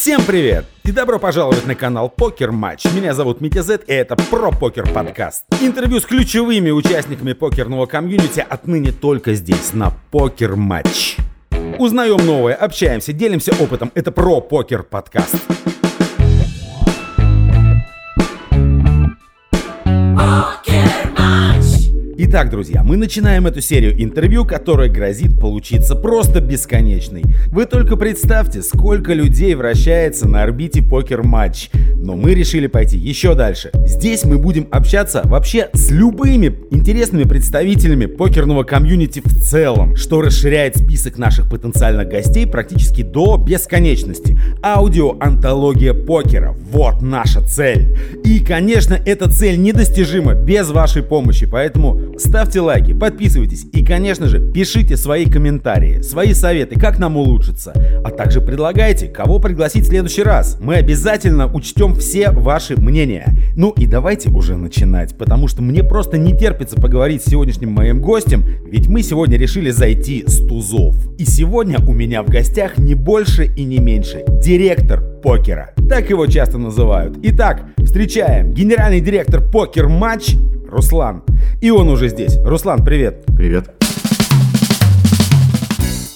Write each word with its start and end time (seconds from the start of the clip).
Всем 0.00 0.22
привет! 0.24 0.64
И 0.84 0.92
добро 0.92 1.18
пожаловать 1.18 1.66
на 1.66 1.74
канал 1.74 2.08
PokerMatch. 2.08 2.86
Меня 2.94 3.12
зовут 3.12 3.42
Митя 3.42 3.60
Зет, 3.60 3.86
и 3.86 3.92
это 3.92 4.16
про 4.16 4.50
покер 4.50 4.90
подкаст. 4.90 5.44
Интервью 5.60 6.00
с 6.00 6.06
ключевыми 6.06 6.70
участниками 6.70 7.34
покерного 7.34 7.84
комьюнити 7.84 8.40
отныне 8.48 8.92
только 8.92 9.34
здесь, 9.34 9.74
на 9.74 9.92
PokerMatch. 10.10 11.18
Узнаем 11.78 12.24
новое, 12.24 12.54
общаемся, 12.54 13.12
делимся 13.12 13.52
опытом. 13.60 13.92
Это 13.94 14.10
про 14.10 14.40
покер 14.40 14.84
подкаст. 14.84 15.36
Итак, 22.22 22.50
друзья, 22.50 22.82
мы 22.82 22.98
начинаем 22.98 23.46
эту 23.46 23.62
серию 23.62 23.94
интервью, 23.98 24.44
которая 24.44 24.90
грозит 24.90 25.40
получиться 25.40 25.96
просто 25.96 26.42
бесконечной. 26.42 27.22
Вы 27.46 27.64
только 27.64 27.96
представьте, 27.96 28.60
сколько 28.60 29.14
людей 29.14 29.54
вращается 29.54 30.28
на 30.28 30.42
орбите 30.42 30.82
PokerMatch. 30.82 31.70
Но 31.96 32.16
мы 32.16 32.34
решили 32.34 32.66
пойти 32.66 32.98
еще 32.98 33.34
дальше. 33.34 33.70
Здесь 33.86 34.24
мы 34.24 34.36
будем 34.36 34.68
общаться 34.70 35.22
вообще 35.24 35.70
с 35.72 35.90
любыми 35.90 36.54
интересными 36.70 37.24
представителями 37.24 38.04
покерного 38.04 38.64
комьюнити 38.64 39.22
в 39.24 39.40
целом, 39.40 39.96
что 39.96 40.20
расширяет 40.20 40.76
список 40.76 41.16
наших 41.16 41.48
потенциальных 41.48 42.08
гостей 42.08 42.46
практически 42.46 43.00
до 43.00 43.38
бесконечности. 43.38 44.38
Аудио-антология 44.62 45.94
покера. 45.94 46.54
Вот 46.70 47.00
наша 47.00 47.40
цель. 47.40 47.96
И, 48.24 48.40
конечно, 48.40 48.98
эта 49.06 49.30
цель 49.30 49.58
недостижима 49.58 50.34
без 50.34 50.68
вашей 50.68 51.02
помощи, 51.02 51.46
поэтому 51.46 52.09
ставьте 52.18 52.60
лайки, 52.60 52.92
подписывайтесь 52.92 53.66
и, 53.72 53.84
конечно 53.84 54.26
же, 54.26 54.40
пишите 54.52 54.96
свои 54.96 55.26
комментарии, 55.26 56.00
свои 56.02 56.34
советы, 56.34 56.78
как 56.78 56.98
нам 56.98 57.16
улучшиться, 57.16 57.72
а 58.04 58.10
также 58.10 58.40
предлагайте, 58.40 59.08
кого 59.08 59.38
пригласить 59.38 59.84
в 59.84 59.88
следующий 59.88 60.22
раз. 60.22 60.58
Мы 60.60 60.76
обязательно 60.76 61.52
учтем 61.52 61.94
все 61.94 62.30
ваши 62.30 62.76
мнения. 62.76 63.36
Ну 63.56 63.70
и 63.70 63.86
давайте 63.86 64.30
уже 64.30 64.56
начинать, 64.56 65.16
потому 65.16 65.48
что 65.48 65.62
мне 65.62 65.82
просто 65.82 66.18
не 66.18 66.36
терпится 66.36 66.76
поговорить 66.76 67.22
с 67.22 67.30
сегодняшним 67.30 67.72
моим 67.72 68.00
гостем, 68.00 68.44
ведь 68.66 68.88
мы 68.88 69.02
сегодня 69.02 69.36
решили 69.38 69.70
зайти 69.70 70.24
с 70.26 70.38
тузов. 70.46 70.96
И 71.18 71.24
сегодня 71.24 71.78
у 71.86 71.92
меня 71.92 72.22
в 72.22 72.28
гостях 72.28 72.78
не 72.78 72.94
больше 72.94 73.44
и 73.44 73.64
не 73.64 73.78
меньше 73.78 74.24
директор 74.42 75.02
покера. 75.22 75.74
Так 75.88 76.10
его 76.10 76.26
часто 76.26 76.58
называют. 76.58 77.18
Итак, 77.22 77.64
встречаем 77.78 78.52
генеральный 78.52 79.00
директор 79.00 79.40
покер 79.40 79.88
матч 79.88 80.36
Руслан. 80.70 81.22
И 81.60 81.70
он 81.70 81.88
уже 81.88 82.08
здесь. 82.08 82.38
Руслан, 82.44 82.84
привет. 82.84 83.24
Привет. 83.36 83.70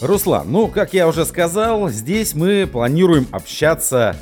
Руслан, 0.00 0.50
ну, 0.50 0.68
как 0.68 0.94
я 0.94 1.08
уже 1.08 1.24
сказал, 1.24 1.88
здесь 1.88 2.34
мы 2.34 2.68
планируем 2.70 3.26
общаться 3.30 4.16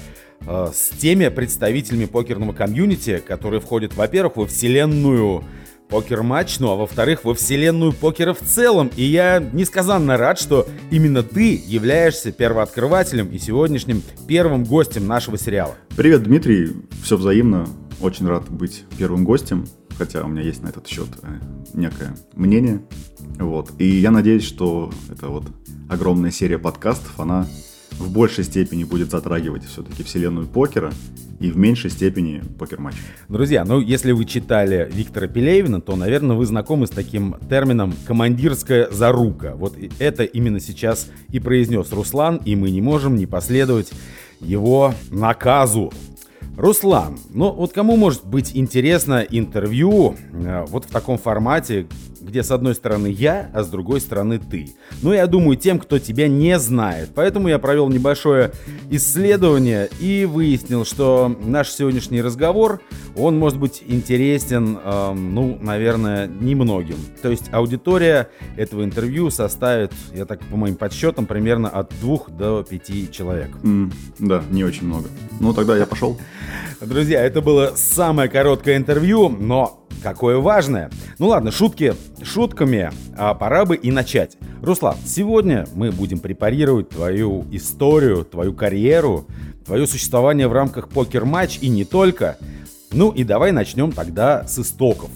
э, 0.46 0.68
с 0.72 0.90
теми 0.96 1.28
представителями 1.28 2.06
покерного 2.06 2.52
комьюнити, 2.52 3.22
которые 3.26 3.60
входят, 3.60 3.94
во-первых, 3.94 4.36
во 4.36 4.46
вселенную 4.46 5.44
покер-матч, 5.88 6.58
ну 6.60 6.70
а 6.70 6.76
во-вторых, 6.76 7.24
во 7.24 7.34
вселенную 7.34 7.92
покера 7.92 8.32
в 8.32 8.40
целом. 8.40 8.90
И 8.96 9.02
я 9.02 9.40
несказанно 9.52 10.16
рад, 10.16 10.38
что 10.38 10.66
именно 10.90 11.22
ты 11.22 11.60
являешься 11.66 12.32
первооткрывателем 12.32 13.28
и 13.28 13.38
сегодняшним 13.38 14.02
первым 14.26 14.64
гостем 14.64 15.06
нашего 15.06 15.36
сериала. 15.36 15.74
Привет, 15.96 16.22
Дмитрий. 16.22 16.70
Все 17.02 17.16
взаимно. 17.16 17.66
Очень 18.00 18.26
рад 18.26 18.48
быть 18.48 18.84
первым 18.98 19.24
гостем 19.24 19.66
хотя 19.96 20.24
у 20.24 20.28
меня 20.28 20.42
есть 20.42 20.62
на 20.62 20.68
этот 20.68 20.86
счет 20.86 21.08
э, 21.22 21.38
некое 21.74 22.16
мнение. 22.34 22.82
Вот. 23.38 23.72
И 23.78 23.86
я 23.86 24.10
надеюсь, 24.10 24.44
что 24.44 24.92
эта 25.10 25.28
вот 25.28 25.44
огромная 25.88 26.30
серия 26.30 26.58
подкастов, 26.58 27.18
она 27.18 27.46
в 27.98 28.12
большей 28.12 28.44
степени 28.44 28.84
будет 28.84 29.10
затрагивать 29.10 29.64
все-таки 29.64 30.02
вселенную 30.02 30.46
покера 30.46 30.92
и 31.40 31.50
в 31.50 31.56
меньшей 31.56 31.90
степени 31.90 32.42
покер-матч. 32.58 32.94
Друзья, 33.28 33.64
ну 33.64 33.80
если 33.80 34.12
вы 34.12 34.24
читали 34.24 34.88
Виктора 34.92 35.26
Пелевина, 35.26 35.80
то, 35.80 35.96
наверное, 35.96 36.36
вы 36.36 36.46
знакомы 36.46 36.86
с 36.86 36.90
таким 36.90 37.36
термином 37.48 37.94
«командирская 38.06 38.90
зарука». 38.90 39.54
Вот 39.56 39.76
это 39.98 40.24
именно 40.24 40.60
сейчас 40.60 41.10
и 41.30 41.40
произнес 41.40 41.92
Руслан, 41.92 42.36
и 42.44 42.54
мы 42.54 42.70
не 42.70 42.80
можем 42.80 43.16
не 43.16 43.26
последовать 43.26 43.92
его 44.40 44.94
наказу. 45.10 45.92
Руслан, 46.56 47.18
ну 47.30 47.50
вот 47.50 47.72
кому 47.72 47.96
может 47.96 48.26
быть 48.26 48.54
интересно 48.54 49.26
интервью 49.28 50.16
э, 50.32 50.64
вот 50.68 50.84
в 50.84 50.88
таком 50.88 51.16
формате, 51.16 51.86
где 52.22 52.42
с 52.42 52.50
одной 52.50 52.74
стороны 52.74 53.08
я, 53.08 53.50
а 53.52 53.62
с 53.62 53.68
другой 53.68 54.00
стороны 54.00 54.38
ты. 54.38 54.74
Ну, 55.02 55.12
я 55.12 55.26
думаю, 55.26 55.56
тем, 55.56 55.78
кто 55.78 55.98
тебя 55.98 56.28
не 56.28 56.58
знает. 56.58 57.10
Поэтому 57.14 57.48
я 57.48 57.58
провел 57.58 57.88
небольшое 57.88 58.52
исследование 58.90 59.88
и 60.00 60.24
выяснил, 60.24 60.84
что 60.84 61.34
наш 61.44 61.70
сегодняшний 61.70 62.22
разговор, 62.22 62.80
он 63.16 63.38
может 63.38 63.58
быть 63.58 63.82
интересен, 63.86 64.78
э, 64.82 65.12
ну, 65.12 65.58
наверное, 65.60 66.26
немногим. 66.26 66.96
То 67.20 67.30
есть 67.30 67.52
аудитория 67.52 68.28
этого 68.56 68.84
интервью 68.84 69.30
составит, 69.30 69.92
я 70.14 70.24
так 70.24 70.40
по 70.44 70.56
моим 70.56 70.76
подсчетам, 70.76 71.26
примерно 71.26 71.68
от 71.68 71.92
двух 72.00 72.30
до 72.30 72.62
пяти 72.62 73.10
человек. 73.10 73.50
Mm, 73.62 73.92
да, 74.18 74.42
не 74.50 74.64
очень 74.64 74.86
много. 74.86 75.08
Ну, 75.40 75.52
тогда 75.52 75.76
я 75.76 75.86
пошел. 75.86 76.16
Друзья, 76.80 77.22
это 77.22 77.40
было 77.40 77.72
самое 77.76 78.28
короткое 78.28 78.76
интервью, 78.76 79.28
но 79.28 79.81
какое 80.02 80.38
важное. 80.38 80.90
Ну 81.18 81.28
ладно, 81.28 81.50
шутки 81.50 81.94
шутками, 82.22 82.90
а 83.16 83.34
пора 83.34 83.64
бы 83.64 83.76
и 83.76 83.90
начать. 83.90 84.36
Руслан, 84.62 84.96
сегодня 85.04 85.66
мы 85.74 85.90
будем 85.90 86.18
препарировать 86.18 86.90
твою 86.90 87.46
историю, 87.50 88.24
твою 88.24 88.52
карьеру, 88.52 89.26
твое 89.64 89.86
существование 89.86 90.48
в 90.48 90.52
рамках 90.52 90.88
покер-матч 90.88 91.58
и 91.60 91.68
не 91.68 91.84
только. 91.84 92.36
Ну 92.90 93.10
и 93.10 93.24
давай 93.24 93.52
начнем 93.52 93.92
тогда 93.92 94.46
с 94.46 94.58
истоков. 94.58 95.10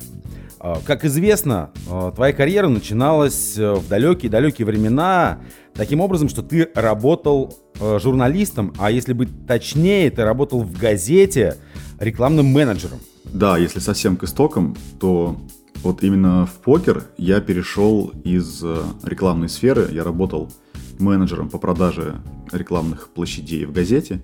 А, 0.59 0.81
как 0.85 1.05
известно, 1.05 1.71
а, 1.89 2.13
твоя 2.13 2.33
карьера 2.33 2.69
начиналась 2.69 3.59
э, 3.59 3.75
в 3.75 3.89
далекие-далекие 3.89 4.67
времена 4.67 5.39
таким 5.75 6.01
образом, 6.01 6.29
что 6.29 6.43
ты 6.43 6.71
работал 6.75 7.55
э, 7.79 7.99
журналистом, 8.03 8.73
а 8.79 8.91
если 8.91 9.13
быть 9.13 9.29
точнее, 9.47 10.11
ты 10.11 10.25
работал 10.25 10.63
в 10.63 10.77
газете 10.79 11.57
рекламным 12.01 12.47
менеджером. 12.47 12.99
Да, 13.37 13.59
если 13.59 13.81
совсем 13.81 14.17
к 14.17 14.25
истокам, 14.25 14.75
то 14.99 15.37
вот 15.83 16.03
именно 16.03 16.47
в 16.47 16.55
покер 16.55 17.05
я 17.19 17.43
перешел 17.43 18.11
из 18.25 18.63
э, 18.65 18.83
рекламной 19.03 19.51
сферы. 19.51 19.91
Я 19.93 20.05
работал 20.05 20.51
менеджером 20.99 21.51
по 21.51 21.59
продаже 21.59 22.23
рекламных 22.51 23.11
площадей 23.11 23.67
в 23.67 23.73
газете. 23.73 24.23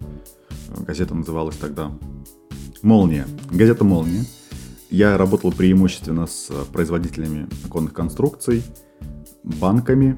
Газета 0.79 1.15
называлась 1.15 1.57
тогда 1.57 1.93
«Молния». 2.81 3.27
Газета 3.51 3.85
«Молния». 3.85 4.25
Я 4.89 5.19
работал 5.19 5.53
преимущественно 5.53 6.27
с 6.27 6.51
производителями 6.73 7.49
оконных 7.67 7.93
конструкций, 7.93 8.63
банками, 9.43 10.17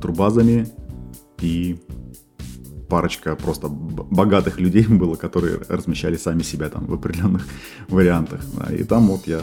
турбазами 0.00 0.70
и 1.42 1.76
парочка 2.90 3.36
просто 3.36 3.68
богатых 3.68 4.60
людей 4.60 4.84
было, 4.88 5.14
которые 5.14 5.60
размещали 5.68 6.16
сами 6.16 6.42
себя 6.42 6.68
там 6.68 6.84
в 6.86 6.92
определенных 6.92 7.46
вариантах. 7.88 8.40
Да. 8.56 8.74
И 8.74 8.84
там 8.84 9.06
вот 9.06 9.26
я 9.26 9.40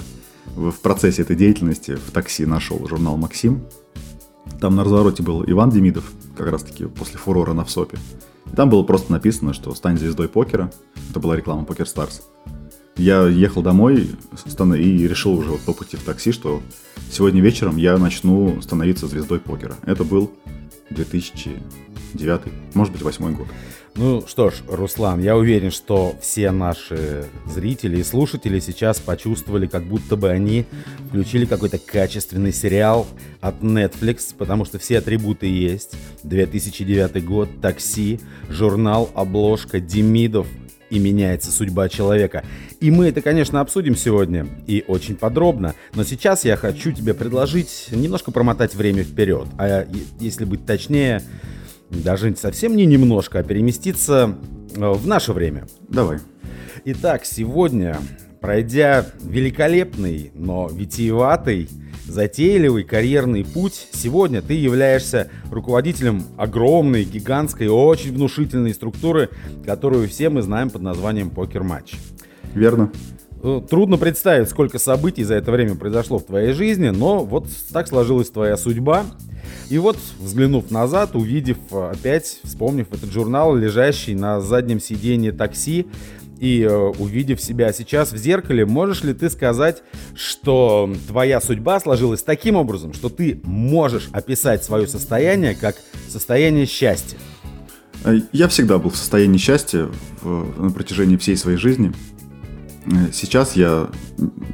в 0.56 0.74
процессе 0.74 1.24
этой 1.24 1.36
деятельности 1.36 1.96
в 1.96 2.12
такси 2.12 2.46
нашел 2.46 2.88
журнал 2.88 3.18
«Максим». 3.18 3.64
Там 4.62 4.76
на 4.76 4.84
развороте 4.84 5.24
был 5.24 5.44
Иван 5.46 5.72
Демидов, 5.72 6.06
как 6.38 6.52
раз 6.52 6.64
таки 6.64 6.86
после 6.86 7.18
фурора 7.18 7.54
на 7.54 7.66
ВСОПе. 7.66 7.98
И 8.52 8.56
там 8.56 8.70
было 8.70 8.84
просто 8.84 9.12
написано, 9.12 9.54
что 9.54 9.74
«Стань 9.76 9.98
звездой 9.98 10.30
покера». 10.30 10.72
Это 11.10 11.20
была 11.20 11.36
реклама 11.36 11.66
Покер 11.66 11.88
Старс. 11.88 12.24
Я 12.96 13.28
ехал 13.28 13.62
домой 13.62 14.10
и 14.78 15.08
решил 15.08 15.34
уже 15.34 15.52
вот 15.52 15.62
по 15.62 15.74
пути 15.74 15.98
в 15.98 16.04
такси, 16.04 16.32
что 16.32 16.62
сегодня 17.12 17.42
вечером 17.42 17.78
я 17.78 17.98
начну 17.98 18.60
становиться 18.62 19.08
звездой 19.08 19.40
покера. 19.40 19.76
Это 19.86 20.04
был 20.04 20.32
2009, 20.90 22.42
может 22.74 22.94
быть, 22.94 23.02
2008 23.02 23.36
год. 23.36 23.48
Ну 23.96 24.24
что 24.28 24.52
ж, 24.52 24.62
Руслан, 24.68 25.20
я 25.22 25.36
уверен, 25.36 25.72
что 25.72 26.16
все 26.22 26.52
наши 26.52 27.26
зрители 27.48 28.00
и 28.00 28.04
слушатели 28.04 28.60
сейчас 28.60 29.00
почувствовали, 29.00 29.66
как 29.66 29.86
будто 29.86 30.16
бы 30.16 30.30
они 30.30 30.66
включили 31.10 31.46
какой-то 31.46 31.80
качественный 31.80 32.54
сериал 32.54 33.08
от 33.42 33.62
Netflix, 33.64 34.36
потому 34.38 34.66
что 34.66 34.78
все 34.78 35.00
атрибуты 35.00 35.48
есть. 35.48 35.96
2009 36.22 37.26
год, 37.26 37.50
такси, 37.60 38.20
журнал, 38.50 39.10
обложка, 39.16 39.80
Демидов, 39.80 40.46
и 40.90 41.00
меняется 41.00 41.52
судьба 41.52 41.90
человека. 41.90 42.44
И 42.80 42.92
мы 42.92 43.08
это, 43.08 43.22
конечно, 43.22 43.60
обсудим 43.62 43.96
сегодня 43.96 44.48
и 44.68 44.84
очень 44.88 45.16
подробно. 45.16 45.76
Но 45.96 46.04
сейчас 46.04 46.46
я 46.46 46.56
хочу 46.56 46.92
тебе 46.92 47.14
предложить 47.14 47.88
немножко 47.92 48.32
промотать 48.32 48.76
время 48.76 49.04
вперед. 49.04 49.48
А 49.58 49.88
если 50.20 50.46
быть 50.46 50.66
точнее, 50.66 51.22
даже 51.90 52.36
совсем 52.36 52.76
не 52.76 52.86
немножко, 52.86 53.40
а 53.40 53.44
переместиться 53.44 54.36
э, 54.76 54.80
в 54.80 55.08
наше 55.08 55.34
время. 55.34 55.68
Давай. 55.88 56.20
Итак, 56.86 57.26
сегодня, 57.26 57.98
пройдя 58.40 59.06
великолепный, 59.22 60.32
но 60.34 60.70
витиеватый 60.72 61.70
затейливый 62.08 62.84
карьерный 62.84 63.46
путь. 63.46 63.88
Сегодня 63.92 64.42
ты 64.42 64.54
являешься 64.54 65.30
руководителем 65.52 66.24
огромной, 66.38 67.04
гигантской, 67.04 67.68
очень 67.68 68.14
внушительной 68.14 68.74
структуры, 68.74 69.30
которую 69.66 70.08
все 70.08 70.30
мы 70.30 70.42
знаем 70.42 70.70
под 70.70 70.82
названием 70.82 71.30
покер-матч. 71.30 71.96
Верно. 72.54 72.92
Э, 73.44 73.62
трудно 73.70 73.98
представить, 73.98 74.50
сколько 74.50 74.80
событий 74.80 75.24
за 75.24 75.36
это 75.36 75.52
время 75.52 75.76
произошло 75.76 76.18
в 76.18 76.24
твоей 76.24 76.54
жизни, 76.54 76.90
но 76.90 77.24
вот 77.24 77.48
так 77.72 77.88
сложилась 77.88 78.30
твоя 78.30 78.58
судьба. 78.58 79.06
И 79.70 79.78
вот, 79.78 79.98
взглянув 80.20 80.72
назад, 80.72 81.16
увидев 81.16 81.58
э, 81.72 81.92
опять, 81.94 82.40
вспомнив 82.44 82.88
этот 82.92 83.12
журнал, 83.12 83.56
лежащий 83.56 84.16
на 84.16 84.42
заднем 84.42 84.80
сиденье 84.80 85.32
такси, 85.32 85.88
и 86.40 86.62
э, 86.62 86.70
увидев 86.70 87.42
себя 87.42 87.72
сейчас 87.74 88.12
в 88.12 88.18
зеркале, 88.18 88.66
можешь 88.66 89.04
ли 89.04 89.14
ты 89.14 89.30
сказать, 89.30 89.84
что 90.16 90.94
твоя 91.08 91.42
судьба 91.42 91.80
сложилась 91.80 92.24
таким 92.24 92.56
образом, 92.56 92.94
что 92.94 93.10
ты 93.10 93.40
можешь 93.44 94.10
описать 94.12 94.64
свое 94.64 94.88
состояние 94.88 95.56
как 95.56 95.76
состояние 96.10 96.66
счастья? 96.66 97.18
Э, 98.04 98.20
я 98.32 98.48
всегда 98.48 98.78
был 98.78 98.90
в 98.90 98.98
состоянии 98.98 99.38
счастья 99.38 99.90
на 100.24 100.70
протяжении 100.72 101.18
всей 101.18 101.38
своей 101.38 101.58
жизни. 101.58 101.94
Э, 102.86 103.12
сейчас 103.14 103.56
я, 103.56 103.90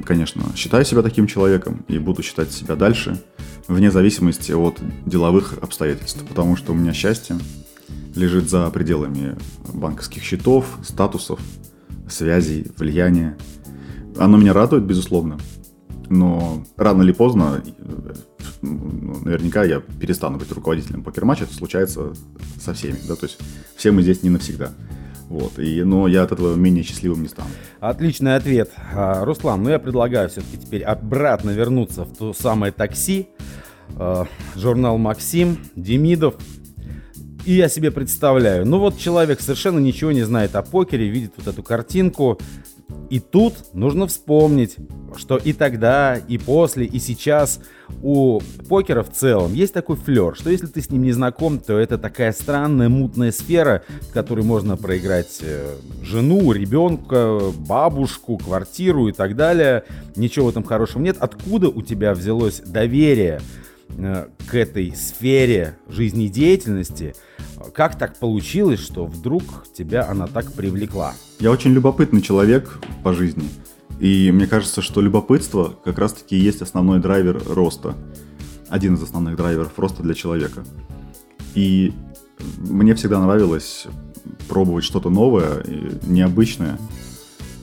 конечно, 0.05 0.43
считаю 0.55 0.85
себя 0.85 1.01
таким 1.01 1.27
человеком 1.27 1.85
и 1.87 1.97
буду 1.97 2.23
считать 2.23 2.51
себя 2.51 2.75
дальше, 2.75 3.21
вне 3.67 3.91
зависимости 3.91 4.51
от 4.51 4.79
деловых 5.05 5.57
обстоятельств, 5.61 6.23
потому 6.27 6.55
что 6.55 6.73
у 6.73 6.75
меня 6.75 6.93
счастье 6.93 7.37
лежит 8.15 8.49
за 8.49 8.69
пределами 8.69 9.35
банковских 9.73 10.23
счетов, 10.23 10.65
статусов, 10.83 11.39
связей, 12.13 12.71
влияния. 12.77 13.37
Оно 14.17 14.37
меня 14.37 14.53
радует, 14.53 14.83
безусловно, 14.83 15.37
но 16.09 16.63
рано 16.77 17.01
или 17.03 17.11
поздно, 17.11 17.63
ну, 18.61 19.19
наверняка 19.23 19.63
я 19.63 19.79
перестану 19.79 20.37
быть 20.37 20.51
руководителем 20.51 21.03
покер-матча, 21.03 21.45
это 21.45 21.53
случается 21.53 22.13
со 22.61 22.73
всеми, 22.73 22.97
да, 23.07 23.15
то 23.15 23.25
есть 23.25 23.39
все 23.75 23.91
мы 23.91 24.03
здесь 24.03 24.23
не 24.23 24.29
навсегда. 24.29 24.71
Вот, 25.29 25.57
и, 25.57 25.83
но 25.83 26.07
я 26.07 26.23
от 26.23 26.31
этого 26.31 26.53
менее 26.55 26.83
счастливым 26.83 27.23
не 27.23 27.27
стану. 27.27 27.49
Отличный 27.79 28.35
ответ. 28.35 28.71
А, 28.93 29.25
Руслан, 29.25 29.63
ну 29.63 29.69
я 29.69 29.79
предлагаю 29.79 30.29
все-таки 30.29 30.57
теперь 30.57 30.83
обратно 30.83 31.49
вернуться 31.49 32.03
в 32.03 32.15
то 32.15 32.33
самое 32.33 32.71
такси. 32.71 33.29
А, 33.95 34.27
журнал 34.55 34.99
«Максим», 34.99 35.57
Демидов, 35.75 36.35
и 37.45 37.53
я 37.53 37.69
себе 37.69 37.91
представляю, 37.91 38.65
ну 38.65 38.79
вот 38.79 38.97
человек 38.97 39.41
совершенно 39.41 39.79
ничего 39.79 40.11
не 40.11 40.23
знает 40.23 40.55
о 40.55 40.61
покере, 40.61 41.09
видит 41.09 41.33
вот 41.37 41.47
эту 41.47 41.63
картинку, 41.63 42.39
и 43.09 43.19
тут 43.19 43.73
нужно 43.73 44.07
вспомнить, 44.07 44.77
что 45.17 45.37
и 45.37 45.53
тогда, 45.53 46.15
и 46.15 46.37
после, 46.37 46.85
и 46.85 46.99
сейчас 46.99 47.59
у 48.01 48.39
покера 48.67 49.03
в 49.03 49.11
целом 49.11 49.53
есть 49.53 49.73
такой 49.73 49.95
флер, 49.97 50.35
что 50.35 50.49
если 50.49 50.67
ты 50.67 50.81
с 50.81 50.89
ним 50.89 51.03
не 51.03 51.11
знаком, 51.11 51.59
то 51.59 51.77
это 51.77 51.97
такая 51.97 52.31
странная 52.31 52.89
мутная 52.89 53.31
сфера, 53.31 53.83
в 54.01 54.11
которой 54.11 54.43
можно 54.43 54.77
проиграть 54.77 55.39
э, 55.41 55.75
жену, 56.01 56.51
ребенка, 56.51 57.39
бабушку, 57.55 58.37
квартиру 58.37 59.07
и 59.07 59.11
так 59.11 59.35
далее. 59.35 59.83
Ничего 60.15 60.47
в 60.47 60.49
этом 60.49 60.63
хорошего 60.63 61.01
нет. 61.01 61.17
Откуда 61.19 61.69
у 61.69 61.81
тебя 61.81 62.13
взялось 62.13 62.61
доверие 62.61 63.41
к 63.95 64.55
этой 64.55 64.95
сфере 64.95 65.77
жизнедеятельности, 65.87 67.15
как 67.73 67.97
так 67.97 68.17
получилось, 68.17 68.79
что 68.79 69.05
вдруг 69.05 69.43
тебя 69.73 70.07
она 70.07 70.27
так 70.27 70.51
привлекла? 70.53 71.13
Я 71.39 71.51
очень 71.51 71.71
любопытный 71.71 72.21
человек 72.21 72.79
по 73.03 73.13
жизни. 73.13 73.49
И 73.99 74.31
мне 74.31 74.47
кажется, 74.47 74.81
что 74.81 75.01
любопытство 75.01 75.77
как 75.83 75.97
раз-таки 75.97 76.35
есть 76.35 76.61
основной 76.61 76.99
драйвер 76.99 77.41
роста. 77.47 77.95
Один 78.69 78.95
из 78.95 79.03
основных 79.03 79.35
драйверов 79.35 79.77
роста 79.77 80.03
для 80.03 80.13
человека. 80.13 80.65
И 81.53 81.93
мне 82.57 82.95
всегда 82.95 83.19
нравилось 83.19 83.85
пробовать 84.47 84.83
что-то 84.83 85.09
новое, 85.09 85.63
необычное 86.05 86.77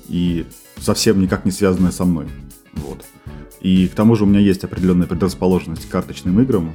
и 0.09 0.47
совсем 0.79 1.21
никак 1.21 1.45
не 1.45 1.51
связанное 1.51 1.91
со 1.91 2.05
мной. 2.05 2.29
Вот. 2.75 3.05
И 3.61 3.89
к 3.89 3.95
тому 3.95 4.17
же 4.17 4.25
у 4.25 4.27
меня 4.27 4.41
есть 4.41 4.65
определенная 4.65 5.07
предрасположенность 5.07 5.87
к 5.87 5.91
карточным 5.91 6.41
играм. 6.41 6.73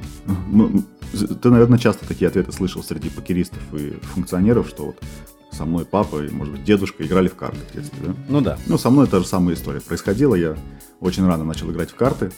Ты, 1.42 1.50
наверное, 1.50 1.78
часто 1.78 2.06
такие 2.06 2.28
ответы 2.28 2.52
слышал 2.52 2.82
среди 2.82 3.10
покеристов 3.10 3.60
и 3.72 3.94
функционеров, 4.02 4.68
что 4.68 4.86
вот 4.86 5.02
со 5.50 5.64
мной 5.64 5.84
папа 5.84 6.24
и, 6.24 6.30
может 6.30 6.54
быть, 6.54 6.64
дедушка 6.64 7.04
играли 7.04 7.28
в 7.28 7.34
карты 7.34 7.58
в 7.70 7.74
детстве, 7.74 7.98
да? 8.06 8.14
Ну 8.28 8.40
да. 8.40 8.58
Ну, 8.66 8.78
со 8.78 8.90
мной 8.90 9.06
та 9.06 9.20
же 9.20 9.26
самая 9.26 9.54
история 9.54 9.80
происходила. 9.80 10.34
Я 10.34 10.56
очень 11.00 11.26
рано 11.26 11.44
начал 11.44 11.70
играть 11.70 11.90
в 11.90 11.94
карты. 11.94 12.30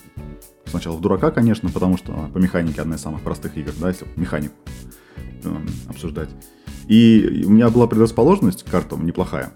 Сначала 0.66 0.96
в 0.96 1.00
дурака, 1.00 1.30
конечно, 1.30 1.68
потому 1.70 1.96
что 1.96 2.30
по 2.32 2.38
механике 2.38 2.80
одна 2.80 2.96
из 2.96 3.00
самых 3.00 3.22
простых 3.22 3.56
игр, 3.56 3.72
да, 3.80 3.88
если 3.88 4.06
механику 4.16 4.54
э, 5.42 5.56
обсуждать. 5.88 6.28
И 6.86 7.44
у 7.44 7.50
меня 7.50 7.70
была 7.70 7.86
предрасположенность 7.86 8.62
к 8.62 8.70
картам 8.70 9.04
неплохая. 9.04 9.52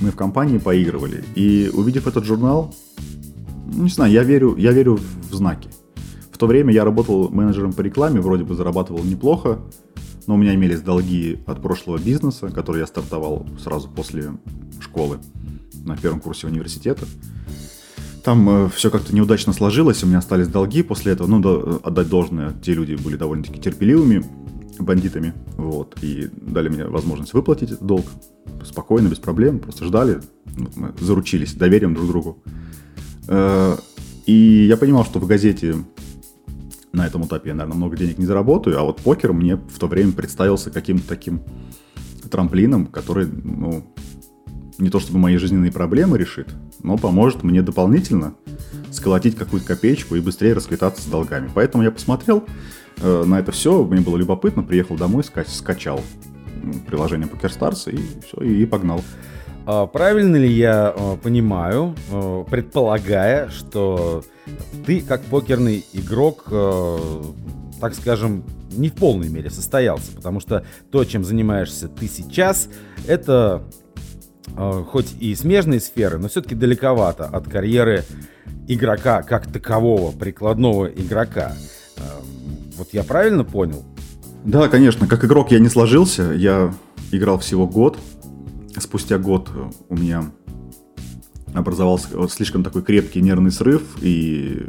Мы 0.00 0.10
в 0.10 0.16
компании 0.16 0.58
поигрывали. 0.58 1.24
И 1.34 1.70
увидев 1.72 2.06
этот 2.06 2.24
журнал, 2.24 2.74
не 3.68 3.90
знаю, 3.90 4.12
я 4.12 4.22
верю, 4.22 4.56
я 4.56 4.72
верю 4.72 4.98
в 5.30 5.34
знаки. 5.34 5.68
В 6.32 6.38
то 6.38 6.46
время 6.46 6.72
я 6.72 6.84
работал 6.84 7.28
менеджером 7.30 7.72
по 7.72 7.80
рекламе, 7.80 8.20
вроде 8.20 8.44
бы 8.44 8.54
зарабатывал 8.54 9.02
неплохо, 9.04 9.58
но 10.26 10.34
у 10.34 10.36
меня 10.36 10.54
имелись 10.54 10.80
долги 10.80 11.38
от 11.46 11.62
прошлого 11.62 11.98
бизнеса, 11.98 12.48
который 12.48 12.80
я 12.80 12.86
стартовал 12.86 13.46
сразу 13.62 13.88
после 13.88 14.32
школы 14.80 15.18
на 15.84 15.96
первом 15.96 16.20
курсе 16.20 16.46
университета. 16.46 17.06
Там 18.24 18.48
э, 18.48 18.68
все 18.74 18.90
как-то 18.90 19.14
неудачно 19.14 19.52
сложилось, 19.52 20.04
у 20.04 20.06
меня 20.06 20.18
остались 20.18 20.48
долги 20.48 20.82
после 20.82 21.12
этого. 21.12 21.28
Ну, 21.28 21.40
да, 21.40 21.78
отдать 21.82 22.08
должное, 22.08 22.52
те 22.62 22.74
люди 22.74 22.94
были 22.94 23.16
довольно-таки 23.16 23.60
терпеливыми 23.60 24.24
бандитами, 24.78 25.34
вот, 25.56 25.96
и 26.02 26.28
дали 26.32 26.68
мне 26.68 26.84
возможность 26.84 27.32
выплатить 27.32 27.72
этот 27.72 27.86
долг 27.86 28.06
спокойно, 28.64 29.08
без 29.08 29.18
проблем, 29.18 29.58
просто 29.58 29.84
ждали, 29.84 30.20
мы 30.76 30.92
заручились 31.00 31.54
доверием 31.54 31.94
друг 31.94 32.06
другу. 32.06 32.42
Э, 33.28 33.76
и 34.26 34.66
я 34.66 34.76
понимал, 34.76 35.04
что 35.04 35.18
в 35.20 35.26
газете 35.26 35.76
на 36.92 37.06
этом 37.06 37.24
этапе 37.26 37.50
я, 37.50 37.54
наверное, 37.54 37.76
много 37.76 37.96
денег 37.96 38.18
не 38.18 38.26
заработаю, 38.26 38.78
а 38.78 38.82
вот 38.82 39.00
покер 39.02 39.32
мне 39.32 39.56
в 39.56 39.78
то 39.78 39.86
время 39.86 40.12
представился 40.12 40.70
каким-то 40.70 41.06
таким 41.06 41.42
трамплином, 42.30 42.86
который, 42.86 43.26
ну, 43.26 43.84
не 44.78 44.90
то 44.90 45.00
чтобы 45.00 45.18
мои 45.18 45.36
жизненные 45.36 45.72
проблемы 45.72 46.18
решит, 46.18 46.48
но 46.82 46.96
поможет 46.96 47.42
мне 47.42 47.62
дополнительно 47.62 48.34
сколотить 48.90 49.36
какую-то 49.36 49.66
копеечку 49.66 50.14
и 50.14 50.20
быстрее 50.20 50.54
расквитаться 50.54 51.02
с 51.02 51.06
долгами. 51.06 51.50
Поэтому 51.54 51.84
я 51.84 51.90
посмотрел 51.90 52.44
э, 52.98 53.24
на 53.24 53.38
это 53.38 53.52
все, 53.52 53.84
мне 53.84 54.00
было 54.00 54.16
любопытно, 54.16 54.62
приехал 54.62 54.96
домой, 54.96 55.22
ска- 55.22 55.48
скачал 55.48 56.00
приложение 56.86 57.28
PokerStars 57.28 57.90
и 57.92 58.00
все, 58.26 58.40
и, 58.42 58.62
и 58.62 58.66
погнал. 58.66 59.02
А, 59.70 59.86
правильно 59.86 60.36
ли 60.36 60.50
я 60.50 60.94
а, 60.96 61.16
понимаю, 61.16 61.94
а, 62.10 62.42
предполагая, 62.44 63.50
что 63.50 64.24
ты 64.86 65.02
как 65.02 65.20
покерный 65.24 65.84
игрок, 65.92 66.44
так 67.78 67.94
скажем, 67.94 68.44
не 68.70 68.88
в 68.88 68.94
полной 68.94 69.28
мере 69.28 69.50
состоялся, 69.50 70.10
потому 70.12 70.40
что 70.40 70.64
то, 70.90 71.04
чем 71.04 71.22
занимаешься 71.22 71.88
ты 71.88 72.08
сейчас, 72.08 72.70
это 73.06 73.62
хоть 74.90 75.14
и 75.20 75.34
смежные 75.34 75.80
сферы, 75.80 76.16
но 76.16 76.28
все-таки 76.28 76.54
далековато 76.54 77.26
от 77.26 77.46
карьеры 77.46 78.04
игрока 78.66 79.22
как 79.22 79.52
такового, 79.52 80.12
прикладного 80.12 80.86
игрока. 80.86 81.52
Вот 82.78 82.88
я 82.92 83.04
правильно 83.04 83.44
понял? 83.44 83.84
Да, 84.44 84.68
конечно. 84.68 85.06
Как 85.06 85.26
игрок 85.26 85.50
я 85.50 85.58
не 85.58 85.68
сложился. 85.68 86.32
Я 86.32 86.72
играл 87.12 87.38
всего 87.38 87.66
год 87.66 87.98
спустя 88.80 89.18
год 89.18 89.50
у 89.88 89.96
меня 89.96 90.30
образовался 91.54 92.08
слишком 92.28 92.62
такой 92.62 92.82
крепкий 92.82 93.20
нервный 93.20 93.50
срыв, 93.50 93.82
и 94.00 94.66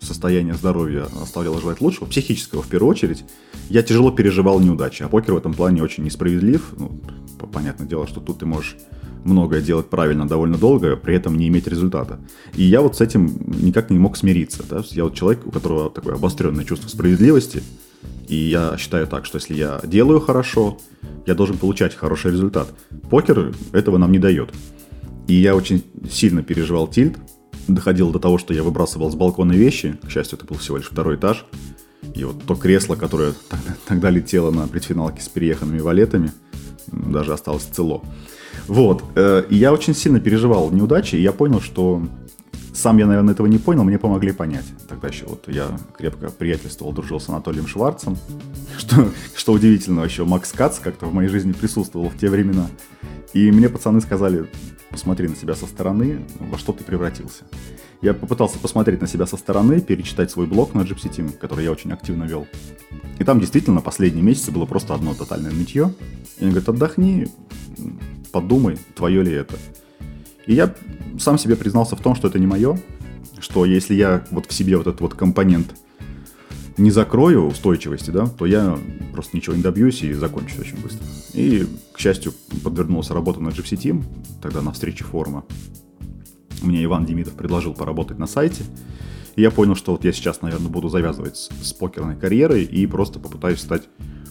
состояние 0.00 0.54
здоровья 0.54 1.06
оставляло 1.22 1.60
желать 1.60 1.80
лучшего, 1.80 2.06
психического 2.06 2.62
в 2.62 2.68
первую 2.68 2.90
очередь. 2.90 3.24
Я 3.68 3.82
тяжело 3.82 4.10
переживал 4.10 4.60
неудачи, 4.60 5.02
а 5.02 5.08
покер 5.08 5.34
в 5.34 5.38
этом 5.38 5.54
плане 5.54 5.82
очень 5.82 6.04
несправедлив. 6.04 6.74
Ну, 6.78 7.00
понятное 7.52 7.86
дело, 7.86 8.06
что 8.06 8.20
тут 8.20 8.38
ты 8.38 8.46
можешь 8.46 8.76
многое 9.24 9.62
делать 9.62 9.88
правильно 9.88 10.28
довольно 10.28 10.58
долго, 10.58 10.96
при 10.96 11.14
этом 11.14 11.36
не 11.36 11.48
иметь 11.48 11.66
результата. 11.66 12.20
И 12.54 12.62
я 12.62 12.82
вот 12.82 12.96
с 12.96 13.00
этим 13.00 13.38
никак 13.46 13.90
не 13.90 13.98
мог 13.98 14.16
смириться. 14.16 14.62
Да? 14.68 14.82
Я 14.90 15.04
вот 15.04 15.14
человек, 15.14 15.46
у 15.46 15.50
которого 15.50 15.90
такое 15.90 16.14
обостренное 16.14 16.64
чувство 16.64 16.88
справедливости, 16.88 17.62
и 18.34 18.48
я 18.50 18.76
считаю 18.78 19.06
так, 19.06 19.26
что 19.26 19.38
если 19.38 19.54
я 19.54 19.80
делаю 19.84 20.20
хорошо, 20.20 20.78
я 21.24 21.34
должен 21.34 21.56
получать 21.56 21.94
хороший 21.94 22.32
результат. 22.32 22.68
Покер 23.08 23.54
этого 23.72 23.96
нам 23.96 24.10
не 24.10 24.18
дает. 24.18 24.50
И 25.28 25.34
я 25.34 25.54
очень 25.54 25.84
сильно 26.10 26.42
переживал 26.42 26.88
тильт. 26.88 27.16
Доходило 27.68 28.12
до 28.12 28.18
того, 28.18 28.38
что 28.38 28.52
я 28.52 28.62
выбрасывал 28.62 29.10
с 29.10 29.14
балкона 29.14 29.52
вещи. 29.52 29.98
К 30.02 30.10
счастью, 30.10 30.38
это 30.38 30.46
был 30.46 30.56
всего 30.56 30.78
лишь 30.78 30.90
второй 30.90 31.14
этаж. 31.16 31.46
И 32.14 32.24
вот 32.24 32.42
то 32.44 32.56
кресло, 32.56 32.96
которое 32.96 33.34
тогда, 33.48 33.76
тогда 33.86 34.10
летело 34.10 34.50
на 34.50 34.66
предфиналке 34.66 35.22
с 35.22 35.28
перееханными 35.28 35.78
валетами, 35.78 36.32
даже 36.88 37.32
осталось 37.32 37.62
цело. 37.62 38.02
Вот. 38.66 39.04
Э, 39.14 39.44
и 39.48 39.54
я 39.54 39.72
очень 39.72 39.94
сильно 39.94 40.18
переживал 40.18 40.70
неудачи, 40.70 41.14
и 41.14 41.22
я 41.22 41.32
понял, 41.32 41.60
что 41.60 42.02
сам 42.72 42.98
я, 42.98 43.06
наверное, 43.06 43.34
этого 43.34 43.46
не 43.46 43.58
понял, 43.58 43.84
мне 43.84 43.98
помогли 43.98 44.32
понять. 44.32 44.66
Тогда 44.88 45.08
еще 45.08 45.26
вот 45.26 45.44
я 45.48 45.78
крепко 45.96 46.30
приятельствовал, 46.30 46.92
дружил 46.92 47.20
с 47.20 47.28
Анатолием 47.28 47.66
Шварцем. 47.66 48.16
Что, 48.78 49.08
что 49.36 49.52
удивительно, 49.52 50.00
еще 50.00 50.24
Макс 50.24 50.50
Кац 50.50 50.80
как-то 50.80 51.06
в 51.06 51.14
моей 51.14 51.28
жизни 51.28 51.52
присутствовал 51.52 52.08
в 52.08 52.18
те 52.18 52.28
времена. 52.28 52.66
И 53.32 53.52
мне 53.52 53.68
пацаны 53.68 54.00
сказали, 54.00 54.46
посмотри 54.90 55.28
на 55.28 55.36
себя 55.36 55.54
со 55.54 55.66
стороны, 55.66 56.24
во 56.40 56.58
что 56.58 56.72
ты 56.72 56.82
превратился. 56.82 57.44
Я 58.02 58.14
попытался 58.14 58.58
посмотреть 58.58 59.00
на 59.00 59.06
себя 59.06 59.26
со 59.26 59.36
стороны, 59.36 59.80
перечитать 59.80 60.30
свой 60.30 60.46
блог 60.46 60.74
на 60.74 60.80
Gypsy 60.80 61.10
Team, 61.10 61.32
который 61.38 61.64
я 61.64 61.72
очень 61.72 61.92
активно 61.92 62.24
вел. 62.24 62.46
И 63.18 63.24
там 63.24 63.40
действительно 63.40 63.80
последние 63.80 64.24
месяцы 64.24 64.50
было 64.50 64.66
просто 64.66 64.94
одно 64.94 65.14
тотальное 65.14 65.52
нытье. 65.52 65.94
И 66.38 66.42
они 66.42 66.50
говорят, 66.50 66.68
отдохни, 66.68 67.28
подумай, 68.32 68.78
твое 68.94 69.22
ли 69.22 69.32
это. 69.32 69.54
И 70.46 70.54
я 70.54 70.74
сам 71.18 71.38
себе 71.38 71.56
признался 71.56 71.96
в 71.96 72.00
том, 72.00 72.14
что 72.14 72.28
это 72.28 72.38
не 72.38 72.46
мое, 72.46 72.78
что 73.38 73.64
если 73.64 73.94
я 73.94 74.24
вот 74.30 74.46
в 74.46 74.52
себе 74.52 74.76
вот 74.76 74.86
этот 74.86 75.00
вот 75.00 75.14
компонент 75.14 75.74
не 76.76 76.90
закрою 76.90 77.46
устойчивости, 77.46 78.10
да, 78.10 78.26
то 78.26 78.46
я 78.46 78.78
просто 79.12 79.36
ничего 79.36 79.54
не 79.54 79.62
добьюсь 79.62 80.02
и 80.02 80.12
закончу 80.12 80.60
очень 80.60 80.80
быстро. 80.80 81.06
И, 81.32 81.66
к 81.92 81.98
счастью, 81.98 82.32
подвернулась 82.62 83.10
работа 83.10 83.40
на 83.40 83.48
Gypsy 83.48 83.76
Team, 83.76 84.04
тогда 84.42 84.60
на 84.60 84.72
встрече 84.72 85.04
форума. 85.04 85.44
Мне 86.62 86.82
Иван 86.84 87.04
Демидов 87.04 87.34
предложил 87.34 87.74
поработать 87.74 88.18
на 88.18 88.26
сайте. 88.26 88.64
И 89.36 89.42
я 89.42 89.50
понял, 89.50 89.74
что 89.74 89.92
вот 89.92 90.04
я 90.04 90.12
сейчас, 90.12 90.42
наверное, 90.42 90.68
буду 90.68 90.88
завязывать 90.88 91.36
с 91.36 91.72
покерной 91.72 92.16
карьерой 92.16 92.64
и 92.64 92.86
просто 92.86 93.18
попытаюсь 93.18 93.60
стать 93.60 93.84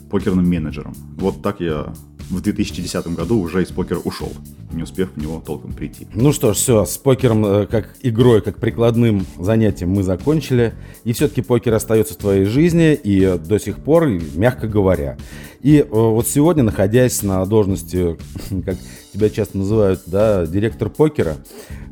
покерным 0.09 0.49
менеджером. 0.49 0.93
Вот 1.17 1.41
так 1.41 1.59
я 1.59 1.93
в 2.35 2.41
2010 2.41 3.07
году 3.07 3.39
уже 3.39 3.63
из 3.63 3.69
покера 3.69 3.99
ушел, 3.99 4.31
не 4.71 4.83
успев 4.83 5.09
в 5.15 5.21
него 5.21 5.41
толком 5.45 5.73
прийти. 5.73 6.07
Ну 6.13 6.33
что 6.33 6.53
ж, 6.53 6.57
все, 6.57 6.85
с 6.85 6.97
покером 6.97 7.45
э, 7.45 7.67
как 7.67 7.95
игрой, 8.01 8.41
как 8.41 8.57
прикладным 8.57 9.25
занятием 9.39 9.91
мы 9.91 10.03
закончили. 10.03 10.73
И 11.03 11.13
все-таки 11.13 11.41
покер 11.41 11.73
остается 11.73 12.13
в 12.13 12.17
твоей 12.17 12.45
жизни 12.45 12.93
и 12.93 13.37
до 13.37 13.59
сих 13.59 13.79
пор, 13.79 14.07
мягко 14.35 14.67
говоря. 14.67 15.17
И 15.61 15.77
э, 15.77 15.85
вот 15.89 16.27
сегодня, 16.27 16.63
находясь 16.63 17.23
на 17.23 17.45
должности, 17.45 18.17
как 18.65 18.77
тебя 19.13 19.29
часто 19.29 19.57
называют, 19.57 20.03
да, 20.05 20.45
директор 20.45 20.89
покера. 20.89 21.37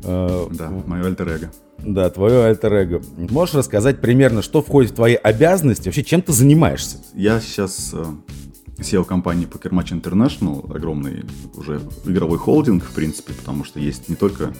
Э, 0.04 0.46
да, 0.50 0.70
мое 0.86 1.06
альтер-эго. 1.06 1.50
Да, 1.78 2.10
твое 2.10 2.44
альтер-эго. 2.44 3.02
Можешь 3.16 3.54
рассказать 3.54 4.00
примерно, 4.00 4.42
что 4.42 4.62
входит 4.62 4.92
в 4.92 4.94
твои 4.94 5.14
обязанности, 5.14 5.88
вообще 5.88 6.04
чем 6.04 6.22
ты 6.22 6.32
занимаешься? 6.32 6.98
Я 7.14 7.40
сейчас 7.40 7.94
SEO 8.78 9.04
компании 9.04 9.46
Poker 9.46 9.70
Match 9.70 9.92
International, 9.92 10.74
огромный 10.74 11.24
уже 11.56 11.80
игровой 12.04 12.38
холдинг, 12.38 12.84
в 12.84 12.92
принципе, 12.92 13.32
потому 13.32 13.64
что 13.64 13.78
есть 13.80 14.08
не 14.08 14.16
только 14.16 14.52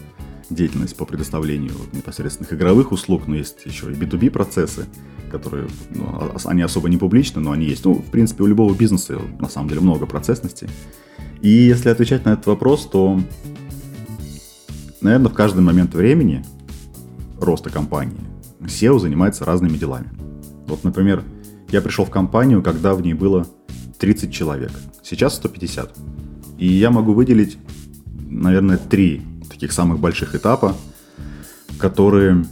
деятельность 0.51 0.97
по 0.97 1.05
предоставлению 1.05 1.75
непосредственных 1.93 2.53
игровых 2.53 2.93
услуг, 2.93 3.27
но 3.27 3.37
есть 3.37 3.65
еще 3.65 3.91
и 3.91 3.95
B2B 3.95 4.31
процессы, 4.31 4.87
которые, 5.31 5.69
ну, 5.91 6.05
а, 6.05 6.37
они 6.45 6.63
особо 6.63 6.89
не 6.89 6.99
публичны, 6.99 7.41
но 7.41 7.53
они 7.53 7.67
есть. 7.67 7.85
Ну, 7.85 7.95
в 7.95 8.11
принципе, 8.11 8.45
у 8.45 8.47
любого 8.47 8.75
бизнеса 8.75 9.19
на 9.39 9.49
самом 9.49 9.69
деле 9.69 9.81
много 9.81 10.07
процессности. 10.07 10.69
И 11.41 11.49
если 11.49 11.89
отвечать 11.89 12.25
на 12.25 12.35
этот 12.35 12.47
вопрос, 12.47 12.87
то, 12.87 13.21
наверное, 15.01 15.31
в 15.31 15.35
каждый 15.35 15.61
момент 15.61 15.95
времени 15.95 16.45
роста 17.41 17.71
компании 17.71 18.21
SEO 18.61 18.99
занимается 18.99 19.45
разными 19.45 19.77
делами. 19.77 20.11
Вот, 20.67 20.85
например, 20.85 21.25
я 21.71 21.81
пришел 21.81 22.05
в 22.05 22.11
компанию, 22.11 22.63
когда 22.63 22.95
в 22.95 23.03
ней 23.03 23.15
было 23.15 23.47
30 24.03 24.35
человек. 24.35 24.73
Сейчас 25.05 25.37
150. 25.37 25.97
И 26.59 26.67
я 26.67 26.91
могу 26.91 27.15
выделить, 27.15 27.57
наверное, 28.29 28.77
три 28.77 29.23
таких 29.49 29.71
самых 29.71 30.01
больших 30.01 30.35
этапа, 30.35 30.77
которые, 31.79 32.45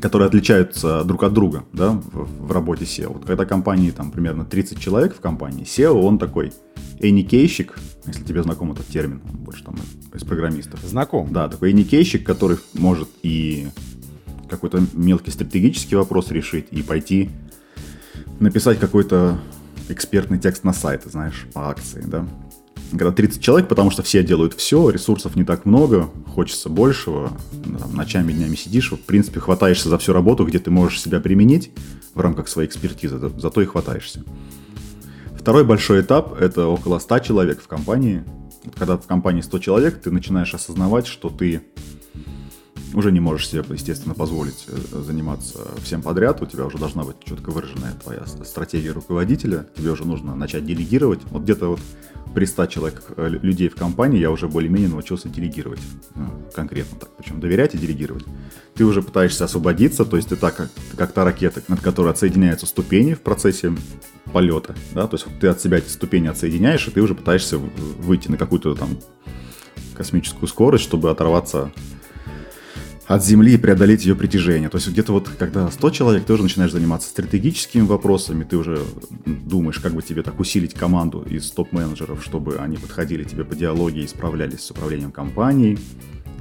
которые 0.00 0.26
отличаются 0.26 1.04
друг 1.04 1.22
от 1.22 1.32
друга 1.32 1.62
да, 1.72 1.92
в, 1.92 2.46
в 2.48 2.50
работе 2.50 2.86
SEO. 2.86 3.12
Вот 3.12 3.24
когда 3.24 3.44
компании 3.44 3.92
там 3.92 4.10
примерно 4.10 4.44
30 4.44 4.80
человек 4.80 5.14
в 5.14 5.20
компании, 5.20 5.64
SEO, 5.64 5.92
он 5.92 6.18
такой 6.18 6.52
эникейщик, 6.98 7.78
если 8.04 8.24
тебе 8.24 8.42
знаком 8.42 8.72
этот 8.72 8.88
термин, 8.88 9.22
он 9.30 9.36
больше 9.36 9.62
там 9.62 9.76
из 10.12 10.24
программистов. 10.24 10.80
Знаком. 10.80 11.32
Да, 11.32 11.48
такой 11.48 11.70
эникейщик, 11.70 12.26
который 12.26 12.58
может 12.74 13.08
и 13.22 13.68
какой-то 14.48 14.82
мелкий 14.92 15.30
стратегический 15.30 15.94
вопрос 15.94 16.32
решить, 16.32 16.66
и 16.72 16.82
пойти 16.82 17.30
написать 18.40 18.80
какой-то 18.80 19.38
экспертный 19.90 20.38
текст 20.38 20.64
на 20.64 20.72
сайты, 20.72 21.10
знаешь, 21.10 21.46
по 21.52 21.68
акции, 21.68 22.02
да. 22.06 22.26
Когда 22.90 23.12
30 23.12 23.40
человек, 23.40 23.68
потому 23.68 23.90
что 23.90 24.02
все 24.02 24.24
делают 24.24 24.54
все, 24.54 24.90
ресурсов 24.90 25.36
не 25.36 25.44
так 25.44 25.64
много, 25.64 26.10
хочется 26.34 26.68
большего, 26.68 27.30
там, 27.78 27.94
ночами, 27.94 28.32
днями 28.32 28.56
сидишь, 28.56 28.90
в 28.90 28.96
принципе, 28.96 29.38
хватаешься 29.38 29.88
за 29.88 29.98
всю 29.98 30.12
работу, 30.12 30.44
где 30.44 30.58
ты 30.58 30.70
можешь 30.70 31.00
себя 31.00 31.20
применить 31.20 31.70
в 32.14 32.20
рамках 32.20 32.48
своей 32.48 32.68
экспертизы, 32.68 33.18
зато 33.38 33.62
и 33.62 33.66
хватаешься. 33.66 34.24
Второй 35.38 35.64
большой 35.64 36.02
этап– 36.02 36.38
это 36.40 36.66
около 36.66 36.98
100 36.98 37.20
человек 37.20 37.62
в 37.62 37.68
компании. 37.68 38.24
Когда 38.76 38.96
в 38.96 39.06
компании 39.06 39.40
100 39.40 39.58
человек, 39.60 40.00
ты 40.00 40.10
начинаешь 40.10 40.52
осознавать, 40.52 41.06
что 41.06 41.30
ты 41.30 41.62
уже 42.94 43.12
не 43.12 43.20
можешь 43.20 43.48
себе, 43.48 43.64
естественно, 43.68 44.14
позволить 44.14 44.66
э, 44.68 45.02
заниматься 45.02 45.58
всем 45.82 46.02
подряд, 46.02 46.42
у 46.42 46.46
тебя 46.46 46.66
уже 46.66 46.78
должна 46.78 47.04
быть 47.04 47.16
четко 47.24 47.50
выраженная 47.50 47.92
твоя 47.92 48.26
стратегия 48.26 48.92
руководителя, 48.92 49.66
тебе 49.76 49.90
уже 49.90 50.04
нужно 50.04 50.34
начать 50.34 50.66
делегировать. 50.66 51.20
Вот 51.30 51.42
где-то 51.42 51.68
вот 51.68 51.80
при 52.34 52.44
100 52.44 52.66
человек 52.66 53.02
э, 53.16 53.28
людей 53.28 53.68
в 53.68 53.74
компании 53.74 54.18
я 54.18 54.30
уже 54.30 54.48
более-менее 54.48 54.90
научился 54.90 55.28
делегировать. 55.28 55.80
Ну, 56.14 56.30
конкретно 56.54 56.98
так. 56.98 57.10
Причем 57.16 57.40
доверять 57.40 57.74
и 57.74 57.78
делегировать. 57.78 58.24
Ты 58.74 58.84
уже 58.84 59.02
пытаешься 59.02 59.44
освободиться, 59.44 60.04
то 60.04 60.16
есть 60.16 60.28
ты 60.28 60.36
так, 60.36 60.56
как, 60.56 60.70
как 60.96 61.12
та 61.12 61.24
ракета, 61.24 61.62
над 61.68 61.80
которой 61.80 62.10
отсоединяются 62.10 62.66
ступени 62.66 63.14
в 63.14 63.20
процессе 63.20 63.74
полета. 64.32 64.74
Да? 64.94 65.06
То 65.06 65.16
есть 65.16 65.26
ты 65.40 65.48
от 65.48 65.60
себя 65.60 65.78
эти 65.78 65.88
ступени 65.88 66.28
отсоединяешь, 66.28 66.86
и 66.86 66.90
ты 66.90 67.00
уже 67.00 67.14
пытаешься 67.14 67.58
выйти 67.58 68.28
на 68.28 68.36
какую-то 68.36 68.74
там 68.74 68.98
космическую 69.94 70.48
скорость, 70.48 70.84
чтобы 70.84 71.10
оторваться 71.10 71.72
от 73.10 73.24
Земли 73.24 73.54
и 73.54 73.56
преодолеть 73.56 74.04
ее 74.04 74.14
притяжение. 74.14 74.68
То 74.68 74.76
есть 74.76 74.88
где-то 74.88 75.12
вот, 75.12 75.28
когда 75.36 75.68
100 75.68 75.90
человек, 75.90 76.24
ты 76.24 76.32
уже 76.32 76.44
начинаешь 76.44 76.70
заниматься 76.70 77.08
стратегическими 77.08 77.82
вопросами, 77.82 78.44
ты 78.44 78.56
уже 78.56 78.78
думаешь, 79.26 79.80
как 79.80 79.94
бы 79.94 80.02
тебе 80.02 80.22
так 80.22 80.38
усилить 80.38 80.74
команду 80.74 81.26
из 81.28 81.50
топ-менеджеров, 81.50 82.22
чтобы 82.22 82.58
они 82.58 82.76
подходили 82.76 83.24
тебе 83.24 83.44
по 83.44 83.56
диалоге 83.56 84.02
и 84.02 84.06
справлялись 84.06 84.60
с 84.60 84.70
управлением 84.70 85.10
компанией. 85.10 85.76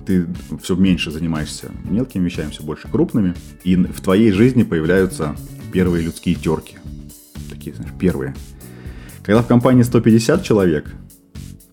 Ты 0.06 0.28
все 0.62 0.76
меньше 0.76 1.10
занимаешься 1.10 1.72
мелкими 1.86 2.26
вещами, 2.26 2.52
все 2.52 2.62
больше 2.62 2.88
крупными. 2.88 3.34
И 3.64 3.76
в 3.76 4.00
твоей 4.02 4.32
жизни 4.32 4.62
появляются 4.62 5.36
первые 5.74 6.06
людские 6.06 6.36
терки. 6.36 6.78
Такие, 7.50 7.76
знаешь, 7.76 7.94
первые. 8.00 8.36
Когда 9.24 9.42
в 9.42 9.48
компании 9.48 9.82
150 9.82 10.44
человек, 10.44 10.94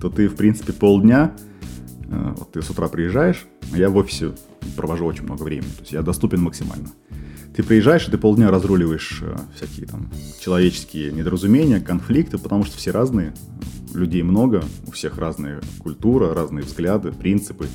то 0.01 0.09
ты, 0.09 0.27
в 0.27 0.37
принципе, 0.37 0.73
полдня, 0.73 1.37
вот 2.09 2.53
ты 2.53 2.63
с 2.63 2.71
утра 2.71 2.89
приезжаешь, 2.89 3.47
а 3.73 3.79
я 3.79 3.91
в 3.91 3.97
офисе 3.97 4.33
провожу 4.77 5.07
очень 5.07 5.25
много 5.25 5.43
времени. 5.43 5.71
То 5.71 5.81
есть 5.81 5.93
я 5.93 6.03
доступен 6.03 6.41
максимально. 6.41 6.89
Ты 7.55 7.63
приезжаешь, 7.63 8.07
и 8.07 8.11
ты 8.11 8.19
полдня 8.19 8.51
разруливаешь 8.51 9.21
э, 9.23 9.37
всякие 9.55 9.87
там 9.87 10.11
человеческие 10.41 11.11
недоразумения, 11.11 11.81
конфликты, 11.81 12.37
потому 12.37 12.65
что 12.65 12.77
все 12.77 12.91
разные, 12.91 13.33
людей 13.95 14.23
много, 14.23 14.63
у 14.87 14.91
всех 14.91 15.17
разная 15.17 15.63
культура, 15.79 16.35
разные 16.35 16.65
взгляды, 16.65 17.13
принципы. 17.13 17.67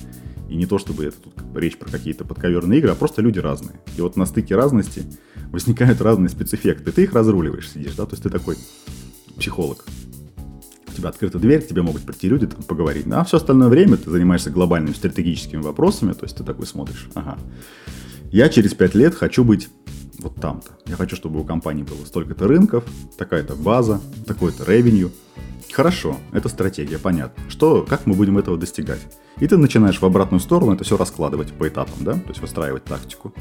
И 0.50 0.56
не 0.56 0.68
то, 0.68 0.78
чтобы 0.78 1.06
это 1.06 1.18
тут 1.18 1.34
речь 1.56 1.78
про 1.78 1.90
какие-то 1.90 2.26
подковерные 2.26 2.80
игры, 2.80 2.92
а 2.92 2.96
просто 2.96 3.22
люди 3.22 3.40
разные. 3.40 3.80
И 3.98 4.02
вот 4.02 4.18
на 4.18 4.26
стыке 4.26 4.56
разности 4.56 5.04
возникают 5.50 6.00
разные 6.00 6.30
спецэффекты. 6.30 6.92
Ты 6.92 7.04
их 7.04 7.14
разруливаешь, 7.14 7.72
сидишь, 7.72 7.96
да, 7.96 8.06
то 8.06 8.12
есть 8.12 8.24
ты 8.24 8.30
такой 8.30 8.58
психолог 9.38 9.86
у 10.92 10.96
тебя 10.96 11.10
открыта 11.10 11.40
дверь, 11.40 11.62
к 11.62 11.68
тебе 11.68 11.82
могут 11.82 12.04
прийти 12.04 12.30
люди, 12.30 12.48
там, 12.48 12.64
поговорить. 12.64 13.06
А 13.12 13.24
все 13.24 13.38
остальное 13.38 13.70
время 13.70 13.98
ты 13.98 14.10
занимаешься 14.10 14.50
глобальными 14.50 14.94
стратегическими 14.94 15.62
вопросами, 15.62 16.14
то 16.14 16.24
есть 16.24 16.38
ты 16.38 16.44
такой 16.44 16.66
смотришь, 16.66 17.10
ага, 17.16 17.38
я 18.32 18.50
через 18.50 18.74
пять 18.74 18.96
лет 18.96 19.16
хочу 19.16 19.44
быть 19.44 19.70
вот 20.20 20.36
там-то. 20.36 20.72
Я 20.86 20.96
хочу, 20.96 21.16
чтобы 21.16 21.40
у 21.40 21.44
компании 21.44 21.84
было 21.84 22.06
столько-то 22.06 22.48
рынков, 22.48 22.84
такая-то 23.18 23.56
база, 23.56 24.00
такой-то 24.26 24.64
ревенью. 24.66 25.12
Хорошо, 25.74 26.18
это 26.32 26.50
стратегия, 26.50 27.00
понятно. 27.00 27.44
Что, 27.50 27.84
как 27.88 28.06
мы 28.06 28.14
будем 28.14 28.38
этого 28.38 28.58
достигать? 28.58 29.00
И 29.40 29.48
ты 29.48 29.58
начинаешь 29.58 30.00
в 30.00 30.06
обратную 30.06 30.40
сторону 30.40 30.74
это 30.74 30.84
все 30.84 30.98
раскладывать 30.98 31.54
по 31.54 31.68
этапам, 31.68 32.04
да, 32.04 32.14
то 32.14 32.28
есть 32.28 32.42
выстраивать 32.42 32.84
тактику. 32.84 33.34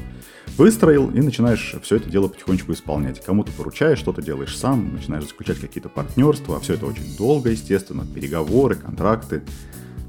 Выстроил 0.57 1.09
и 1.11 1.19
начинаешь 1.21 1.75
все 1.83 1.97
это 1.97 2.09
дело 2.09 2.29
потихонечку 2.29 2.71
исполнять. 2.71 3.23
Кому-то 3.23 3.51
поручаешь, 3.51 3.99
что-то 3.99 4.21
делаешь 4.21 4.57
сам, 4.57 4.93
начинаешь 4.93 5.27
заключать 5.27 5.59
какие-то 5.59 5.89
партнерства, 5.89 6.57
а 6.57 6.59
все 6.59 6.75
это 6.75 6.85
очень 6.85 7.17
долго, 7.17 7.49
естественно, 7.49 8.05
переговоры, 8.05 8.75
контракты, 8.75 9.43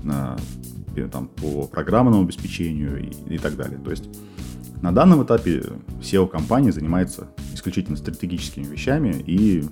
на, 0.03 0.37
там, 1.11 1.29
по 1.29 1.67
программному 1.67 2.23
обеспечению 2.23 3.03
и, 3.03 3.35
и 3.35 3.39
так 3.39 3.57
далее. 3.57 3.79
То 3.79 3.91
есть 3.91 4.05
на 4.81 4.93
данном 4.93 5.25
этапе 5.25 5.63
SEO 6.01 6.29
компании 6.29 6.71
занимается 6.71 7.29
исключительно 7.55 7.97
стратегическими 7.97 8.65
вещами 8.65 9.23
и 9.27 9.65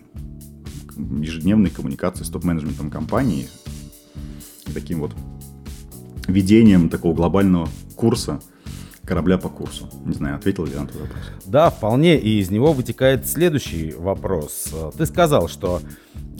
ежедневной 1.20 1.70
коммуникацией 1.70 2.26
с 2.26 2.30
топ-менеджментом 2.30 2.90
компании, 2.90 3.48
таким 4.72 5.00
вот 5.00 5.12
ведением 6.28 6.88
такого 6.88 7.14
глобального 7.14 7.68
курса 7.96 8.40
корабля 9.04 9.38
по 9.38 9.48
курсу. 9.48 9.88
Не 10.04 10.14
знаю, 10.14 10.36
ответил 10.36 10.64
ли 10.66 10.72
я 10.72 10.82
на 10.82 10.86
твой 10.86 11.02
вопрос. 11.02 11.22
Да, 11.44 11.70
вполне. 11.70 12.18
И 12.20 12.38
из 12.38 12.50
него 12.50 12.72
вытекает 12.72 13.26
следующий 13.26 13.92
вопрос. 13.92 14.72
Ты 14.96 15.06
сказал, 15.06 15.48
что 15.48 15.80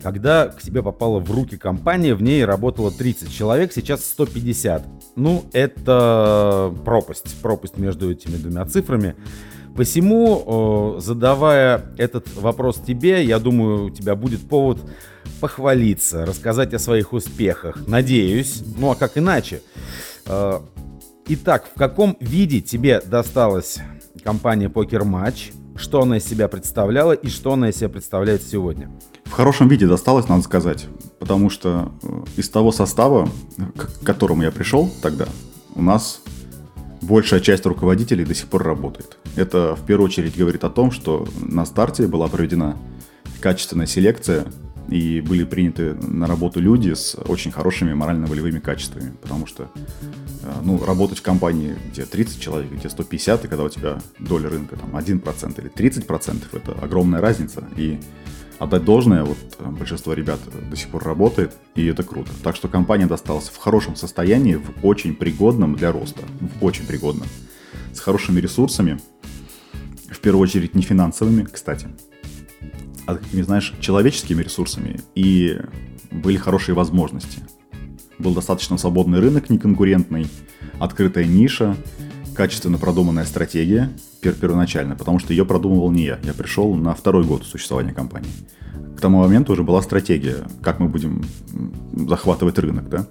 когда 0.02 0.46
к 0.46 0.62
тебе 0.62 0.82
попала 0.82 1.18
в 1.18 1.30
руки 1.32 1.56
компания, 1.56 2.14
в 2.14 2.22
ней 2.22 2.44
работало 2.44 2.92
30 2.92 3.32
человек, 3.32 3.72
сейчас 3.72 4.04
150. 4.04 4.86
Ну, 5.16 5.44
это 5.52 6.72
пропасть, 6.84 7.34
пропасть 7.42 7.76
между 7.76 8.12
этими 8.12 8.36
двумя 8.36 8.64
цифрами. 8.66 9.16
Посему, 9.76 10.96
задавая 10.98 11.94
этот 11.96 12.34
вопрос 12.34 12.80
тебе, 12.86 13.24
я 13.24 13.38
думаю, 13.38 13.86
у 13.86 13.90
тебя 13.90 14.14
будет 14.14 14.46
повод 14.48 14.78
похвалиться, 15.40 16.26
рассказать 16.26 16.74
о 16.74 16.78
своих 16.78 17.12
успехах. 17.12 17.86
Надеюсь. 17.86 18.62
Ну 18.78 18.90
а 18.90 18.94
как 18.94 19.16
иначе? 19.16 19.62
Э, 20.26 20.60
итак, 21.28 21.66
в 21.74 21.78
каком 21.78 22.16
виде 22.20 22.60
тебе 22.60 23.00
досталась 23.00 23.78
компания 24.22 24.68
Покер 24.68 25.04
Матч? 25.04 25.52
Что 25.76 26.02
она 26.02 26.18
из 26.18 26.26
себя 26.26 26.46
представляла 26.48 27.12
и 27.12 27.28
что 27.28 27.54
она 27.54 27.70
из 27.70 27.76
себя 27.76 27.88
представляет 27.88 28.42
сегодня? 28.42 28.90
В 29.24 29.32
хорошем 29.32 29.68
виде 29.68 29.86
досталось, 29.86 30.28
надо 30.28 30.42
сказать. 30.42 30.86
Потому 31.18 31.48
что 31.48 31.92
э, 32.02 32.08
из 32.36 32.50
того 32.50 32.70
состава, 32.70 33.28
к 33.76 34.04
которому 34.04 34.42
я 34.42 34.50
пришел 34.50 34.90
тогда, 35.00 35.26
у 35.74 35.82
нас 35.82 36.20
большая 37.02 37.40
часть 37.40 37.66
руководителей 37.66 38.24
до 38.24 38.34
сих 38.34 38.46
пор 38.48 38.62
работает. 38.62 39.18
Это 39.36 39.74
в 39.74 39.84
первую 39.86 40.06
очередь 40.06 40.36
говорит 40.36 40.64
о 40.64 40.70
том, 40.70 40.90
что 40.90 41.26
на 41.40 41.64
старте 41.64 42.06
была 42.06 42.28
проведена 42.28 42.76
качественная 43.40 43.86
селекция 43.86 44.46
и 44.88 45.20
были 45.20 45.44
приняты 45.44 45.94
на 45.94 46.26
работу 46.26 46.60
люди 46.60 46.92
с 46.92 47.16
очень 47.26 47.52
хорошими 47.52 47.94
морально-волевыми 47.94 48.58
качествами, 48.58 49.12
потому 49.22 49.46
что 49.46 49.70
э, 50.42 50.52
ну, 50.64 50.84
работать 50.84 51.18
в 51.18 51.22
компании, 51.22 51.76
где 51.92 52.04
30 52.04 52.40
человек, 52.40 52.72
где 52.72 52.88
150, 52.88 53.44
и 53.44 53.48
когда 53.48 53.64
у 53.64 53.68
тебя 53.68 54.00
доля 54.18 54.48
рынка 54.48 54.76
там 54.76 54.96
1% 54.96 55.60
или 55.60 55.70
30%, 55.70 56.42
это 56.52 56.72
огромная 56.82 57.20
разница, 57.20 57.64
и 57.76 58.00
отдать 58.60 58.84
должное, 58.84 59.24
вот 59.24 59.38
э, 59.58 59.68
большинство 59.70 60.12
ребят 60.12 60.38
до 60.70 60.76
сих 60.76 60.90
пор 60.90 61.02
работает, 61.02 61.56
и 61.74 61.86
это 61.86 62.02
круто. 62.02 62.30
Так 62.44 62.54
что 62.54 62.68
компания 62.68 63.06
досталась 63.06 63.48
в 63.48 63.56
хорошем 63.56 63.96
состоянии, 63.96 64.56
в 64.56 64.84
очень 64.84 65.16
пригодном 65.16 65.74
для 65.74 65.90
роста, 65.90 66.20
в 66.40 66.64
очень 66.64 66.86
пригодном, 66.86 67.26
с 67.92 68.00
хорошими 68.00 68.38
ресурсами, 68.38 69.00
в 70.10 70.20
первую 70.20 70.42
очередь 70.42 70.74
не 70.74 70.82
финансовыми, 70.82 71.44
кстати, 71.44 71.88
а 73.06 73.14
такими, 73.14 73.40
знаешь, 73.42 73.72
человеческими 73.80 74.42
ресурсами, 74.42 75.00
и 75.14 75.58
были 76.10 76.36
хорошие 76.36 76.74
возможности. 76.74 77.40
Был 78.18 78.34
достаточно 78.34 78.76
свободный 78.76 79.20
рынок, 79.20 79.48
неконкурентный, 79.48 80.26
открытая 80.78 81.24
ниша, 81.24 81.76
качественно 82.36 82.76
продуманная 82.76 83.24
стратегия 83.24 83.90
пер 84.20 84.34
первоначально, 84.34 84.96
потому 84.96 85.18
что 85.18 85.32
ее 85.32 85.44
продумывал 85.44 85.90
не 85.90 86.04
я. 86.04 86.18
Я 86.22 86.34
пришел 86.34 86.74
на 86.74 86.94
второй 86.94 87.24
год 87.24 87.44
существования 87.44 87.92
компании. 87.92 88.30
К 88.96 89.00
тому 89.00 89.18
моменту 89.18 89.52
уже 89.52 89.62
была 89.62 89.82
стратегия, 89.82 90.46
как 90.62 90.78
мы 90.78 90.88
будем 90.88 91.24
захватывать 92.08 92.58
рынок, 92.58 92.88
да. 92.88 93.06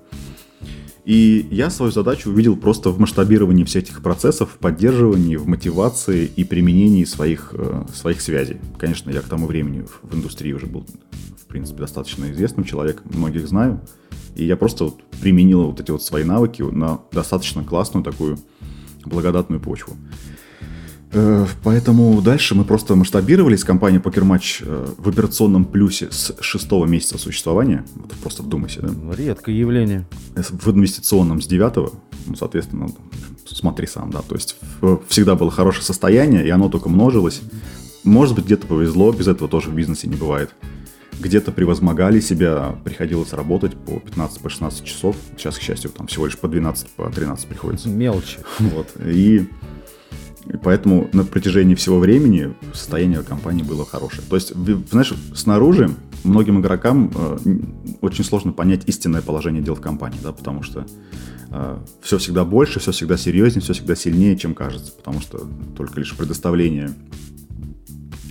И 1.05 1.47
я 1.49 1.71
свою 1.71 1.91
задачу 1.91 2.29
увидел 2.29 2.55
просто 2.55 2.91
в 2.91 2.99
масштабировании 2.99 3.63
всех 3.63 3.85
этих 3.85 4.03
процессов, 4.03 4.51
в 4.51 4.57
поддерживании, 4.59 5.37
в 5.37 5.47
мотивации 5.47 6.25
и 6.25 6.43
применении 6.43 7.03
своих, 7.03 7.49
э, 7.53 7.85
своих 7.91 8.21
связей. 8.21 8.57
Конечно, 8.77 9.09
я 9.09 9.21
к 9.21 9.23
тому 9.23 9.47
времени 9.47 9.85
в 10.03 10.13
индустрии 10.13 10.53
уже 10.53 10.67
был, 10.67 10.85
в 11.35 11.47
принципе, 11.47 11.79
достаточно 11.79 12.31
известным 12.31 12.63
человеком, 12.63 13.07
многих 13.11 13.47
знаю. 13.47 13.81
И 14.35 14.45
я 14.45 14.55
просто 14.55 14.83
вот 14.83 15.01
применил 15.19 15.63
вот 15.63 15.79
эти 15.79 15.89
вот 15.89 16.03
свои 16.03 16.23
навыки 16.23 16.61
на 16.61 16.99
достаточно 17.11 17.63
классную 17.63 18.03
такую 18.03 18.37
благодатную 19.03 19.59
почву. 19.59 19.95
Э, 21.11 21.47
поэтому 21.63 22.21
дальше 22.21 22.55
мы 22.55 22.63
просто 22.63 22.95
масштабировались. 22.95 23.63
Компания 23.63 23.99
Match 23.99 24.63
э, 24.65 24.87
в 24.97 25.09
операционном 25.09 25.65
плюсе 25.65 26.09
с 26.11 26.35
шестого 26.41 26.85
месяца 26.85 27.17
существования. 27.17 27.83
Вот 27.95 28.11
просто 28.13 28.43
вдумайся, 28.43 28.81
да? 28.81 29.15
Редкое 29.15 29.55
явление. 29.55 30.05
В 30.35 30.71
инвестиционном 30.71 31.41
с 31.41 31.47
девятого. 31.47 31.93
Ну, 32.27 32.35
соответственно, 32.35 32.89
смотри 33.47 33.87
сам, 33.87 34.11
да. 34.11 34.21
То 34.21 34.35
есть 34.35 34.57
всегда 35.07 35.35
было 35.35 35.49
хорошее 35.49 35.83
состояние, 35.83 36.45
и 36.45 36.49
оно 36.49 36.69
только 36.69 36.89
множилось. 36.89 37.41
Может 38.03 38.35
быть, 38.35 38.45
где-то 38.45 38.67
повезло, 38.67 39.11
без 39.11 39.27
этого 39.27 39.49
тоже 39.49 39.69
в 39.69 39.73
бизнесе 39.73 40.07
не 40.07 40.15
бывает. 40.15 40.51
Где-то 41.19 41.51
превозмогали 41.51 42.21
себя, 42.21 42.77
приходилось 42.85 43.33
работать 43.33 43.75
по 43.75 43.91
15-16 43.91 44.39
по 44.39 44.85
часов. 44.85 45.15
Сейчас, 45.35 45.57
к 45.57 45.61
счастью, 45.61 45.91
там 45.91 46.07
всего 46.07 46.27
лишь 46.27 46.37
по 46.37 46.47
12, 46.47 46.87
по 46.91 47.09
13 47.09 47.45
приходится. 47.47 47.89
Мелочи. 47.89 48.37
Вот. 48.59 48.87
И 49.05 49.49
и 50.45 50.57
поэтому 50.57 51.09
на 51.13 51.23
протяжении 51.23 51.75
всего 51.75 51.99
времени 51.99 52.53
состояние 52.73 53.21
компании 53.23 53.63
было 53.63 53.85
хорошее. 53.85 54.23
То 54.29 54.35
есть, 54.35 54.53
знаешь, 54.89 55.13
снаружи 55.35 55.89
многим 56.23 56.59
игрокам 56.59 57.11
э, 57.13 57.37
очень 58.01 58.23
сложно 58.23 58.51
понять 58.51 58.87
истинное 58.87 59.21
положение 59.21 59.61
дел 59.61 59.75
в 59.75 59.81
компании, 59.81 60.19
да, 60.23 60.31
потому 60.31 60.63
что 60.63 60.85
э, 61.51 61.77
все 62.01 62.17
всегда 62.17 62.45
больше, 62.45 62.79
все 62.79 62.91
всегда 62.91 63.17
серьезнее, 63.17 63.61
все 63.61 63.73
всегда 63.73 63.95
сильнее, 63.95 64.37
чем 64.37 64.55
кажется, 64.55 64.91
потому 64.91 65.21
что 65.21 65.47
только 65.77 65.99
лишь 65.99 66.15
предоставление 66.15 66.91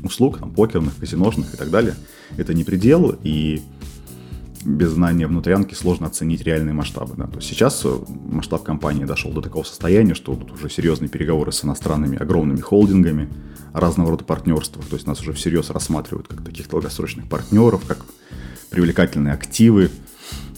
услуг, 0.03 0.39
там, 0.39 0.53
покерных, 0.53 0.97
казиношных 0.97 1.55
и 1.55 1.57
так 1.57 1.71
далее, 1.71 1.95
это 2.37 2.55
не 2.55 2.65
предел, 2.65 3.17
и 3.23 3.63
без 4.65 4.91
знания 4.91 5.27
внутрянки 5.27 5.75
сложно 5.75 6.07
оценить 6.07 6.43
реальные 6.43 6.75
масштабы. 6.75 7.15
Да. 7.17 7.27
То 7.27 7.37
есть 7.37 7.49
сейчас 7.49 7.83
э, 7.85 7.97
масштаб 8.31 8.63
компании 8.63 9.05
дошел 9.05 9.33
до 9.33 9.41
такого 9.41 9.63
состояния, 9.63 10.15
что 10.15 10.35
тут 10.35 10.53
уже 10.53 10.69
серьезные 10.71 11.09
переговоры 11.09 11.53
с 11.53 11.65
иностранными 11.65 12.19
огромными 12.19 12.61
холдингами, 12.61 13.29
разного 13.73 14.11
рода 14.11 14.25
партнерствах. 14.25 14.87
То 14.87 14.97
есть 14.97 15.07
нас 15.07 15.21
уже 15.21 15.33
всерьез 15.33 15.71
рассматривают 15.71 16.29
как 16.29 16.43
таких 16.43 16.69
долгосрочных 16.69 17.29
партнеров, 17.29 17.83
как 17.87 17.99
привлекательные 18.71 19.35
активы, 19.35 19.91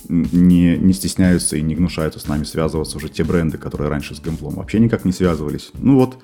не, 0.09 0.77
не 0.77 0.93
стесняются 0.93 1.55
и 1.55 1.61
не 1.61 1.75
гнушаются 1.75 2.19
с 2.19 2.27
нами 2.27 2.43
связываться 2.43 2.97
уже 2.97 3.07
те 3.09 3.23
бренды, 3.23 3.57
которые 3.57 3.89
раньше 3.89 4.15
с 4.15 4.19
Гэмплом 4.19 4.55
вообще 4.55 4.79
никак 4.79 5.05
не 5.05 5.11
связывались. 5.11 5.71
Ну 5.75 5.95
вот, 5.95 6.17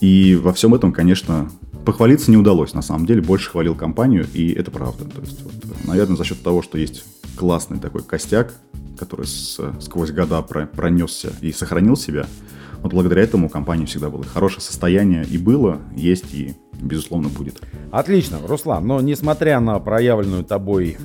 и 0.00 0.36
во 0.36 0.52
всем 0.52 0.74
этом, 0.74 0.92
конечно, 0.92 1.50
Похвалиться 1.84 2.30
не 2.30 2.36
удалось, 2.36 2.74
на 2.74 2.82
самом 2.82 3.06
деле, 3.06 3.22
больше 3.22 3.50
хвалил 3.50 3.74
компанию, 3.74 4.26
и 4.34 4.52
это 4.52 4.70
правда. 4.70 5.04
То 5.04 5.20
есть, 5.22 5.42
вот, 5.42 5.52
наверное, 5.86 6.16
за 6.16 6.24
счет 6.24 6.42
того, 6.42 6.62
что 6.62 6.76
есть 6.78 7.04
классный 7.36 7.78
такой 7.78 8.02
костяк, 8.02 8.52
который 8.98 9.26
с, 9.26 9.58
сквозь 9.80 10.10
года 10.10 10.42
про, 10.42 10.66
пронесся 10.66 11.32
и 11.40 11.52
сохранил 11.52 11.96
себя, 11.96 12.26
вот 12.82 12.92
благодаря 12.92 13.22
этому 13.22 13.46
у 13.46 13.48
компании 13.48 13.86
всегда 13.86 14.10
было 14.10 14.24
хорошее 14.24 14.60
состояние 14.60 15.24
и 15.24 15.38
было, 15.38 15.78
есть 15.96 16.34
и, 16.34 16.54
безусловно, 16.80 17.28
будет. 17.28 17.60
Отлично, 17.90 18.38
Руслан, 18.46 18.86
но 18.86 19.00
несмотря 19.00 19.60
на 19.60 19.78
проявленную 19.78 20.44
тобой 20.44 20.98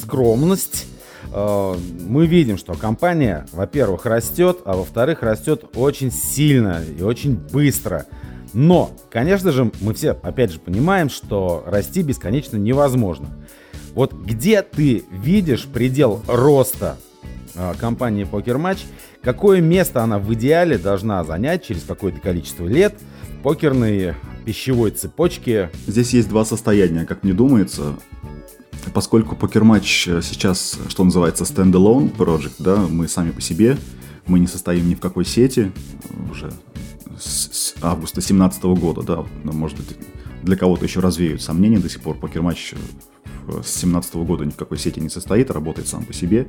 скромность, 0.00 0.86
э, 1.32 1.74
мы 2.06 2.26
видим, 2.26 2.56
что 2.56 2.74
компания, 2.74 3.46
во-первых, 3.52 4.06
растет, 4.06 4.58
а 4.64 4.76
во-вторых, 4.76 5.22
растет 5.22 5.64
очень 5.74 6.12
сильно 6.12 6.82
и 6.84 7.02
очень 7.02 7.36
быстро– 7.36 8.06
но, 8.52 8.90
конечно 9.10 9.52
же, 9.52 9.70
мы 9.80 9.94
все, 9.94 10.10
опять 10.10 10.52
же, 10.52 10.58
понимаем, 10.58 11.08
что 11.08 11.62
расти 11.66 12.02
бесконечно 12.02 12.56
невозможно. 12.56 13.28
Вот 13.94 14.12
где 14.12 14.62
ты 14.62 15.04
видишь 15.10 15.66
предел 15.66 16.22
роста 16.26 16.96
э, 17.54 17.74
компании 17.78 18.26
Poker 18.30 18.56
Match, 18.56 18.80
какое 19.22 19.60
место 19.60 20.02
она 20.02 20.18
в 20.18 20.32
идеале 20.34 20.78
должна 20.78 21.24
занять 21.24 21.64
через 21.64 21.82
какое-то 21.82 22.20
количество 22.20 22.66
лет 22.66 22.94
в 23.38 23.42
покерной 23.42 24.14
пищевой 24.44 24.92
цепочке? 24.92 25.70
Здесь 25.86 26.12
есть 26.12 26.28
два 26.28 26.44
состояния, 26.44 27.04
как 27.04 27.24
мне 27.24 27.32
думается. 27.32 27.96
Поскольку 28.94 29.34
Poker 29.34 29.62
Match 29.62 30.22
сейчас, 30.22 30.78
что 30.88 31.04
называется, 31.04 31.44
standalone 31.44 32.14
project, 32.16 32.54
да, 32.58 32.76
мы 32.76 33.08
сами 33.08 33.30
по 33.30 33.40
себе, 33.40 33.76
мы 34.26 34.38
не 34.38 34.46
состоим 34.46 34.88
ни 34.88 34.94
в 34.94 35.00
какой 35.00 35.24
сети, 35.24 35.72
уже 36.30 36.52
с 37.20 37.74
августа 37.82 38.16
2017 38.16 38.62
года, 38.64 39.02
да, 39.02 39.26
ну, 39.44 39.52
может 39.52 39.76
быть, 39.76 39.96
для 40.42 40.56
кого-то 40.56 40.84
еще 40.84 41.00
развеют 41.00 41.42
сомнения 41.42 41.78
до 41.78 41.88
сих 41.88 42.00
пор. 42.00 42.16
PokerMatch 42.16 42.74
э, 42.74 42.76
с 43.62 43.80
2017 43.80 44.14
года 44.16 44.44
ни 44.44 44.50
в 44.50 44.56
какой 44.56 44.78
сети 44.78 45.00
не 45.00 45.08
состоит, 45.08 45.50
работает 45.50 45.88
сам 45.88 46.04
по 46.04 46.12
себе. 46.12 46.48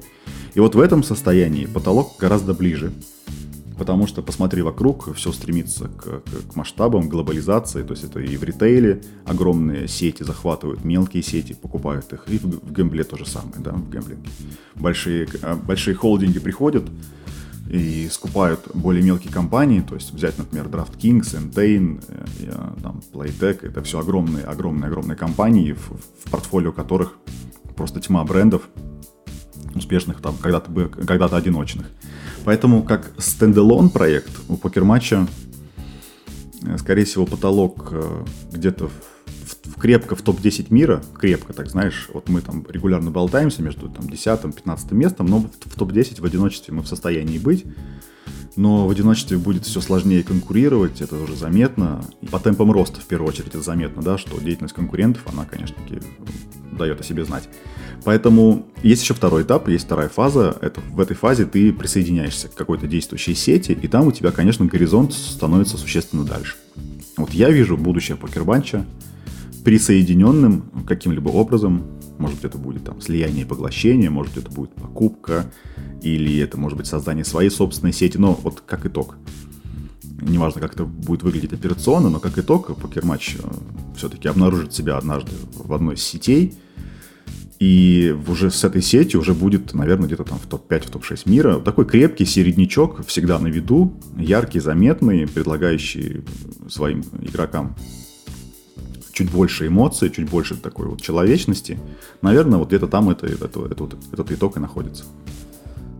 И 0.54 0.60
вот 0.60 0.76
в 0.76 0.80
этом 0.80 1.04
состоянии 1.04 1.66
потолок 1.66 2.16
гораздо 2.18 2.54
ближе, 2.54 2.94
потому 3.78 4.08
что, 4.08 4.22
посмотри 4.22 4.62
вокруг, 4.62 5.14
все 5.16 5.32
стремится 5.32 5.88
к, 5.88 6.04
к, 6.04 6.52
к 6.52 6.56
масштабам, 6.56 7.10
глобализации, 7.10 7.84
то 7.84 7.94
есть 7.94 8.04
это 8.04 8.20
и 8.20 8.38
в 8.38 8.44
ритейле 8.44 9.02
огромные 9.26 9.88
сети 9.88 10.24
захватывают 10.24 10.86
мелкие 10.86 11.24
сети, 11.24 11.54
покупают 11.54 12.14
их, 12.14 12.24
и 12.28 12.38
в, 12.38 12.44
в 12.44 12.72
гэмбле 12.72 13.04
то 13.04 13.18
же 13.18 13.26
самое, 13.26 13.60
да, 13.60 13.72
в 13.72 13.90
гэмблинге. 13.90 14.30
Большие, 14.76 15.28
э, 15.42 15.56
большие 15.56 15.96
холдинги 15.96 16.40
приходят, 16.40 16.86
и 17.70 18.10
скупают 18.10 18.68
более 18.74 19.04
мелкие 19.04 19.32
компании, 19.32 19.82
то 19.82 19.96
есть 19.96 20.12
взять, 20.12 20.38
например, 20.38 20.68
DraftKings, 20.68 21.36
Entain, 21.36 22.04
э, 22.40 22.82
там, 22.82 23.02
Playtech, 23.14 23.66
это 23.66 23.82
все 23.82 24.00
огромные, 24.00 24.44
огромные, 24.44 24.88
огромные 24.88 25.16
компании, 25.16 25.74
в, 25.74 25.92
в 26.26 26.32
портфолио 26.32 26.72
которых 26.72 27.18
просто 27.76 28.00
тьма 28.02 28.24
брендов, 28.24 28.64
успешных 29.76 30.22
там 30.22 30.36
когда-то 30.38 30.90
когда 31.06 31.26
одиночных. 31.28 31.88
Поэтому 32.44 32.84
как 32.84 33.12
стендалон 33.18 33.90
проект 33.90 34.32
у 34.50 34.58
покер-матча 34.58 35.28
скорее 36.78 37.06
всего, 37.06 37.26
потолок 37.26 37.90
э, 37.92 38.24
где-то 38.52 38.88
в, 38.88 38.92
крепко 39.82 40.16
в 40.16 40.22
топ-10 40.22 40.68
мира, 40.70 41.04
крепко, 41.18 41.54
так 41.54 41.68
знаешь, 41.68 42.08
вот 42.14 42.30
мы 42.30 42.42
там 42.42 42.64
регулярно 42.70 43.10
болтаемся 43.10 43.64
между 43.64 43.90
там 43.90 44.06
10-15 44.06 44.94
местом, 44.94 45.26
но 45.26 45.40
в 45.40 45.76
топ-10 45.76 46.22
в 46.22 46.26
одиночестве 46.26 46.72
мы 46.72 46.84
в 46.84 46.88
состоянии 46.88 47.40
быть, 47.40 47.66
но 48.56 48.86
в 48.88 48.92
одиночестве 48.92 49.40
будет 49.40 49.66
все 49.66 49.82
сложнее 49.82 50.22
конкурировать, 50.22 51.02
это 51.02 51.16
уже 51.16 51.36
заметно, 51.36 52.06
и 52.22 52.28
по 52.28 52.40
темпам 52.40 52.72
роста 52.72 53.02
в 53.02 53.06
первую 53.06 53.30
очередь 53.30 53.48
это 53.48 53.62
заметно, 53.62 54.04
да, 54.04 54.20
что 54.20 54.40
деятельность 54.40 54.76
конкурентов, 54.76 55.24
она, 55.26 55.46
конечно, 55.46 55.78
дает 56.78 57.02
о 57.02 57.04
себе 57.04 57.26
знать. 57.26 57.50
Поэтому 58.04 58.68
есть 58.84 59.02
еще 59.02 59.16
второй 59.16 59.44
этап, 59.44 59.68
есть 59.68 59.86
вторая 59.86 60.10
фаза. 60.10 60.58
Это 60.62 60.80
в 60.92 61.00
этой 61.00 61.16
фазе 61.16 61.46
ты 61.46 61.74
присоединяешься 61.74 62.48
к 62.48 62.56
какой-то 62.56 62.88
действующей 62.88 63.34
сети, 63.34 63.72
и 63.72 63.88
там 63.88 64.08
у 64.08 64.12
тебя, 64.12 64.32
конечно, 64.32 64.66
горизонт 64.66 65.14
становится 65.14 65.78
существенно 65.78 66.24
дальше. 66.24 66.56
Вот 67.18 67.32
я 67.32 67.50
вижу 67.50 67.78
будущее 67.78 68.18
покербанча 68.18 68.86
присоединенным 69.64 70.86
каким-либо 70.88 71.30
образом. 71.30 71.88
Может 72.18 72.38
быть, 72.38 72.46
это 72.46 72.58
будет 72.58 72.84
там 72.84 73.02
слияние 73.02 73.44
и 73.44 73.48
поглощение, 73.48 74.10
может 74.10 74.34
быть, 74.34 74.46
это 74.46 74.54
будет 74.54 74.74
покупка, 74.76 75.52
или 76.02 76.38
это 76.40 76.58
может 76.58 76.78
быть 76.78 76.88
создание 76.88 77.26
своей 77.26 77.50
собственной 77.50 77.94
сети. 77.94 78.18
Но 78.18 78.34
вот 78.34 78.62
как 78.62 78.86
итог, 78.86 79.18
неважно, 80.22 80.62
как 80.62 80.74
это 80.74 80.86
будет 80.86 81.24
выглядеть 81.24 81.54
операционно, 81.54 82.10
но 82.10 82.20
как 82.20 82.38
итог, 82.38 82.76
покер-матч 82.80 83.38
э, 83.40 83.48
все-таки 83.96 84.28
обнаружит 84.28 84.74
себя 84.74 84.98
однажды 84.98 85.32
в 85.56 85.74
одной 85.74 85.96
из 85.96 86.04
сетей, 86.04 86.54
и 87.60 88.16
уже 88.28 88.50
с 88.50 88.64
этой 88.64 88.82
сетью 88.82 89.20
уже 89.20 89.36
будет, 89.36 89.76
наверное, 89.76 90.08
где-то 90.08 90.24
там 90.24 90.40
в 90.40 90.48
топ-5, 90.48 90.88
в 90.88 90.90
топ-6 90.90 91.30
мира. 91.30 91.60
Такой 91.60 91.86
крепкий 91.86 92.26
середнячок, 92.26 93.06
всегда 93.06 93.38
на 93.38 93.48
виду, 93.48 93.94
яркий, 94.18 94.60
заметный, 94.60 95.28
предлагающий 95.28 96.24
своим 96.68 97.04
игрокам 97.22 97.76
чуть 99.22 99.32
больше 99.32 99.68
эмоций, 99.68 100.10
чуть 100.10 100.30
больше 100.30 100.56
такой 100.56 100.88
вот 100.88 101.02
человечности, 101.02 101.80
наверное, 102.22 102.58
вот 102.58 102.70
где-то 102.70 102.88
там 102.88 103.10
это, 103.10 103.28
это, 103.28 103.46
это, 103.46 103.66
это, 103.66 103.90
этот 104.12 104.32
итог 104.32 104.58
и 104.58 104.60
находится. 104.60 105.04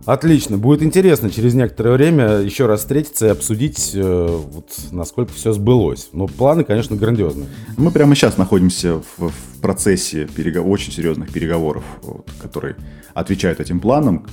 Отлично. 0.04 0.58
Будет 0.58 0.82
интересно 0.82 1.30
через 1.30 1.54
некоторое 1.54 1.92
время 1.92 2.40
еще 2.40 2.66
раз 2.66 2.80
встретиться 2.80 3.26
и 3.26 3.30
обсудить, 3.30 3.92
э, 3.94 4.00
вот, 4.02 4.70
насколько 4.90 5.32
все 5.32 5.52
сбылось. 5.52 6.08
Но 6.12 6.26
планы, 6.26 6.64
конечно, 6.64 6.96
грандиозные. 6.96 7.46
Мы 7.76 7.92
прямо 7.92 8.16
сейчас 8.16 8.36
находимся 8.36 9.00
в, 9.16 9.28
в 9.28 9.60
процессе 9.60 10.26
перегов... 10.26 10.66
очень 10.66 10.92
серьезных 10.92 11.30
переговоров, 11.30 11.84
вот, 12.02 12.28
которые 12.40 12.74
отвечают 13.14 13.60
этим 13.60 13.78
планам. 13.78 14.26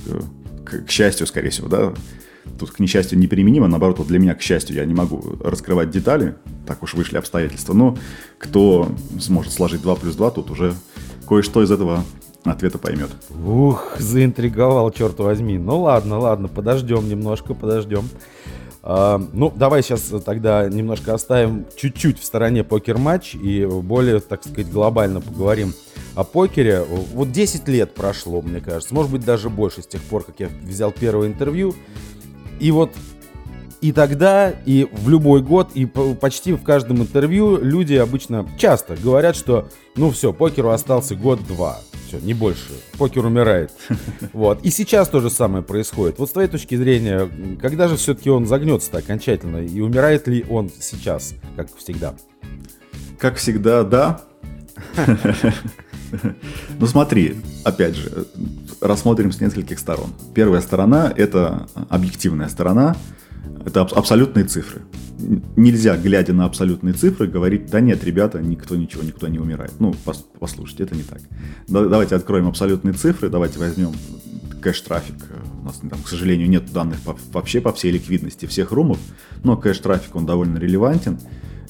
К, 0.64 0.86
к 0.86 0.90
счастью, 0.90 1.28
скорее 1.28 1.50
всего, 1.50 1.68
да, 1.68 1.94
тут, 2.58 2.70
к 2.70 2.78
несчастью, 2.78 3.18
неприменимо. 3.18 3.68
Наоборот, 3.68 3.98
вот 3.98 4.08
для 4.08 4.18
меня, 4.18 4.34
к 4.34 4.42
счастью, 4.42 4.76
я 4.76 4.84
не 4.84 4.94
могу 4.94 5.36
раскрывать 5.42 5.90
детали. 5.90 6.36
Так 6.66 6.82
уж 6.82 6.94
вышли 6.94 7.16
обстоятельства. 7.16 7.74
Но 7.74 7.96
кто 8.38 8.88
сможет 9.18 9.52
сложить 9.52 9.82
2 9.82 9.94
плюс 9.96 10.14
2, 10.14 10.30
тут 10.30 10.50
уже 10.50 10.74
кое-что 11.28 11.62
из 11.62 11.70
этого 11.70 12.04
ответа 12.44 12.78
поймет. 12.78 13.10
Ух, 13.44 13.96
заинтриговал, 13.98 14.90
черт 14.90 15.18
возьми. 15.18 15.58
Ну 15.58 15.82
ладно, 15.82 16.18
ладно, 16.18 16.48
подождем 16.48 17.08
немножко, 17.08 17.54
подождем. 17.54 18.04
Uh, 18.82 19.28
ну, 19.34 19.52
давай 19.54 19.82
сейчас 19.82 20.10
тогда 20.24 20.66
немножко 20.66 21.12
оставим 21.12 21.66
чуть-чуть 21.76 22.18
в 22.18 22.24
стороне 22.24 22.64
покер-матч 22.64 23.34
и 23.34 23.66
более, 23.66 24.20
так 24.20 24.42
сказать, 24.42 24.70
глобально 24.70 25.20
поговорим 25.20 25.74
о 26.14 26.24
покере. 26.24 26.82
Вот 27.12 27.30
10 27.30 27.68
лет 27.68 27.94
прошло, 27.94 28.40
мне 28.40 28.60
кажется, 28.60 28.94
может 28.94 29.12
быть 29.12 29.22
даже 29.22 29.50
больше 29.50 29.82
с 29.82 29.86
тех 29.86 30.00
пор, 30.02 30.24
как 30.24 30.40
я 30.40 30.48
взял 30.62 30.92
первое 30.92 31.28
интервью. 31.28 31.74
И 32.60 32.70
вот 32.70 32.92
и 33.80 33.92
тогда, 33.92 34.50
и 34.66 34.86
в 34.92 35.08
любой 35.08 35.40
год, 35.42 35.70
и 35.74 35.86
почти 35.86 36.52
в 36.52 36.62
каждом 36.62 37.00
интервью 37.00 37.56
люди 37.56 37.94
обычно 37.94 38.46
часто 38.58 38.94
говорят, 38.96 39.36
что 39.36 39.68
ну 39.96 40.10
все, 40.10 40.32
покеру 40.32 40.68
остался 40.68 41.14
год-два. 41.14 41.80
Все, 42.06 42.18
не 42.18 42.34
больше. 42.34 42.72
Покер 42.98 43.24
умирает. 43.24 43.72
Вот. 44.32 44.62
И 44.64 44.70
сейчас 44.70 45.08
то 45.08 45.20
же 45.20 45.30
самое 45.30 45.62
происходит. 45.62 46.18
Вот 46.18 46.28
с 46.28 46.32
твоей 46.32 46.48
точки 46.48 46.74
зрения, 46.74 47.30
когда 47.60 47.88
же 47.88 47.96
все-таки 47.96 48.28
он 48.28 48.46
загнется 48.46 48.96
окончательно? 48.96 49.58
И 49.58 49.80
умирает 49.80 50.26
ли 50.26 50.44
он 50.48 50.70
сейчас, 50.80 51.34
как 51.56 51.68
всегда? 51.76 52.14
Как 53.18 53.36
всегда, 53.36 53.84
да. 53.84 54.22
Ну 56.80 56.86
смотри, 56.88 57.36
опять 57.62 57.94
же, 57.94 58.26
рассмотрим 58.80 59.32
с 59.32 59.40
нескольких 59.40 59.78
сторон. 59.78 60.10
Первая 60.34 60.60
сторона– 60.60 61.12
это 61.16 61.66
объективная 61.88 62.48
сторона, 62.48 62.96
это 63.64 63.82
абсолютные 63.82 64.44
цифры. 64.44 64.82
Нельзя, 65.56 65.96
глядя 65.96 66.32
на 66.32 66.46
абсолютные 66.46 66.94
цифры, 66.94 67.26
говорить, 67.26 67.70
да 67.70 67.80
нет, 67.80 68.02
ребята, 68.04 68.40
никто 68.40 68.76
ничего, 68.76 69.02
никто 69.02 69.28
не 69.28 69.38
умирает. 69.38 69.72
Ну, 69.78 69.94
послушайте, 70.38 70.84
это 70.84 70.96
не 70.96 71.02
так. 71.02 71.20
Давайте 71.68 72.16
откроем 72.16 72.48
абсолютные 72.48 72.94
цифры, 72.94 73.28
давайте 73.28 73.58
возьмем 73.58 73.92
кэш-трафик. 74.62 75.16
У 75.62 75.64
нас, 75.66 75.76
там, 75.76 76.02
к 76.02 76.08
сожалению, 76.08 76.48
нет 76.48 76.72
данных 76.72 77.00
по, 77.00 77.16
вообще 77.32 77.60
по 77.60 77.72
всей 77.72 77.92
ликвидности 77.92 78.46
всех 78.46 78.72
румов, 78.72 78.98
но 79.44 79.56
кэш-трафик, 79.56 80.16
он 80.16 80.24
довольно 80.26 80.58
релевантен. 80.58 81.18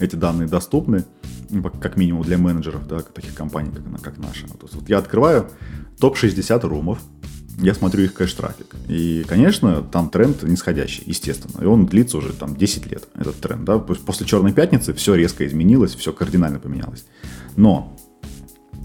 Эти 0.00 0.16
данные 0.16 0.48
доступны, 0.48 1.04
ну, 1.50 1.62
как 1.62 1.96
минимум 1.96 2.22
для 2.22 2.38
менеджеров, 2.38 2.88
да, 2.88 3.00
таких 3.00 3.34
компаний, 3.34 3.70
как, 3.70 4.02
как 4.02 4.18
наша. 4.18 4.46
То 4.48 4.62
есть, 4.62 4.74
вот 4.74 4.88
я 4.88 4.98
открываю 4.98 5.48
топ-60 6.00 6.66
румов, 6.66 6.98
я 7.58 7.74
смотрю 7.74 8.04
их 8.04 8.14
кэш-трафик. 8.14 8.74
И, 8.88 9.24
конечно, 9.28 9.82
там 9.82 10.08
тренд 10.08 10.42
нисходящий, 10.42 11.02
естественно. 11.06 11.62
И 11.62 11.66
он 11.66 11.86
длится 11.86 12.18
уже 12.18 12.32
там 12.32 12.56
10 12.56 12.90
лет, 12.90 13.08
этот 13.14 13.36
тренд. 13.36 13.64
Да? 13.64 13.78
После 13.78 14.26
Черной 14.26 14.52
пятницы 14.52 14.94
все 14.94 15.14
резко 15.14 15.46
изменилось, 15.46 15.94
все 15.94 16.12
кардинально 16.12 16.58
поменялось. 16.58 17.04
Но 17.56 17.96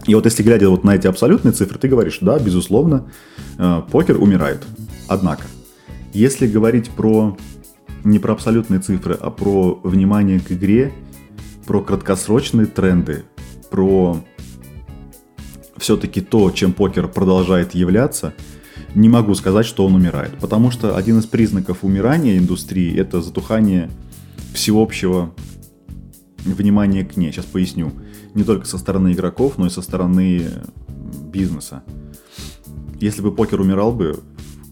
и 0.05 0.13
вот 0.13 0.25
если 0.25 0.43
глядя 0.43 0.69
вот 0.69 0.83
на 0.83 0.95
эти 0.95 1.07
абсолютные 1.07 1.53
цифры, 1.53 1.79
ты 1.79 1.87
говоришь, 1.87 2.19
да, 2.21 2.37
безусловно, 2.37 3.09
э, 3.57 3.81
покер 3.91 4.21
умирает. 4.21 4.63
Однако, 5.07 5.43
если 6.13 6.47
говорить 6.47 6.89
про 6.91 7.37
не 8.05 8.19
про 8.19 8.33
абсолютные 8.33 8.79
цифры, 8.79 9.17
а 9.19 9.29
про 9.29 9.79
внимание 9.83 10.39
к 10.39 10.51
игре, 10.51 10.93
про 11.65 11.81
краткосрочные 11.81 12.67
тренды, 12.67 13.25
про 13.69 14.23
все-таки 15.77 16.21
то, 16.21 16.51
чем 16.51 16.71
покер 16.71 17.07
продолжает 17.09 17.75
являться– 17.75 18.33
не 18.95 19.09
могу 19.09 19.35
сказать, 19.35 19.65
что 19.65 19.85
он 19.85 19.93
умирает. 19.93 20.37
Потому 20.39 20.71
что 20.71 20.95
один 20.95 21.19
из 21.19 21.25
признаков 21.25 21.79
умирания 21.83 22.37
индустрии– 22.37 22.95
это 22.97 23.21
затухание 23.21 23.91
всеобщего 24.53 25.33
внимания 26.45 27.03
к 27.03 27.17
ней. 27.17 27.31
Сейчас 27.31 27.45
поясню. 27.45 27.91
Не 28.33 28.43
только 28.43 28.65
со 28.65 28.77
стороны 28.77 29.11
игроков, 29.11 29.57
но 29.57 29.67
и 29.67 29.69
со 29.69 29.81
стороны 29.81 30.43
бизнеса. 31.31 31.83
Если 33.01 33.21
бы 33.21 33.33
покер 33.33 33.59
умирал 33.59 33.91
бы 33.91 34.19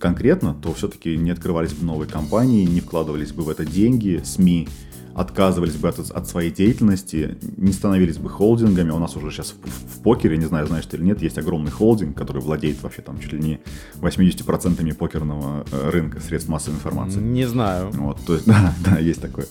конкретно, 0.03 0.53
то 0.53 0.73
все-таки 0.73 1.15
не 1.15 1.31
открывались 1.31 1.71
бы 1.71 1.85
новые 1.85 2.09
компании, 2.09 2.65
не 2.65 2.81
вкладывались 2.81 3.31
бы 3.31 3.43
в 3.43 3.49
это 3.49 3.63
деньги, 3.63 4.21
СМИ 4.25 4.67
отказывались 5.15 5.75
бы 5.75 5.87
от, 5.87 5.97
от 5.97 6.27
своей 6.27 6.51
деятельности, 6.51 7.37
не 7.55 7.71
становились 7.71 8.17
бы 8.17 8.29
холдингами. 8.29 8.89
У 8.89 8.99
нас 8.99 9.15
уже 9.15 9.31
сейчас 9.31 9.53
в, 9.63 9.99
в 9.99 10.03
покере, 10.03 10.35
не 10.35 10.45
знаю, 10.45 10.67
знаешь 10.67 10.85
ты 10.87 10.97
или 10.97 11.05
нет, 11.05 11.21
есть 11.21 11.37
огромный 11.37 11.71
холдинг, 11.71 12.17
который 12.17 12.41
владеет 12.41 12.83
вообще 12.83 13.01
там 13.01 13.17
чуть 13.19 13.31
ли 13.31 13.39
не 13.39 13.59
80% 14.01 14.93
покерного 14.95 15.65
э, 15.71 15.89
рынка 15.89 16.19
средств 16.19 16.49
массовой 16.49 16.75
информации. 16.75 17.21
Не 17.21 17.47
знаю. 17.47 17.91
Вот, 17.91 18.19
то 18.25 18.33
есть, 18.33 18.45
да, 18.47 18.73
да, 18.83 18.97
есть 18.97 19.21
такое. 19.21 19.45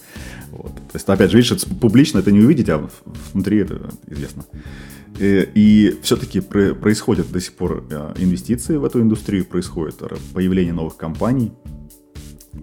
Вот. 0.51 0.75
То 0.75 0.97
есть, 0.97 1.09
опять 1.09 1.31
же, 1.31 1.39
видишь, 1.39 1.53
это 1.53 1.67
публично 1.77 2.19
это 2.19 2.31
не 2.31 2.41
увидеть, 2.41 2.69
а 2.69 2.87
внутри 3.33 3.59
это 3.59 3.89
известно. 4.07 4.45
И, 5.19 5.25
э, 5.25 5.47
и 5.55 5.99
все-таки 6.03 6.41
происходят 6.41 7.31
до 7.31 7.41
сих 7.41 7.55
пор 7.55 7.85
э, 7.91 8.15
инвестиции 8.17 8.77
в 8.77 8.85
эту 8.85 9.01
индустрию, 9.01 9.45
происходит 9.45 10.03
появление 10.33 10.73
новых 10.73 10.97
компаний, 10.97 11.53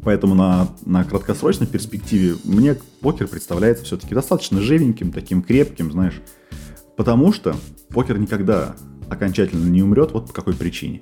Поэтому 0.04 0.36
на, 0.36 0.70
на 0.86 1.04
краткосрочной 1.04 1.68
перспективе 1.68 2.36
мне 2.44 2.76
покер 3.02 3.28
представляется 3.28 3.86
все-таки 3.86 4.14
достаточно 4.14 4.62
живеньким, 4.62 5.12
таким 5.12 5.42
крепким, 5.42 5.92
знаешь. 5.92 6.22
Потому 6.96 7.34
что 7.34 7.56
покер 7.90 8.18
никогда 8.18 8.76
окончательно 9.10 9.68
не 9.68 9.82
умрет, 9.82 10.12
вот 10.12 10.28
по 10.28 10.34
какой 10.34 10.54
причине. 10.54 11.02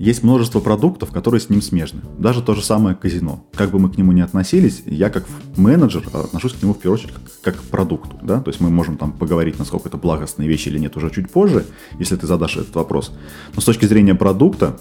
Есть 0.00 0.22
множество 0.22 0.60
продуктов, 0.60 1.10
которые 1.10 1.42
с 1.42 1.50
ним 1.50 1.60
смежны. 1.60 2.00
Даже 2.18 2.40
то 2.40 2.54
же 2.54 2.64
самое 2.64 2.96
казино. 2.96 3.44
Как 3.52 3.70
бы 3.70 3.78
мы 3.78 3.90
к 3.90 3.98
нему 3.98 4.12
ни 4.12 4.22
относились, 4.22 4.82
я 4.86 5.10
как 5.10 5.26
менеджер 5.58 6.02
отношусь 6.14 6.54
к 6.54 6.62
нему 6.62 6.72
в 6.72 6.78
первую 6.78 6.98
очередь 6.98 7.12
как, 7.12 7.54
как 7.54 7.56
к 7.56 7.64
продукту. 7.64 8.18
Да? 8.22 8.40
То 8.40 8.48
есть 8.48 8.62
мы 8.62 8.70
можем 8.70 8.96
там 8.96 9.12
поговорить, 9.12 9.58
насколько 9.58 9.90
это 9.90 9.98
благостные 9.98 10.48
вещи 10.48 10.68
или 10.68 10.78
нет 10.78 10.96
уже 10.96 11.10
чуть 11.10 11.30
позже, 11.30 11.66
если 11.98 12.16
ты 12.16 12.26
задашь 12.26 12.56
этот 12.56 12.74
вопрос. 12.76 13.12
Но 13.54 13.60
с 13.60 13.64
точки 13.66 13.84
зрения 13.84 14.14
продукта, 14.14 14.80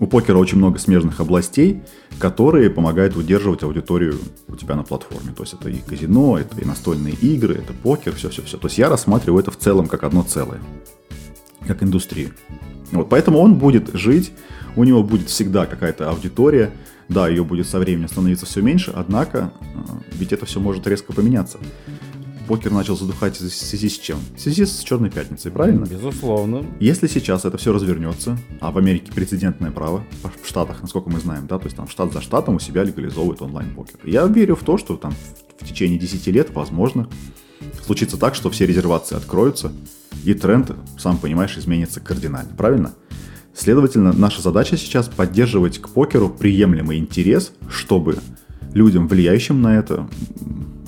у 0.00 0.08
покера 0.08 0.38
очень 0.38 0.58
много 0.58 0.80
смежных 0.80 1.20
областей, 1.20 1.80
которые 2.18 2.68
помогают 2.68 3.16
удерживать 3.16 3.62
аудиторию 3.62 4.18
у 4.48 4.56
тебя 4.56 4.74
на 4.74 4.82
платформе. 4.82 5.30
То 5.36 5.44
есть 5.44 5.54
это 5.54 5.70
и 5.70 5.78
казино, 5.78 6.36
это 6.36 6.60
и 6.60 6.64
настольные 6.64 7.14
игры, 7.14 7.54
это 7.54 7.72
покер, 7.72 8.12
все-все-все. 8.16 8.56
То 8.56 8.66
есть 8.66 8.78
я 8.78 8.88
рассматриваю 8.88 9.40
это 9.40 9.52
в 9.52 9.56
целом 9.56 9.86
как 9.86 10.02
одно 10.02 10.24
целое, 10.24 10.58
как 11.64 11.84
индустрию. 11.84 12.32
Вот, 12.92 13.08
поэтому 13.08 13.38
он 13.38 13.54
будет 13.56 13.94
жить, 13.94 14.32
у 14.76 14.84
него 14.84 15.02
будет 15.02 15.28
всегда 15.28 15.66
какая-то 15.66 16.10
аудитория, 16.10 16.72
Да, 17.08 17.26
ее 17.26 17.42
будет 17.42 17.66
со 17.66 17.78
временем 17.78 18.08
становиться 18.08 18.44
все 18.44 18.60
меньше, 18.60 18.92
однако 18.94 19.52
э, 19.60 19.78
ведь 20.18 20.32
это 20.32 20.44
все 20.44 20.60
может 20.60 20.86
резко 20.86 21.12
поменяться. 21.14 21.58
Покер 22.46 22.70
начал 22.70 22.96
задухать 22.96 23.38
в 23.38 23.50
связи 23.50 23.88
с 23.90 23.98
чем? 23.98 24.18
В 24.36 24.40
связи 24.40 24.64
с 24.64 24.78
Черной 24.80 25.10
Пятницей, 25.10 25.50
правильно? 25.50 25.84
Безусловно. 25.84 26.64
Если 26.80 27.06
сейчас 27.06 27.44
это 27.44 27.58
все 27.58 27.72
развернется, 27.74 28.38
а 28.60 28.70
в 28.70 28.78
Америке 28.78 29.12
прецедентное 29.12 29.70
право, 29.70 30.02
в 30.42 30.48
Штатах, 30.48 30.80
насколько 30.80 31.10
мы 31.10 31.20
знаем, 31.20 31.46
да, 31.46 31.58
то 31.58 31.64
есть 31.64 31.76
там 31.76 31.88
штат 31.88 32.12
за 32.12 32.22
штатом 32.22 32.54
у 32.56 32.58
себя 32.58 32.84
легализовывает 32.84 33.42
онлайн-покер. 33.42 34.00
Я 34.04 34.26
верю 34.26 34.56
в 34.56 34.62
то, 34.62 34.78
что 34.78 34.96
там 34.96 35.14
в 35.60 35.66
течение 35.66 35.98
10 35.98 36.26
лет, 36.28 36.50
возможно, 36.54 37.08
случится 37.84 38.16
так, 38.16 38.34
что 38.34 38.48
все 38.50 38.66
резервации 38.66 39.16
откроются, 39.16 39.72
и 40.24 40.34
тренд, 40.34 40.72
сам 40.98 41.18
понимаешь, 41.18 41.56
изменится 41.56 42.00
кардинально, 42.00 42.54
правильно? 42.56 42.92
Следовательно, 43.54 44.12
наша 44.12 44.40
задача 44.40 44.76
сейчас 44.76 45.08
поддерживать 45.08 45.78
к 45.78 45.88
покеру 45.88 46.28
приемлемый 46.28 46.98
интерес, 46.98 47.52
чтобы 47.68 48.18
людям, 48.72 49.08
влияющим 49.08 49.60
на 49.62 49.76
это, 49.76 50.08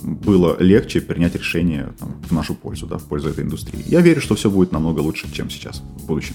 было 0.03 0.57
легче 0.61 1.01
принять 1.01 1.35
решение 1.35 1.93
там, 1.99 2.21
в 2.23 2.33
нашу 2.33 2.55
пользу, 2.55 2.87
да, 2.87 2.99
в 2.99 3.05
пользу 3.05 3.29
этой 3.29 3.45
индустрии. 3.45 3.83
Я 3.87 4.01
верю, 4.01 4.21
что 4.21 4.35
все 4.35 4.51
будет 4.51 4.73
намного 4.73 5.01
лучше, 5.01 5.33
чем 5.33 5.51
сейчас 5.51 5.83
в 5.97 6.07
будущем. 6.07 6.35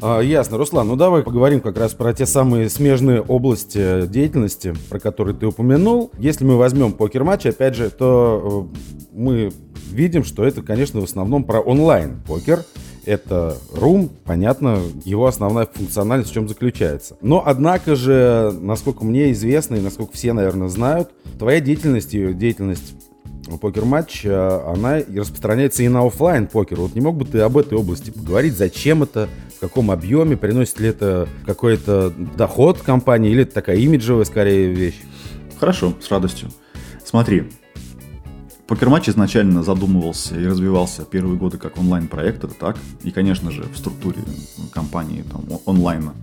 А, 0.00 0.20
ясно, 0.20 0.58
Руслан. 0.58 0.88
Ну 0.88 0.96
давай 0.96 1.22
поговорим 1.22 1.60
как 1.60 1.78
раз 1.78 1.94
про 1.94 2.12
те 2.12 2.26
самые 2.26 2.68
смежные 2.68 3.20
области 3.20 4.06
деятельности, 4.06 4.74
про 4.90 4.98
которые 4.98 5.36
ты 5.36 5.46
упомянул. 5.46 6.10
Если 6.18 6.44
мы 6.44 6.56
возьмем 6.56 6.92
покер-матч, 6.92 7.46
опять 7.46 7.76
же, 7.76 7.88
то 7.88 8.68
э, 8.72 8.76
мы 9.12 9.52
видим, 9.92 10.24
что 10.24 10.44
это, 10.44 10.62
конечно, 10.62 11.00
в 11.00 11.04
основном 11.04 11.44
про 11.44 11.60
онлайн-покер. 11.60 12.64
Это 13.04 13.56
рум, 13.72 14.10
понятно, 14.24 14.78
его 15.04 15.26
основная 15.26 15.66
функциональность 15.66 16.30
в 16.30 16.34
чем 16.34 16.48
заключается. 16.48 17.16
Но, 17.20 17.42
однако 17.44 17.96
же, 17.96 18.54
насколько 18.60 19.04
мне 19.04 19.32
известно 19.32 19.74
и 19.74 19.80
насколько 19.80 20.12
все, 20.12 20.32
наверное, 20.32 20.68
знают, 20.68 21.10
твоя 21.38 21.60
деятельность 21.60 22.14
и 22.14 22.32
деятельность 22.32 22.94
покер-матч, 23.60 24.24
она 24.24 25.00
распространяется 25.14 25.82
и 25.82 25.88
на 25.88 26.06
офлайн 26.06 26.46
покер. 26.46 26.78
Вот 26.78 26.94
не 26.94 27.00
мог 27.00 27.16
бы 27.16 27.24
ты 27.24 27.40
об 27.40 27.58
этой 27.58 27.76
области 27.76 28.10
поговорить? 28.10 28.56
Зачем 28.56 29.02
это? 29.02 29.28
В 29.56 29.60
каком 29.60 29.90
объеме? 29.90 30.36
Приносит 30.36 30.78
ли 30.80 30.88
это 30.88 31.28
какой-то 31.44 32.10
доход 32.36 32.78
компании? 32.78 33.32
Или 33.32 33.42
это 33.42 33.54
такая 33.54 33.76
имиджевая, 33.76 34.24
скорее, 34.24 34.72
вещь? 34.72 35.00
Хорошо, 35.58 35.94
с 36.00 36.08
радостью. 36.10 36.50
Смотри, 37.04 37.50
Покерматч 38.66 39.08
изначально 39.08 39.62
задумывался 39.62 40.38
и 40.38 40.46
развивался 40.46 41.04
первые 41.04 41.36
годы 41.36 41.58
как 41.58 41.78
онлайн-проект, 41.78 42.44
это 42.44 42.54
так. 42.54 42.78
И, 43.02 43.10
конечно 43.10 43.50
же, 43.50 43.64
в 43.64 43.76
структуре 43.76 44.18
компании 44.72 45.22
там, 45.22 45.44
онлайна 45.66 46.14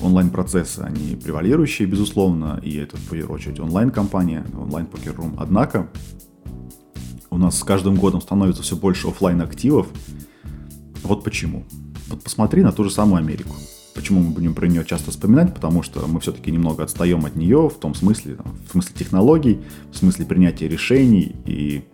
онлайн-процессы, 0.00 0.80
они 0.80 1.16
превалирующие, 1.16 1.86
безусловно, 1.86 2.60
и 2.62 2.76
это, 2.76 2.96
в 2.96 3.08
первую 3.10 3.34
очередь, 3.34 3.60
онлайн-компания, 3.60 4.44
онлайн-покер-рум. 4.56 5.36
Однако, 5.38 5.88
у 7.30 7.38
нас 7.38 7.58
с 7.58 7.64
каждым 7.64 7.96
годом 7.96 8.20
становится 8.20 8.62
все 8.62 8.76
больше 8.76 9.08
офлайн 9.08 9.40
активов. 9.40 9.88
Вот 11.02 11.24
почему. 11.24 11.64
Вот 12.08 12.22
посмотри 12.22 12.62
на 12.62 12.72
ту 12.72 12.84
же 12.84 12.90
самую 12.90 13.18
Америку. 13.18 13.54
Почему 13.94 14.20
мы 14.20 14.30
будем 14.30 14.54
про 14.54 14.66
нее 14.66 14.84
часто 14.84 15.10
вспоминать? 15.10 15.54
Потому 15.54 15.82
что 15.82 16.06
мы 16.06 16.20
все-таки 16.20 16.50
немного 16.50 16.82
отстаем 16.82 17.24
от 17.24 17.36
нее 17.36 17.68
в 17.68 17.74
том 17.74 17.94
смысле, 17.94 18.36
там, 18.36 18.56
в 18.66 18.70
смысле 18.70 18.94
технологий, 18.96 19.60
в 19.90 19.96
смысле 19.96 20.24
принятия 20.24 20.68
решений. 20.68 21.36
И 21.44 21.84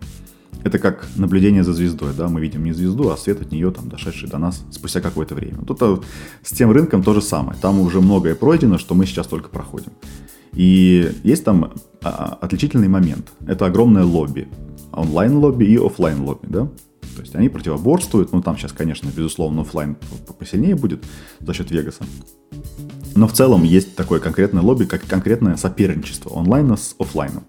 это 0.63 0.79
как 0.79 1.07
наблюдение 1.15 1.63
за 1.63 1.73
звездой, 1.73 2.13
да, 2.17 2.27
мы 2.27 2.41
видим 2.41 2.63
не 2.63 2.73
звезду, 2.73 3.09
а 3.09 3.17
свет 3.17 3.41
от 3.41 3.51
нее, 3.51 3.71
там, 3.71 3.89
дошедший 3.89 4.29
до 4.29 4.37
нас 4.37 4.63
спустя 4.71 5.01
какое-то 5.01 5.35
время. 5.35 5.59
Тут 5.65 5.81
а, 5.81 5.99
с 6.43 6.51
тем 6.51 6.71
рынком 6.71 7.03
то 7.03 7.13
же 7.13 7.21
самое. 7.21 7.57
Там 7.61 7.79
уже 7.79 8.01
многое 8.01 8.35
пройдено, 8.35 8.77
что 8.77 8.95
мы 8.95 9.05
сейчас 9.05 9.27
только 9.27 9.49
проходим. 9.49 9.91
И 10.53 11.11
есть 11.23 11.43
там 11.43 11.73
а, 12.01 12.09
а, 12.09 12.37
отличительный 12.41 12.87
момент. 12.87 13.31
Это 13.45 13.65
огромное 13.65 14.03
лобби. 14.03 14.47
Онлайн-лобби 14.91 15.65
и 15.65 15.77
офлайн 15.77 16.21
лобби 16.21 16.47
да? 16.47 16.67
То 17.15 17.21
есть 17.21 17.35
они 17.35 17.49
противоборствуют, 17.49 18.31
ну 18.31 18.41
там 18.41 18.57
сейчас, 18.57 18.71
конечно, 18.71 19.09
безусловно, 19.15 19.61
офлайн 19.61 19.97
посильнее 20.37 20.75
будет 20.75 21.03
за 21.39 21.53
счет 21.53 21.71
Вегаса. 21.71 22.05
Но 23.15 23.27
в 23.27 23.33
целом 23.33 23.63
есть 23.63 23.95
такое 23.95 24.19
конкретное 24.19 24.61
лобби, 24.61 24.85
как 24.85 25.05
конкретное 25.05 25.57
соперничество 25.57 26.37
онлайна 26.39 26.77
с 26.77 26.95
офлайном. 26.99 27.43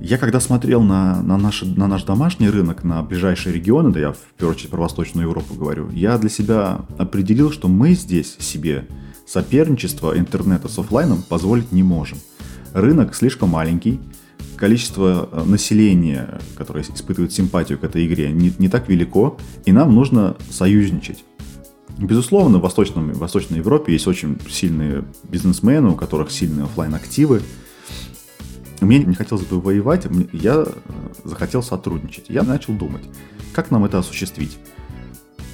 Я 0.00 0.18
когда 0.18 0.40
смотрел 0.40 0.82
на, 0.82 1.22
на, 1.22 1.36
наш, 1.36 1.62
на 1.62 1.88
наш 1.88 2.04
домашний 2.04 2.50
рынок, 2.50 2.84
на 2.84 3.02
ближайшие 3.02 3.54
регионы, 3.54 3.92
да 3.92 4.00
я 4.00 4.12
в 4.12 4.18
первую 4.36 4.54
очередь 4.54 4.70
про 4.70 4.82
Восточную 4.82 5.26
Европу 5.26 5.54
говорю, 5.54 5.90
я 5.90 6.18
для 6.18 6.28
себя 6.28 6.80
определил, 6.98 7.50
что 7.50 7.68
мы 7.68 7.94
здесь 7.94 8.36
себе 8.38 8.86
соперничество 9.26 10.16
интернета 10.16 10.68
с 10.68 10.78
офлайном 10.78 11.22
позволить 11.22 11.72
не 11.72 11.82
можем. 11.82 12.18
Рынок 12.72 13.14
слишком 13.14 13.48
маленький, 13.50 13.98
количество 14.56 15.28
э, 15.30 15.44
населения, 15.44 16.40
которое 16.56 16.82
испытывает 16.82 17.32
симпатию 17.32 17.78
к 17.78 17.84
этой 17.84 18.06
игре, 18.06 18.32
не, 18.32 18.52
не 18.58 18.68
так 18.68 18.88
велико, 18.88 19.36
и 19.64 19.72
нам 19.72 19.94
нужно 19.94 20.36
союзничать. 20.50 21.24
Безусловно, 21.98 22.58
в, 22.58 22.62
Восточном, 22.62 23.12
в 23.12 23.18
Восточной 23.18 23.58
Европе 23.58 23.92
есть 23.92 24.06
очень 24.06 24.38
сильные 24.50 25.04
бизнесмены, 25.24 25.90
у 25.90 25.94
которых 25.94 26.30
сильные 26.30 26.64
офлайн 26.64 26.94
активы 26.94 27.40
Мне 28.80 28.98
не 28.98 29.14
хотелось 29.14 29.44
бы 29.44 29.60
воевать, 29.60 30.06
я 30.32 30.64
э, 30.66 30.72
захотел 31.24 31.62
сотрудничать. 31.62 32.26
Я 32.28 32.42
начал 32.42 32.74
думать, 32.74 33.04
как 33.54 33.70
нам 33.70 33.84
это 33.84 33.98
осуществить. 33.98 34.58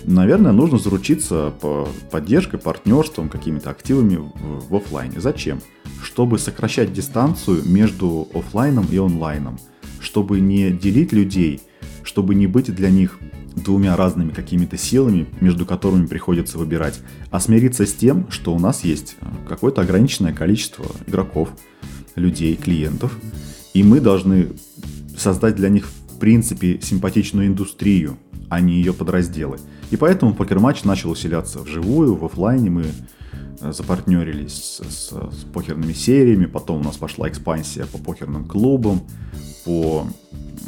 Наверное, 0.04 0.52
нужно 0.52 0.78
заручиться 0.78 1.52
по 1.60 1.88
поддержкой, 2.10 2.58
партнерством, 2.58 3.28
какими-то 3.28 3.70
активами 3.70 4.16
в, 4.16 4.68
в 4.68 4.76
офлайне. 4.76 5.20
Зачем? 5.20 5.60
чтобы 6.02 6.38
сокращать 6.38 6.92
дистанцию 6.92 7.62
между 7.64 8.28
офлайном 8.34 8.86
и 8.90 8.98
онлайном, 8.98 9.58
чтобы 10.00 10.40
не 10.40 10.70
делить 10.70 11.12
людей, 11.12 11.60
чтобы 12.02 12.34
не 12.34 12.46
быть 12.46 12.74
для 12.74 12.90
них 12.90 13.18
двумя 13.54 13.96
разными 13.96 14.30
какими-то 14.30 14.76
силами, 14.76 15.26
между 15.40 15.64
которыми 15.64 16.06
приходится 16.06 16.58
выбирать, 16.58 17.00
а 17.30 17.38
смириться 17.38 17.86
с 17.86 17.94
тем, 17.94 18.30
что 18.30 18.54
у 18.54 18.58
нас 18.58 18.82
есть 18.82 19.16
э, 19.20 19.26
какое-то 19.48 19.82
ограниченное 19.82 20.32
количество 20.32 20.86
игроков, 21.06 21.50
людей, 22.16 22.56
клиентов, 22.56 23.16
и 23.74 23.82
мы 23.82 24.00
должны 24.00 24.48
создать 25.16 25.54
для 25.54 25.68
них 25.68 25.86
в 25.86 26.18
принципе 26.18 26.80
симпатичную 26.80 27.46
индустрию, 27.46 28.16
а 28.48 28.60
не 28.60 28.74
ее 28.74 28.94
подразделы. 28.94 29.58
И 29.92 29.96
поэтому 29.96 30.32
покер-матч 30.32 30.84
начал 30.84 31.10
усиляться 31.10 31.58
вживую, 31.60 32.16
в 32.16 32.24
офлайне 32.24 32.70
мы 32.70 32.86
запартнерились 33.60 34.54
с, 34.54 34.80
с, 34.80 35.08
с 35.10 35.44
покерными 35.52 35.92
сериями, 35.92 36.46
потом 36.46 36.80
у 36.80 36.82
нас 36.82 36.96
пошла 36.96 37.28
экспансия 37.28 37.84
по 37.84 37.98
покерным 37.98 38.46
клубам, 38.46 39.02
по 39.66 40.06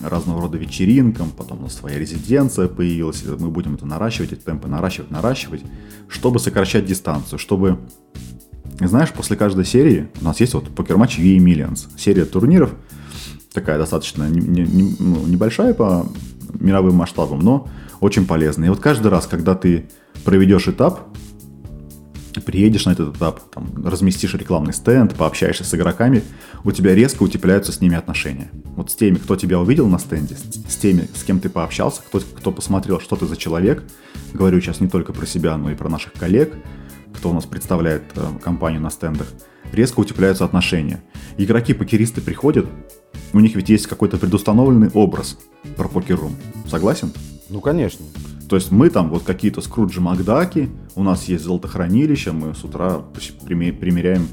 разного 0.05 0.43
рода 0.43 0.59
вечеринкам, 0.59 1.31
потом 1.31 1.61
у 1.61 1.63
нас 1.63 1.75
своя 1.75 1.99
резиденция 1.99 2.69
появилась, 2.69 3.25
мы 3.25 3.49
будем 3.49 3.77
это 3.77 3.87
наращивать, 3.87 4.35
эти 4.35 4.41
темпы 4.41 4.69
наращивать, 4.69 5.11
наращивать, 5.11 5.63
чтобы 6.07 6.39
сокращать 6.39 6.85
дистанцию, 6.85 7.39
чтобы, 7.39 7.79
знаешь, 8.79 9.11
после 9.11 9.39
каждой 9.39 9.65
серии 9.65 10.09
у 10.21 10.25
нас 10.25 10.39
есть 10.41 10.53
вот 10.53 10.69
покер-матч 10.69 11.19
VA 11.19 11.39
Millions, 11.39 11.89
серия 11.97 12.27
турниров, 12.27 12.75
такая 13.55 13.79
достаточно 13.79 14.29
не, 14.29 14.41
не, 14.41 14.63
не, 14.65 14.97
ну, 14.99 15.27
небольшая 15.27 15.73
по 15.73 16.07
мировым 16.61 16.97
масштабам, 16.97 17.41
но 17.41 17.69
очень 18.05 18.27
полезная. 18.27 18.67
И 18.67 18.71
вот 18.71 18.81
каждый 18.81 19.09
раз, 19.09 19.27
когда 19.27 19.55
ты 19.55 19.87
проведешь 20.25 20.69
этап, 20.69 21.09
приедешь 22.45 22.85
на 22.85 22.91
этот 22.91 23.17
этап, 23.17 23.41
там, 23.51 23.83
разместишь 23.83 24.35
рекламный 24.35 24.75
стенд, 24.75 25.15
пообщаешься 25.15 25.65
с 25.65 25.75
игроками, 25.75 26.23
у 26.65 26.73
тебя 26.73 26.95
резко 26.95 27.23
утепляются 27.23 27.73
с 27.73 27.81
ними 27.81 27.97
отношения. 27.97 28.51
Вот 28.77 28.91
с 28.91 28.95
теми, 28.95 29.15
кто 29.15 29.37
тебя 29.37 29.59
увидел 29.59 29.89
на 29.89 29.99
стенде, 29.99 30.37
с, 30.37 30.77
теми, 30.77 31.09
с 31.15 31.25
кем 31.25 31.41
ты 31.41 31.49
пообщался, 31.49 32.03
кто, 32.03 32.21
кто 32.21 32.53
посмотрел, 32.53 33.01
что 33.01 33.17
ты 33.17 33.27
за 33.27 33.39
человек, 33.39 33.83
говорю 34.35 34.61
сейчас 34.61 34.81
не 34.81 34.89
только 34.89 35.15
про 35.15 35.25
себя, 35.25 35.57
но 35.57 35.71
и 35.71 35.75
про 35.75 35.89
наших 35.89 36.13
коллег, 36.13 36.53
кто 37.15 37.31
у 37.31 37.33
нас 37.33 37.47
представляет 37.47 38.03
э, 38.17 38.27
компанию 38.43 38.83
на 38.83 38.91
стендах, 38.91 39.29
резко 39.73 40.01
утепляются 40.01 40.45
отношения. 40.45 41.03
Игроки-покеристы 41.39 42.21
приходят, 42.21 42.67
у 43.33 43.41
них 43.41 43.55
ведь 43.55 43.71
есть 43.71 43.87
какой-то 43.87 44.19
предустановленный 44.19 44.91
образ 44.93 45.39
про 45.77 45.89
покер-рум. 45.89 46.37
Согласен? 46.69 47.11
Ну, 47.51 47.61
конечно. 47.61 48.05
То 48.49 48.57
есть 48.57 48.71
мы 48.71 48.91
там 48.91 49.11
вот 49.11 49.23
какие-то 49.23 49.61
Скруджи 49.61 50.01
Макдаки, 50.01 50.69
у 50.95 51.03
нас 51.03 51.25
есть 51.25 51.45
золотохранилище, 51.45 52.33
мы 52.33 52.55
с 52.55 52.63
утра 52.65 53.03
примеряем 53.47 54.29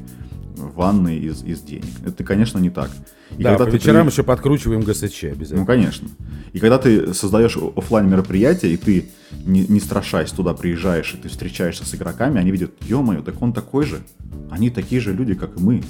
ванны 0.55 1.17
из, 1.17 1.43
из 1.43 1.61
денег. 1.61 1.85
Это, 2.05 2.23
конечно, 2.23 2.59
не 2.59 2.69
так. 2.69 2.91
И 3.37 3.43
да, 3.43 3.51
когда 3.51 3.65
по 3.65 3.73
вечерам 3.73 4.07
ты... 4.07 4.13
еще 4.13 4.23
подкручиваем 4.23 4.81
ГСЧ 4.81 5.23
обязательно. 5.25 5.61
Ну, 5.61 5.65
конечно. 5.65 6.09
И 6.53 6.59
когда 6.59 6.77
ты 6.77 7.13
создаешь 7.13 7.57
офлайн 7.57 8.09
мероприятие, 8.09 8.73
и 8.73 8.77
ты, 8.77 9.09
не, 9.45 9.65
не 9.65 9.79
страшась, 9.79 10.31
туда 10.31 10.53
приезжаешь, 10.53 11.13
и 11.13 11.17
ты 11.17 11.29
встречаешься 11.29 11.85
с 11.85 11.95
игроками, 11.95 12.39
они 12.39 12.51
видят, 12.51 12.73
ё-моё, 12.81 13.21
так 13.21 13.41
он 13.41 13.53
такой 13.53 13.85
же. 13.85 14.01
Они 14.49 14.69
такие 14.69 14.99
же 15.01 15.13
люди, 15.13 15.33
как 15.33 15.57
и 15.57 15.61
мы. 15.61 15.83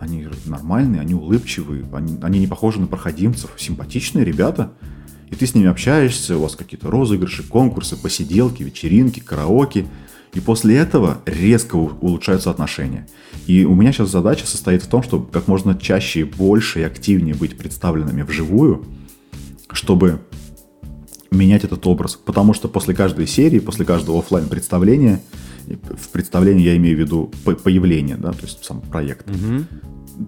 Они 0.00 0.26
нормальные, 0.46 1.00
они 1.00 1.14
улыбчивые, 1.14 1.86
они, 1.92 2.18
они 2.22 2.40
не 2.40 2.48
похожи 2.48 2.80
на 2.80 2.88
проходимцев, 2.88 3.52
симпатичные 3.56 4.24
ребята 4.24 4.72
и 5.32 5.34
ты 5.34 5.46
с 5.46 5.54
ними 5.54 5.68
общаешься, 5.68 6.36
у 6.36 6.42
вас 6.42 6.56
какие-то 6.56 6.90
розыгрыши, 6.90 7.42
конкурсы, 7.42 7.96
посиделки, 7.96 8.62
вечеринки, 8.62 9.18
караоке, 9.20 9.86
И 10.34 10.40
после 10.40 10.76
этого 10.76 11.18
резко 11.26 11.76
улучшаются 11.76 12.50
отношения. 12.50 13.06
И 13.46 13.64
у 13.66 13.74
меня 13.74 13.92
сейчас 13.92 14.10
задача 14.10 14.46
состоит 14.46 14.82
в 14.82 14.86
том, 14.86 15.02
чтобы 15.02 15.30
как 15.30 15.46
можно 15.46 15.74
чаще, 15.74 16.24
больше 16.24 16.80
и 16.80 16.82
активнее 16.84 17.34
быть 17.34 17.58
представленными 17.58 18.22
вживую, 18.22 18.84
чтобы 19.70 20.20
менять 21.30 21.64
этот 21.64 21.86
образ. 21.86 22.16
Потому 22.16 22.54
что 22.54 22.68
после 22.68 22.94
каждой 22.94 23.26
серии, 23.26 23.58
после 23.58 23.84
каждого 23.84 24.20
офлайн 24.20 24.48
представления, 24.48 25.20
в 25.66 26.08
представлении 26.08 26.64
я 26.64 26.76
имею 26.76 26.96
в 26.96 27.00
виду 27.00 27.30
появление, 27.44 28.16
да, 28.16 28.32
то 28.32 28.42
есть 28.42 28.64
сам 28.64 28.80
проект, 28.80 29.28
угу 29.28 29.64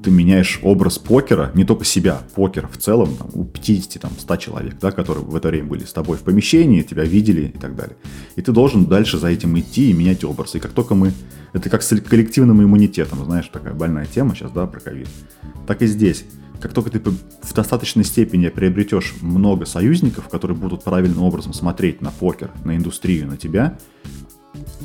ты 0.02 0.10
меняешь 0.10 0.60
образ 0.62 0.98
покера, 0.98 1.50
не 1.54 1.64
только 1.64 1.84
себя, 1.84 2.22
покер 2.34 2.68
в 2.68 2.76
целом, 2.76 3.16
там, 3.16 3.28
у 3.32 3.44
50, 3.44 4.00
там, 4.00 4.12
100 4.18 4.36
человек, 4.36 4.74
да, 4.80 4.90
которые 4.90 5.24
в 5.24 5.34
это 5.34 5.48
время 5.48 5.68
были 5.68 5.84
с 5.84 5.92
тобой 5.92 6.16
в 6.16 6.22
помещении, 6.22 6.82
тебя 6.82 7.04
видели 7.04 7.52
и 7.54 7.58
так 7.58 7.76
далее. 7.76 7.96
И 8.36 8.42
ты 8.42 8.52
должен 8.52 8.86
дальше 8.86 9.18
за 9.18 9.28
этим 9.28 9.58
идти 9.58 9.90
и 9.90 9.92
менять 9.92 10.24
образ. 10.24 10.54
И 10.54 10.60
как 10.60 10.72
только 10.72 10.94
мы... 10.94 11.12
Это 11.52 11.70
как 11.70 11.82
с 11.82 11.96
коллективным 12.00 12.62
иммунитетом, 12.62 13.24
знаешь, 13.24 13.48
такая 13.52 13.74
больная 13.74 14.06
тема 14.06 14.34
сейчас, 14.34 14.50
да, 14.50 14.66
про 14.66 14.80
ковид. 14.80 15.08
Так 15.66 15.82
и 15.82 15.86
здесь. 15.86 16.24
Как 16.60 16.72
только 16.72 16.90
ты 16.90 16.98
в 17.00 17.52
достаточной 17.54 18.04
степени 18.04 18.48
приобретешь 18.48 19.14
много 19.20 19.66
союзников, 19.66 20.28
которые 20.28 20.56
будут 20.56 20.82
правильным 20.82 21.22
образом 21.22 21.52
смотреть 21.52 22.00
на 22.00 22.10
покер, 22.10 22.50
на 22.64 22.76
индустрию, 22.76 23.26
на 23.26 23.36
тебя, 23.36 23.78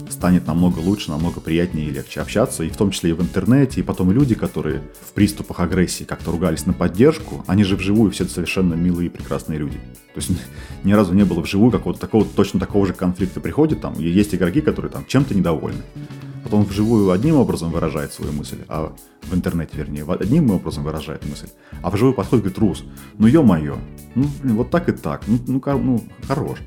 станет 0.09 0.47
намного 0.47 0.79
лучше, 0.79 1.11
намного 1.11 1.39
приятнее 1.39 1.87
и 1.87 1.91
легче 1.91 2.21
общаться, 2.21 2.63
и 2.63 2.69
в 2.69 2.77
том 2.77 2.91
числе 2.91 3.11
и 3.11 3.13
в 3.13 3.21
интернете, 3.21 3.79
и 3.79 3.83
потом 3.83 4.11
люди, 4.11 4.35
которые 4.35 4.81
в 5.01 5.13
приступах 5.13 5.59
агрессии 5.59 6.03
как-то 6.03 6.31
ругались 6.31 6.65
на 6.65 6.73
поддержку, 6.73 7.43
они 7.47 7.63
же 7.63 7.75
вживую 7.75 8.11
все 8.11 8.25
совершенно 8.25 8.73
милые 8.73 9.07
и 9.07 9.09
прекрасные 9.09 9.59
люди. 9.59 9.77
То 10.13 10.17
есть 10.17 10.31
ни 10.83 10.93
разу 10.93 11.13
не 11.13 11.23
было 11.23 11.41
вживую 11.41 11.71
какого-то 11.71 11.99
такого, 11.99 12.25
точно 12.25 12.59
такого 12.59 12.85
же 12.87 12.93
конфликта 12.93 13.39
приходит 13.39 13.81
там, 13.81 13.93
и 13.93 14.07
есть 14.07 14.33
игроки, 14.33 14.61
которые 14.61 14.91
там 14.91 15.05
чем-то 15.07 15.35
недовольны. 15.35 15.81
Потом 16.43 16.63
вживую 16.63 17.11
одним 17.11 17.35
образом 17.35 17.69
выражает 17.69 18.13
свою 18.13 18.31
мысль, 18.31 18.59
а 18.69 18.93
в 19.23 19.35
интернете, 19.35 19.71
вернее, 19.75 20.05
одним 20.09 20.49
образом 20.51 20.83
выражает 20.83 21.25
мысль, 21.25 21.49
а 21.81 21.89
вживую 21.89 22.15
подходит 22.15 22.45
говорит, 22.45 22.59
Рус, 22.59 22.83
ну 23.17 23.27
ё-моё, 23.27 23.77
ну, 24.15 24.27
вот 24.43 24.71
так 24.71 24.87
и 24.89 24.93
так, 24.93 25.23
ну, 25.27 25.37
ну, 25.47 25.61
ну 25.65 26.03
хорош 26.27 26.59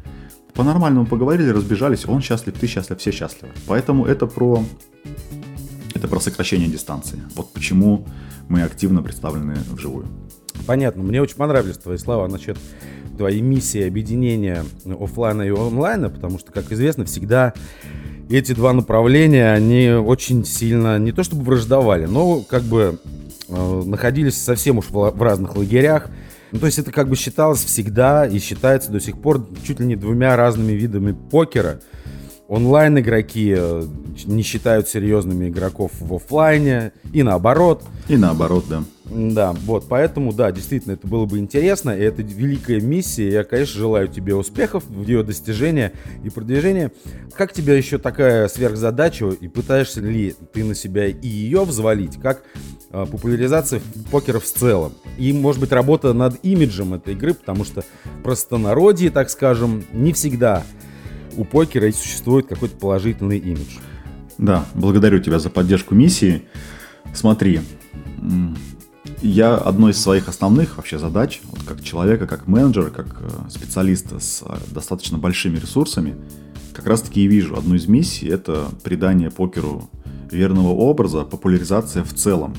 по-нормальному 0.55 1.07
поговорили, 1.07 1.51
разбежались, 1.51 2.07
он 2.07 2.21
счастлив, 2.21 2.55
ты 2.59 2.67
счастлив, 2.67 2.99
все 2.99 3.11
счастливы. 3.11 3.53
Поэтому 3.67 4.07
это 4.07 4.27
про, 4.27 4.63
это 5.95 6.09
про 6.09 6.21
сокращение 6.21 6.69
дистанции. 6.69 7.21
Вот 7.35 7.53
почему 7.53 8.07
мы 8.49 8.63
активно 8.63 9.03
представлены 9.03 9.57
вживую. 9.71 10.07
Понятно. 10.67 11.03
Мне 11.03 11.23
очень 11.23 11.37
понравились 11.37 11.79
твои 11.79 11.97
слова 11.97 12.29
насчет 12.29 12.59
твоей 13.17 13.41
миссии 13.41 13.87
объединения 13.87 14.65
офлайна 14.85 15.43
и 15.43 15.51
онлайна, 15.51 16.11
потому 16.11 16.39
что, 16.39 16.53
как 16.53 16.71
известно, 16.73 17.05
всегда 17.05 17.55
эти 18.31 18.53
два 18.53 18.73
направления, 18.73 19.53
они 19.53 19.91
очень 19.91 20.45
сильно, 20.45 20.99
не 20.99 21.13
то 21.13 21.23
чтобы 21.23 21.45
враждовали, 21.45 22.07
но 22.07 22.41
как 22.41 22.63
бы 22.63 22.99
э, 23.49 23.83
находились 23.85 24.41
совсем 24.41 24.79
уж 24.79 24.87
в, 24.87 25.11
в 25.11 25.23
разных 25.23 25.57
лагерях. 25.57 26.09
Ну, 26.53 26.59
то 26.59 26.67
есть 26.67 26.79
это 26.79 26.93
как 26.93 27.09
бы 27.09 27.17
считалось 27.17 27.65
всегда 27.65 28.27
и 28.27 28.39
считается 28.39 28.91
до 28.93 29.01
сих 29.01 29.21
пор 29.21 29.47
чуть 29.65 29.81
ли 29.81 29.87
не 29.87 29.97
двумя 29.97 30.37
разными 30.37 30.73
видами 30.73 31.13
покера. 31.13 31.81
Онлайн-игроки 32.47 33.55
э, 33.57 33.87
не 34.27 34.43
считают 34.43 34.87
серьезными 34.87 35.49
игроков 35.49 35.93
в 35.99 36.15
офлайне 36.15 36.93
и 37.15 37.23
наоборот. 37.23 37.83
И 38.09 38.19
наоборот, 38.19 38.67
да. 38.69 38.85
Да, 39.15 39.53
вот, 39.53 39.87
поэтому, 39.89 40.33
да, 40.33 40.51
действительно, 40.53 40.93
это 40.93 41.07
было 41.07 41.27
бы 41.27 41.39
интересно, 41.39 41.91
и 41.91 42.01
это 42.01 42.23
великая 42.23 42.81
миссия, 42.81 43.31
я, 43.31 43.45
конечно, 43.45 43.79
желаю 43.79 44.09
тебе 44.09 44.35
успехов 44.35 44.85
в 44.89 45.07
ее 45.07 45.23
достижении 45.23 45.93
и 46.25 46.31
продвижении. 46.31 46.91
Как 47.37 47.53
тебе 47.53 47.77
еще 47.77 47.99
такая 47.99 48.49
сверхзадача, 48.49 49.29
и 49.29 49.49
пытаешься 49.49 50.01
ли 50.01 50.35
ты 50.53 50.65
на 50.65 50.75
себя 50.75 51.09
и 51.09 51.27
ее 51.27 51.65
взвалить, 51.65 52.19
как 52.23 52.43
э, 52.91 53.07
популяризация 53.11 53.83
покера 54.11 54.39
в 54.39 54.45
целом? 54.45 54.95
И, 55.19 55.33
может 55.35 55.61
быть, 55.61 55.73
работа 55.73 56.15
над 56.15 56.43
имиджем 56.43 56.95
этой 56.95 57.13
игры, 57.13 57.35
потому 57.35 57.65
что 57.65 57.85
простонародье, 58.23 59.11
так 59.11 59.29
скажем, 59.29 59.85
не 59.93 60.15
всегда 60.15 60.65
у 61.37 61.45
покера 61.45 61.91
существует 61.93 62.47
какой-то 62.47 62.77
положительный 62.77 63.39
имидж. 63.39 63.79
Да, 64.39 64.65
благодарю 64.75 65.19
тебя 65.21 65.39
за 65.39 65.51
поддержку 65.51 65.95
миссии. 65.95 66.43
Смотри, 67.13 67.61
я 69.21 69.57
одной 69.57 69.93
из 69.93 70.01
своих 70.01 70.29
основных 70.29 70.77
вообще 70.77 70.99
задач, 70.99 71.41
вот 71.45 71.63
как 71.65 71.83
человека, 71.83 72.27
как 72.27 72.47
менеджера, 72.47 72.91
как 72.91 73.17
э, 73.21 73.51
специалиста 73.51 74.21
с 74.21 74.43
э, 74.43 74.57
достаточно 74.71 75.19
большими 75.19 75.59
ресурсами, 75.59 76.17
как 76.73 76.87
раз 76.87 77.03
таки 77.03 77.25
и 77.25 77.27
вижу 77.27 77.57
одну 77.57 77.75
из 77.75 77.87
миссий, 77.87 78.29
это 78.29 78.67
придание 78.83 79.31
покеру 79.31 79.91
верного 80.31 80.71
образа, 80.71 81.23
популяризация 81.23 82.05
в 82.05 82.15
целом. 82.15 82.55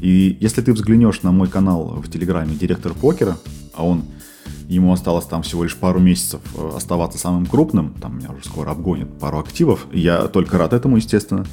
И 0.00 0.36
если 0.40 0.62
ты 0.62 0.72
взглянешь 0.72 1.22
на 1.22 1.30
мой 1.30 1.48
канал 1.48 2.00
в 2.02 2.10
Телеграме 2.10 2.54
«Директор 2.54 2.92
покера», 2.94 3.36
а 3.74 3.84
он 3.84 4.04
ему 4.68 4.92
осталось 4.92 5.26
там 5.26 5.42
всего 5.42 5.62
лишь 5.64 5.76
пару 5.76 6.00
месяцев 6.00 6.40
э, 6.56 6.70
оставаться 6.74 7.18
самым 7.18 7.46
крупным, 7.46 7.94
там 8.00 8.18
меня 8.18 8.30
уже 8.30 8.44
скоро 8.44 8.70
обгонят 8.70 9.18
пару 9.18 9.38
активов, 9.38 9.86
я 9.92 10.28
только 10.28 10.58
рад 10.58 10.72
этому, 10.72 10.96
естественно, 10.96 11.46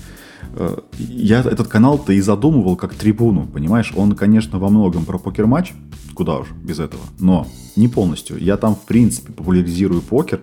я 0.97 1.39
этот 1.39 1.67
канал-то 1.67 2.13
и 2.13 2.21
задумывал 2.21 2.75
как 2.75 2.93
трибуну, 2.93 3.47
понимаешь? 3.47 3.93
Он, 3.95 4.13
конечно, 4.15 4.59
во 4.59 4.69
многом 4.69 5.05
про 5.05 5.17
покер-матч, 5.17 5.73
куда 6.13 6.39
уж 6.39 6.51
без 6.51 6.79
этого, 6.79 7.01
но 7.19 7.47
не 7.75 7.87
полностью. 7.87 8.37
Я 8.37 8.57
там, 8.57 8.75
в 8.75 8.81
принципе, 8.81 9.33
популяризирую 9.33 10.01
покер 10.01 10.41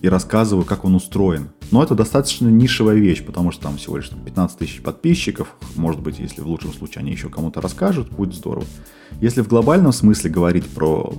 и 0.00 0.08
рассказываю, 0.08 0.64
как 0.64 0.84
он 0.84 0.94
устроен. 0.94 1.50
Но 1.70 1.82
это 1.82 1.94
достаточно 1.94 2.48
нишевая 2.48 2.96
вещь, 2.96 3.24
потому 3.24 3.50
что 3.50 3.64
там 3.64 3.76
всего 3.76 3.96
лишь 3.96 4.10
15 4.10 4.58
тысяч 4.58 4.80
подписчиков. 4.80 5.56
Может 5.74 6.00
быть, 6.00 6.18
если 6.18 6.40
в 6.40 6.46
лучшем 6.46 6.72
случае 6.72 7.00
они 7.00 7.12
еще 7.12 7.28
кому-то 7.28 7.60
расскажут, 7.60 8.10
будет 8.10 8.34
здорово. 8.34 8.64
Если 9.20 9.42
в 9.42 9.48
глобальном 9.48 9.92
смысле 9.92 10.30
говорить 10.30 10.66
про 10.66 11.12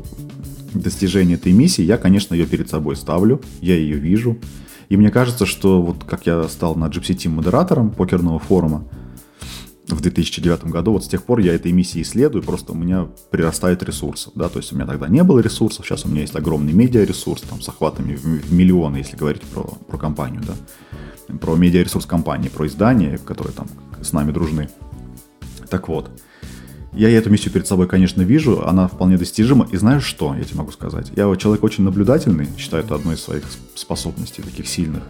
достижение 0.74 1.36
этой 1.36 1.52
миссии, 1.52 1.84
я, 1.84 1.98
конечно, 1.98 2.34
ее 2.34 2.46
перед 2.46 2.70
собой 2.70 2.96
ставлю, 2.96 3.42
я 3.62 3.76
ее 3.76 3.98
вижу. 3.98 4.38
И 4.90 4.98
мне 4.98 5.12
кажется, 5.12 5.46
что 5.46 5.82
вот 5.82 6.04
как 6.04 6.26
я 6.26 6.48
стал 6.48 6.76
на 6.76 6.86
Gypsy 6.86 7.16
Team 7.16 7.30
модератором 7.30 7.92
покерного 7.92 8.40
форума 8.40 8.86
в 9.88 10.02
2009 10.02 10.66
году, 10.66 10.94
вот 10.94 11.06
с 11.06 11.08
тех 11.08 11.24
пор 11.24 11.40
я 11.40 11.54
этой 11.54 11.72
миссии 11.72 12.02
исследую, 12.02 12.44
просто 12.44 12.74
у 12.74 12.76
меня 12.76 13.08
прирастает 13.30 13.84
ресурсов, 13.84 14.34
да, 14.36 14.50
то 14.50 14.58
есть 14.58 14.74
у 14.74 14.76
меня 14.76 14.88
тогда 14.88 15.08
не 15.08 15.24
было 15.24 15.40
ресурсов, 15.40 15.86
сейчас 15.86 16.06
у 16.06 16.10
меня 16.10 16.22
есть 16.22 16.36
огромный 16.36 16.74
медиаресурс, 16.74 17.44
там, 17.44 17.62
с 17.62 17.70
охватами 17.70 18.16
в 18.16 18.52
миллионы, 18.52 18.98
если 18.98 19.16
говорить 19.16 19.44
про, 19.44 19.64
про 19.64 19.98
компанию, 19.98 20.42
да, 20.46 21.38
про 21.38 21.56
медиаресурс 21.56 22.06
компании, 22.06 22.50
про 22.50 22.66
издания, 22.68 23.20
которые 23.20 23.54
там 23.54 23.68
с 24.02 24.12
нами 24.12 24.32
дружны. 24.32 24.70
Так 25.70 25.88
вот, 25.88 26.10
я 26.94 27.10
эту 27.18 27.30
миссию 27.30 27.54
перед 27.54 27.68
собой, 27.68 27.88
конечно, 27.88 28.22
вижу, 28.22 28.66
она 28.66 28.88
вполне 28.88 29.18
достижима. 29.18 29.68
И 29.72 29.78
знаешь 29.78 30.04
что, 30.04 30.36
я 30.36 30.44
тебе 30.44 30.58
могу 30.58 30.72
сказать? 30.72 31.12
Я 31.16 31.34
человек 31.36 31.64
очень 31.64 31.84
наблюдательный, 31.84 32.48
считаю 32.58 32.84
это 32.84 32.96
одной 32.96 33.16
из 33.16 33.22
своих 33.22 33.44
способностей, 33.76 34.42
таких 34.42 34.68
сильных. 34.68 35.04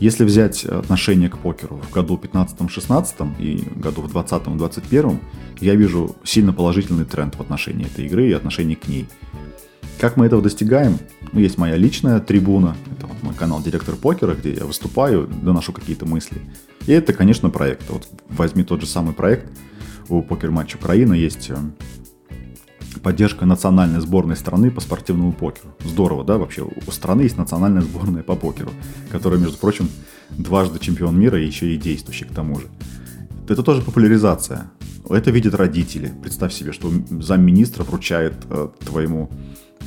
Если 0.00 0.24
взять 0.24 0.64
отношение 0.64 1.28
к 1.28 1.38
покеру 1.38 1.80
в 1.88 1.92
году 1.92 2.18
15-16 2.20 3.38
и 3.38 3.62
году 3.76 4.02
в 4.02 4.16
20-21, 4.16 5.18
я 5.60 5.74
вижу 5.74 6.16
сильно 6.24 6.52
положительный 6.52 7.04
тренд 7.04 7.34
в 7.36 7.40
отношении 7.40 7.86
этой 7.86 8.06
игры 8.06 8.28
и 8.28 8.32
отношении 8.32 8.74
к 8.74 8.88
ней. 8.88 9.06
Как 10.00 10.16
мы 10.16 10.24
этого 10.24 10.40
достигаем? 10.40 10.98
Ну, 11.32 11.40
есть 11.40 11.58
моя 11.58 11.76
личная 11.76 12.20
трибуна, 12.20 12.74
это 12.96 13.06
вот 13.06 13.22
мой 13.22 13.34
канал 13.34 13.62
«Директор 13.62 13.94
покера», 13.94 14.34
где 14.34 14.54
я 14.54 14.64
выступаю, 14.64 15.28
доношу 15.42 15.72
какие-то 15.72 16.06
мысли. 16.06 16.40
И 16.86 16.92
это, 16.92 17.12
конечно, 17.12 17.50
проект. 17.50 17.88
Вот 17.90 18.08
возьми 18.30 18.64
тот 18.64 18.80
же 18.80 18.86
самый 18.86 19.12
проект– 19.12 19.46
у 20.10 20.22
покер-матч 20.22 20.74
Украина 20.74 21.14
есть 21.14 21.50
э, 21.50 21.56
поддержка 23.02 23.46
национальной 23.46 24.00
сборной 24.00 24.36
страны 24.36 24.70
по 24.70 24.80
спортивному 24.80 25.32
покеру. 25.32 25.70
Здорово, 25.84 26.24
да, 26.24 26.36
вообще 26.38 26.62
у 26.62 26.90
страны 26.90 27.22
есть 27.22 27.38
национальная 27.38 27.82
сборная 27.82 28.22
по 28.22 28.36
покеру, 28.36 28.70
которая, 29.10 29.40
между 29.40 29.58
прочим, 29.58 29.88
дважды 30.30 30.78
чемпион 30.78 31.18
мира 31.18 31.40
и 31.40 31.46
еще 31.46 31.72
и 31.72 31.76
действующий 31.76 32.24
к 32.24 32.32
тому 32.32 32.58
же. 32.60 32.66
Это 33.48 33.62
тоже 33.62 33.82
популяризация. 33.82 34.70
Это 35.08 35.30
видят 35.30 35.54
родители. 35.54 36.12
Представь 36.22 36.52
себе, 36.52 36.72
что 36.72 36.90
замминистра 37.10 37.84
вручает 37.84 38.34
э, 38.48 38.68
твоему 38.84 39.30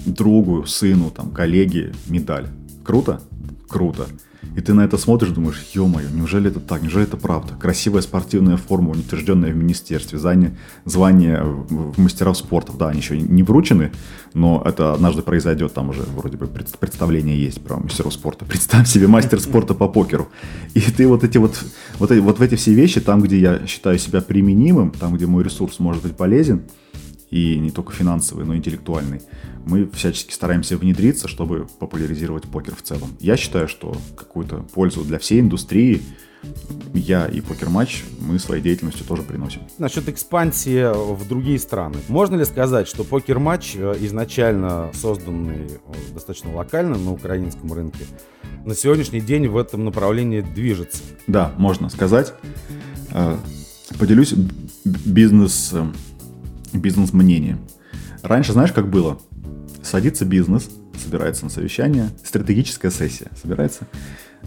другу, 0.05 0.65
сыну, 0.65 1.11
там, 1.11 1.31
коллеге 1.31 1.93
медаль. 2.07 2.47
Круто? 2.83 3.21
Круто. 3.69 4.07
И 4.55 4.61
ты 4.61 4.73
на 4.73 4.81
это 4.81 4.97
смотришь, 4.97 5.29
думаешь, 5.31 5.61
ё-моё, 5.73 6.09
неужели 6.13 6.49
это 6.49 6.59
так, 6.59 6.81
неужели 6.81 7.05
это 7.05 7.17
правда? 7.17 7.55
Красивая 7.59 8.01
спортивная 8.01 8.57
форма, 8.57 8.91
утвержденная 8.91 9.51
в 9.51 9.55
министерстве, 9.55 10.19
звание, 10.19 10.57
звание 10.85 11.41
в 11.43 11.99
мастеров 11.99 12.37
спорта, 12.37 12.73
да, 12.73 12.89
они 12.89 12.99
еще 12.99 13.17
не 13.17 13.41
вручены, 13.41 13.91
но 14.33 14.61
это 14.63 14.93
однажды 14.93 15.23
произойдет, 15.23 15.73
там 15.73 15.89
уже 15.89 16.03
вроде 16.03 16.37
бы 16.37 16.47
представление 16.47 17.41
есть 17.41 17.61
про 17.63 17.77
мастеров 17.77 18.13
спорта. 18.13 18.45
Представь 18.45 18.87
себе 18.87 19.07
мастер 19.07 19.39
спорта 19.39 19.73
по 19.73 19.87
покеру. 19.87 20.29
И 20.75 20.81
ты 20.81 21.07
вот 21.07 21.23
эти 21.23 21.37
вот, 21.39 21.59
вот, 21.97 22.11
вот 22.11 22.39
в 22.39 22.41
эти 22.41 22.55
все 22.55 22.73
вещи, 22.73 23.01
там, 23.01 23.21
где 23.21 23.39
я 23.39 23.65
считаю 23.65 23.97
себя 23.97 24.21
применимым, 24.21 24.91
там, 24.91 25.15
где 25.15 25.25
мой 25.25 25.43
ресурс 25.43 25.79
может 25.79 26.03
быть 26.03 26.15
полезен, 26.15 26.63
и 27.33 27.57
не 27.57 27.71
только 27.71 27.93
финансовый, 27.93 28.45
но 28.45 28.53
и 28.53 28.57
интеллектуальный. 28.57 29.19
Мы 29.65 29.89
всячески 29.89 30.31
стараемся 30.31 30.77
внедриться, 30.77 31.27
чтобы 31.27 31.65
популяризировать 31.79 32.43
покер 32.43 32.75
в 32.75 32.83
целом. 32.83 33.09
Я 33.19 33.37
считаю, 33.37 33.67
что 33.67 33.97
какую-то 34.15 34.57
пользу 34.73 35.03
для 35.03 35.17
всей 35.17 35.39
индустрии 35.39 36.03
я 36.93 37.25
и 37.25 37.41
покер-матч 37.41 38.03
мы 38.19 38.37
своей 38.37 38.61
деятельностью 38.61 39.03
тоже 39.07 39.23
приносим. 39.23 39.61
Насчет 39.79 40.09
экспансии 40.09 40.93
в 40.93 41.27
другие 41.27 41.57
страны. 41.57 41.95
Можно 42.07 42.35
ли 42.35 42.45
сказать, 42.45 42.87
что 42.87 43.03
покер-матч, 43.03 43.77
э, 43.77 43.95
изначально 44.01 44.91
созданный 44.93 45.65
э, 45.65 46.13
достаточно 46.13 46.53
локально 46.53 46.99
на 46.99 47.13
украинском 47.13 47.73
рынке, 47.73 48.05
на 48.65 48.75
сегодняшний 48.75 49.21
день 49.21 49.47
в 49.47 49.57
этом 49.57 49.85
направлении 49.85 50.41
движется? 50.41 51.01
Да, 51.25 51.51
можно 51.57 51.89
сказать. 51.89 52.33
Э, 53.11 53.37
поделюсь 53.97 54.35
бизнес, 54.83 55.73
бизнес-мнением. 56.73 57.59
Раньше 58.21 58.53
знаешь, 58.53 58.71
как 58.71 58.89
было? 58.89 59.19
Садится 59.81 60.25
бизнес, 60.25 60.69
собирается 61.01 61.43
на 61.43 61.49
совещание, 61.49 62.09
стратегическая 62.23 62.91
сессия 62.91 63.29
собирается, 63.41 63.85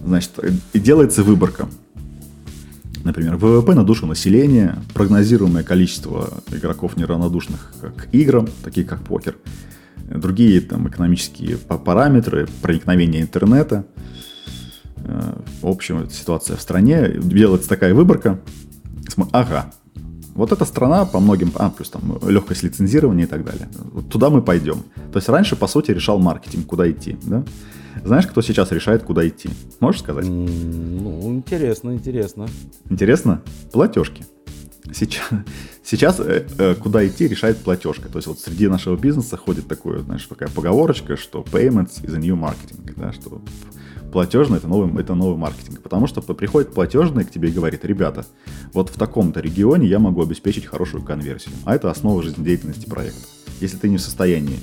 значит, 0.03 0.33
и 0.73 0.79
делается 0.79 1.23
выборка. 1.23 1.69
Например, 3.05 3.37
ВВП 3.37 3.75
на 3.75 3.85
душу 3.85 4.07
населения, 4.07 4.79
прогнозируемое 4.93 5.63
количество 5.63 6.43
игроков 6.51 6.97
неравнодушных 6.97 7.73
к 7.97 8.09
играм, 8.13 8.49
такие 8.65 8.85
как 8.85 9.05
покер, 9.05 9.37
другие 10.09 10.61
там 10.61 10.89
экономические 10.89 11.57
параметры, 11.57 12.49
проникновение 12.63 13.23
интернета, 13.23 13.87
э, 14.97 15.41
в 15.63 15.67
общем, 15.69 16.11
ситуация 16.11 16.57
в 16.57 16.61
стране, 16.61 17.13
делается 17.19 17.69
такая 17.69 17.95
выборка, 17.95 18.41
ага, 19.31 19.73
вот 20.37 20.53
эта 20.53 20.65
страна 20.65 21.05
по 21.07 21.19
многим, 21.21 21.53
а, 21.55 21.71
плюс 21.71 21.91
там 21.91 22.19
легкость 22.29 22.63
лицензирования 22.63 23.25
и 23.25 23.29
так 23.29 23.45
далее. 23.45 23.69
Вот 23.93 24.09
туда 24.09 24.31
мы 24.31 24.43
пойдем. 24.43 24.85
То 25.13 25.19
есть 25.19 25.29
раньше, 25.29 25.57
по 25.57 25.67
сути, 25.67 25.91
решал 25.91 26.19
маркетинг, 26.19 26.67
куда 26.67 26.91
идти, 26.91 27.17
да? 27.23 27.45
Знаешь, 28.05 28.27
кто 28.27 28.43
сейчас 28.43 28.71
решает, 28.73 29.03
куда 29.03 29.27
идти? 29.27 29.49
Можешь 29.81 30.03
сказать? 30.03 30.27
Ну, 30.27 31.33
интересно, 31.33 31.95
интересно. 31.95 32.47
Интересно? 32.91 33.43
Платежки. 33.73 34.25
Сейчас, 34.93 35.25
сейчас 35.83 36.21
э, 36.21 36.47
э, 36.59 36.75
куда 36.75 37.07
идти, 37.07 37.27
решает 37.27 37.57
платежка. 37.57 38.09
То 38.09 38.19
есть 38.19 38.29
вот 38.29 38.39
среди 38.39 38.69
нашего 38.69 38.97
бизнеса 38.97 39.37
ходит 39.37 39.67
такое, 39.67 40.01
знаешь, 40.01 40.27
такая 40.27 40.49
поговорочка, 40.49 41.17
что 41.17 41.41
payments 41.41 42.05
is 42.05 42.15
a 42.15 42.19
new 42.19 42.37
marketing, 42.37 42.93
да, 42.97 43.13
что 43.13 43.41
платежный 44.13 44.59
это 44.59 44.69
новый, 44.69 45.01
это 45.01 45.15
новый 45.15 45.37
маркетинг. 45.37 45.83
Потому 45.83 46.07
что 46.07 46.21
приходит 46.21 46.73
платежный 46.73 47.25
к 47.25 47.31
тебе 47.31 47.49
и 47.51 47.53
говорит, 47.53 47.85
ребята, 47.85 48.25
вот 48.73 48.91
в 48.91 48.99
таком-то 48.99 49.41
регионе 49.41 49.87
я 49.87 49.99
могу 49.99 50.23
обеспечить 50.23 50.67
хорошую 50.67 51.05
конверсию. 51.05 51.55
А 51.65 51.75
это 51.75 51.91
основа 51.91 52.23
жизнедеятельности 52.23 52.87
проекта. 52.87 53.27
Если 53.61 53.77
ты 53.77 53.89
не 53.89 53.97
в 53.97 54.03
состоянии 54.03 54.59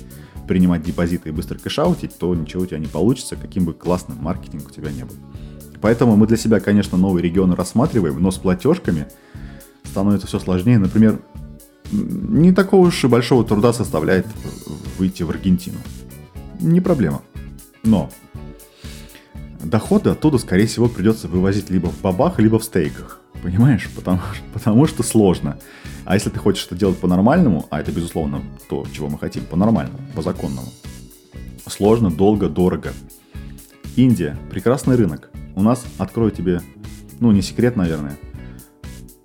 принимать 0.46 0.82
депозиты 0.82 1.30
и 1.30 1.32
быстро 1.32 1.58
кэшаутить, 1.58 2.18
то 2.18 2.34
ничего 2.34 2.62
у 2.62 2.66
тебя 2.66 2.78
не 2.78 2.86
получится, 2.86 3.36
каким 3.36 3.64
бы 3.64 3.72
классным 3.72 4.18
маркетинг 4.18 4.68
у 4.68 4.70
тебя 4.70 4.90
не 4.90 5.04
был. 5.04 5.14
Поэтому 5.80 6.16
мы 6.16 6.26
для 6.26 6.36
себя, 6.36 6.60
конечно, 6.60 6.96
новые 6.96 7.22
регионы 7.22 7.56
рассматриваем, 7.56 8.22
но 8.22 8.30
с 8.30 8.36
платежками 8.36 9.06
становится 9.84 10.26
все 10.26 10.38
сложнее. 10.38 10.78
Например, 10.78 11.18
не 11.92 12.52
такого 12.52 12.88
уж 12.88 13.04
и 13.04 13.06
большого 13.06 13.44
труда 13.44 13.72
составляет 13.72 14.26
выйти 14.98 15.22
в 15.22 15.30
Аргентину. 15.30 15.78
Не 16.60 16.80
проблема. 16.80 17.22
Но 17.82 18.10
доходы 19.64 20.10
оттуда, 20.10 20.38
скорее 20.38 20.66
всего, 20.66 20.88
придется 20.88 21.28
вывозить 21.28 21.70
либо 21.70 21.88
в 21.88 22.00
бабах, 22.00 22.38
либо 22.38 22.58
в 22.58 22.64
стейках. 22.64 23.20
Понимаешь? 23.42 23.90
Потому, 23.94 24.20
потому 24.52 24.86
что 24.86 25.02
сложно. 25.02 25.58
А 26.04 26.14
если 26.14 26.30
ты 26.30 26.38
хочешь 26.38 26.66
это 26.66 26.74
делать 26.74 26.98
по-нормальному, 26.98 27.66
а 27.70 27.80
это, 27.80 27.92
безусловно, 27.92 28.42
то, 28.68 28.86
чего 28.92 29.08
мы 29.08 29.18
хотим, 29.18 29.44
по-нормальному, 29.44 29.98
по-законному, 30.14 30.68
сложно, 31.66 32.10
долго, 32.10 32.48
дорого. 32.48 32.92
Индия– 33.96 34.36
прекрасный 34.50 34.96
рынок. 34.96 35.30
У 35.54 35.62
нас, 35.62 35.84
открою 35.98 36.30
тебе, 36.30 36.60
ну, 37.20 37.32
не 37.32 37.42
секрет, 37.42 37.76
наверное, 37.76 38.16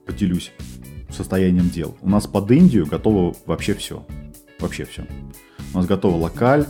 поделюсь 0.05 0.51
состоянием 1.09 1.69
дел. 1.69 1.97
У 2.01 2.09
нас 2.09 2.27
под 2.27 2.51
Индию 2.51 2.85
готово 2.85 3.35
вообще 3.45 3.73
все. 3.73 4.05
Вообще 4.59 4.85
все. 4.85 5.05
У 5.73 5.77
нас 5.77 5.85
готова 5.85 6.15
локаль, 6.15 6.65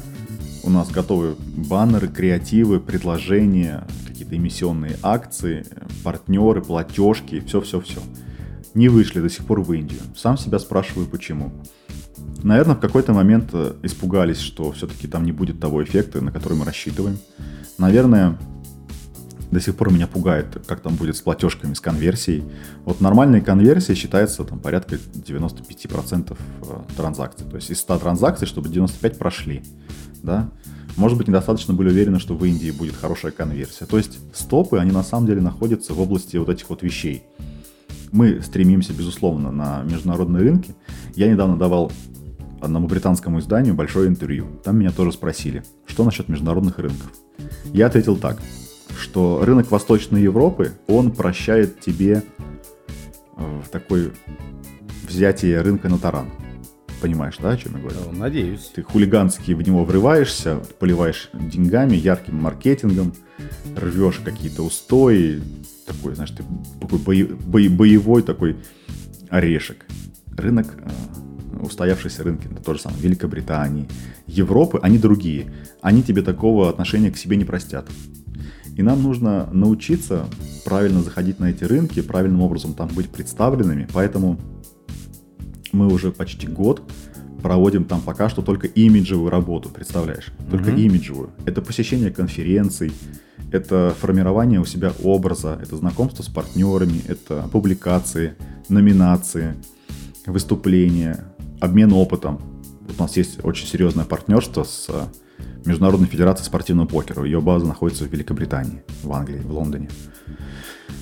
у 0.64 0.70
нас 0.70 0.90
готовы 0.90 1.36
баннеры, 1.56 2.08
креативы, 2.08 2.80
предложения, 2.80 3.88
какие-то 4.08 4.36
эмиссионные 4.36 4.98
акции, 5.02 5.66
партнеры, 6.04 6.62
платежки, 6.62 7.40
все-все-все 7.46 8.02
не 8.74 8.90
вышли 8.90 9.20
до 9.20 9.30
сих 9.30 9.46
пор 9.46 9.62
в 9.62 9.74
Индию. 9.74 10.00
Сам 10.16 10.38
себя 10.38 10.60
спрашиваю, 10.60 11.08
почему. 11.08 11.52
Наверное, 12.44 12.76
в 12.76 12.80
какой-то 12.80 13.14
момент 13.14 13.50
э, 13.54 13.74
испугались, 13.84 14.40
что 14.40 14.72
все-таки 14.72 15.08
там 15.08 15.26
не 15.26 15.32
будет 15.32 15.60
того 15.60 15.84
эффекта, 15.84 16.22
на 16.22 16.32
который 16.32 16.58
мы 16.58 16.66
рассчитываем. 16.66 17.18
Наверное, 17.78 18.38
до 19.52 19.60
сих 19.60 19.76
пор 19.76 19.92
меня 19.92 20.08
пугает, 20.08 20.64
как 20.68 20.82
там 20.82 20.96
будет 20.96 21.18
с 21.18 21.22
платежками, 21.22 21.74
с 21.74 21.80
конверсией. 21.80 22.44
Вот 22.86 23.02
нормальная 23.02 23.42
конверсия 23.42 23.96
считается 23.96 24.44
там 24.44 24.60
порядка 24.60 24.96
95% 24.96 26.38
э, 26.38 26.66
транзакций. 26.96 27.48
То 27.48 27.56
есть 27.56 27.70
из 27.72 27.80
100 27.80 28.00
транзакций, 28.00 28.48
чтобы 28.48 28.70
95 28.70 29.18
прошли. 29.18 29.64
Да? 30.22 30.50
Может 30.98 31.18
быть, 31.18 31.28
недостаточно 31.28 31.74
были 31.74 31.90
уверены, 31.90 32.20
что 32.20 32.36
в 32.36 32.46
Индии 32.46 32.72
будет 32.72 32.96
хорошая 32.96 33.32
конверсия. 33.32 33.86
То 33.86 33.98
есть 33.98 34.20
стопы, 34.34 34.78
они 34.78 34.92
на 34.92 35.04
самом 35.04 35.28
деле 35.28 35.42
находятся 35.42 35.94
в 35.94 36.02
области 36.02 36.38
вот 36.38 36.50
этих 36.50 36.70
вот 36.70 36.84
вещей 36.84 37.24
мы 38.12 38.42
стремимся, 38.42 38.94
безусловно, 38.94 39.52
на 39.52 39.84
международные 39.84 40.42
рынки. 40.44 40.74
Я 41.16 41.32
недавно 41.32 41.58
давал 41.58 41.92
одному 42.62 42.88
британскому 42.88 43.40
изданию 43.40 43.74
большое 43.74 44.08
интервью. 44.08 44.48
Там 44.64 44.78
меня 44.80 44.92
тоже 44.92 45.12
спросили, 45.12 45.64
что 45.86 46.04
насчет 46.04 46.28
международных 46.28 46.80
рынков. 46.80 47.12
Я 47.74 47.88
ответил 47.88 48.18
так, 48.18 48.42
что 49.00 49.44
рынок 49.44 49.72
Восточной 49.72 50.22
Европы, 50.22 50.74
он 50.88 51.12
прощает 51.12 51.80
тебе 51.80 52.24
э, 53.38 53.62
в 53.66 53.70
такой 53.70 54.12
взятие 55.08 55.62
рынка 55.62 55.90
на 55.90 55.98
таран. 55.98 56.28
Понимаешь, 57.02 57.38
да, 57.40 57.52
о 57.52 57.58
чем 57.58 57.76
я 57.76 57.80
говорю? 57.80 58.12
Надеюсь. 58.12 58.72
Ты 58.76 58.84
хулигански 58.84 59.54
в 59.54 59.62
него 59.62 59.86
врываешься, 59.86 60.62
поливаешь 60.80 61.30
деньгами, 61.34 61.96
ярким 61.96 62.36
маркетингом, 62.36 63.14
рвешь 63.76 64.20
какие-то 64.24 64.64
устои, 64.64 65.42
такой, 65.86 66.16
знаешь, 66.16 66.32
ты 66.32 66.44
такой 66.82 67.00
бои, 67.00 67.24
бои, 67.24 67.70
боевой 67.70 68.22
такой 68.22 68.58
орешек. 69.30 69.86
Рынок, 70.38 70.68
э, 70.78 71.62
устоявшиеся 71.64 72.24
рынки, 72.24 72.48
это 72.52 72.62
то 72.62 72.74
же 72.74 72.82
самое, 72.82 73.02
Великобритании, 73.02 73.88
Европы, 74.28 74.80
они 74.84 74.98
другие. 74.98 75.54
Они 75.82 76.04
тебе 76.04 76.22
такого 76.22 76.70
отношения 76.70 77.12
к 77.12 77.18
себе 77.18 77.38
не 77.38 77.46
простят. 77.46 77.88
И 78.80 78.82
нам 78.82 79.04
нужно 79.04 79.50
научиться 79.52 80.26
правильно 80.64 81.02
заходить 81.02 81.38
на 81.42 81.50
эти 81.50 81.66
рынки, 81.66 82.02
правильным 82.02 82.42
образом 82.42 82.74
там 82.74 82.88
быть 82.88 83.10
представленными. 83.10 83.90
Поэтому 83.92 84.40
мы 85.74 85.88
уже 85.88 86.14
почти 86.14 86.48
год 86.48 86.82
проводим 87.44 87.84
там 87.84 88.00
пока 88.00 88.30
что 88.30 88.42
только 88.42 88.68
имиджевую 88.68 89.30
работу, 89.30 89.68
представляешь? 89.68 90.32
Только 90.50 90.70
mm-hmm. 90.70 90.82
имиджевую. 90.82 91.32
Это 91.46 91.62
посещение 91.62 92.10
конференций, 92.10 92.94
это 93.52 93.94
формирование 94.00 94.62
у 94.62 94.66
себя 94.66 94.94
образа, 95.04 95.60
это 95.62 95.76
знакомство 95.76 96.24
с 96.24 96.30
партнерами, 96.30 97.02
это 97.06 97.50
публикации, 97.52 98.36
номинации, 98.70 99.56
выступления, 100.26 101.26
обмен 101.60 101.92
опытом. 101.92 102.40
Вот 102.88 102.96
у 102.98 103.02
нас 103.02 103.18
есть 103.18 103.44
очень 103.44 103.68
серьезное 103.68 104.06
партнерство 104.06 104.64
с 104.64 104.86
э, 104.88 105.04
Международной 105.66 106.08
Федерацией 106.08 106.46
спортивного 106.46 106.88
покера. 106.88 107.24
Ее 107.24 107.42
база 107.42 107.66
находится 107.66 108.06
в 108.06 108.12
Великобритании, 108.12 108.84
в 109.04 109.12
Англии, 109.12 109.40
в 109.40 109.52
Лондоне. 109.52 109.90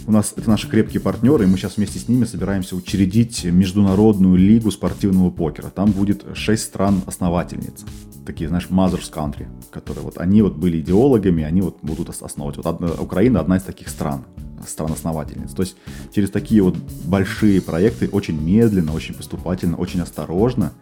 У 0.06 0.12
нас 0.12 0.34
это 0.36 0.50
наши 0.50 0.70
крепкие 0.70 1.02
партнеры, 1.02 1.44
и 1.44 1.48
мы 1.48 1.58
сейчас 1.58 1.78
вместе 1.78 2.00
с 2.00 2.08
ними 2.08 2.24
собираемся 2.24 2.76
учредить 2.76 3.44
международную 3.44 4.38
лигу 4.38 4.72
спортивного 4.72 5.32
покера. 5.32 5.70
Там 5.70 5.92
будет 5.92 6.26
шесть 6.34 6.64
стран-основательниц 6.64 7.84
такие, 8.28 8.50
знаешь, 8.50 8.68
mothers 8.70 9.12
country, 9.12 9.48
которые 9.72 10.04
вот, 10.04 10.18
они 10.18 10.42
вот 10.44 10.56
были 10.56 10.80
идеологами, 10.82 11.44
они 11.44 11.62
вот 11.62 11.78
будут 11.82 12.10
основывать. 12.10 12.58
Вот 12.58 12.66
одна, 12.68 12.92
Украина 13.02 13.40
одна 13.40 13.58
из 13.58 13.64
таких 13.64 13.88
стран, 13.90 14.26
стран-основательниц. 14.68 15.54
То 15.54 15.64
есть 15.64 15.78
через 16.14 16.30
такие 16.30 16.62
вот 16.62 16.76
большие 17.06 17.62
проекты 17.62 18.10
очень 18.10 18.40
медленно, 18.40 18.94
очень 18.94 19.16
поступательно, 19.16 19.78
очень 19.78 20.02
осторожно 20.02 20.74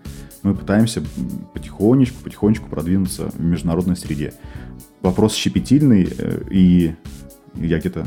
мы 0.46 0.54
пытаемся 0.54 1.04
потихонечку, 1.54 2.24
потихонечку 2.24 2.70
продвинуться 2.70 3.30
в 3.30 3.40
международной 3.42 3.98
среде. 3.98 4.34
Вопрос 5.02 5.34
щепетильный, 5.34 6.08
э, 6.16 6.42
и 6.52 6.94
я 7.56 7.80
где-то 7.80 8.06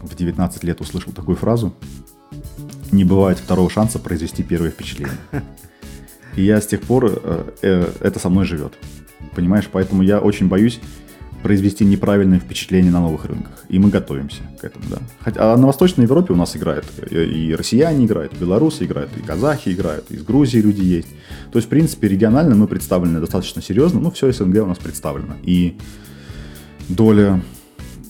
в 0.00 0.16
19 0.16 0.64
лет 0.64 0.80
услышал 0.80 1.12
такую 1.12 1.36
фразу. 1.36 1.72
Не 2.90 3.04
бывает 3.04 3.38
второго 3.38 3.70
шанса 3.70 4.00
произвести 4.00 4.42
первое 4.42 4.70
впечатление. 4.70 5.16
И 6.36 6.42
я 6.42 6.60
с 6.60 6.66
тех 6.66 6.80
пор, 6.80 7.06
э, 7.06 7.44
э, 7.62 7.92
это 8.00 8.18
со 8.18 8.28
мной 8.28 8.44
живет. 8.44 8.72
Понимаешь, 9.36 9.68
поэтому 9.70 10.02
я 10.02 10.18
очень 10.18 10.48
боюсь 10.48 10.80
произвести 11.42 11.84
неправильное 11.84 12.38
впечатление 12.38 12.92
на 12.92 13.00
новых 13.00 13.24
рынках. 13.24 13.64
И 13.68 13.78
мы 13.78 13.90
готовимся 13.90 14.42
к 14.60 14.64
этому, 14.64 14.84
да. 14.88 14.98
Хотя, 15.20 15.52
а 15.52 15.56
на 15.56 15.66
Восточной 15.66 16.04
Европе 16.04 16.32
у 16.32 16.36
нас 16.36 16.56
играют 16.56 16.86
и 17.10 17.54
россияне 17.56 18.06
играют, 18.06 18.32
и 18.34 18.36
белорусы 18.36 18.84
играют, 18.84 19.10
и 19.16 19.20
казахи 19.20 19.70
играют, 19.70 20.10
и 20.10 20.14
из 20.14 20.22
Грузии 20.22 20.58
люди 20.58 20.82
есть. 20.82 21.08
То 21.50 21.58
есть, 21.58 21.66
в 21.66 21.70
принципе, 21.70 22.08
регионально 22.08 22.54
мы 22.54 22.66
представлены 22.66 23.20
достаточно 23.20 23.60
серьезно. 23.62 24.00
Ну, 24.00 24.10
все 24.10 24.32
СНГ 24.32 24.62
у 24.62 24.66
нас 24.66 24.78
представлено. 24.78 25.34
И 25.42 25.76
доля 26.88 27.42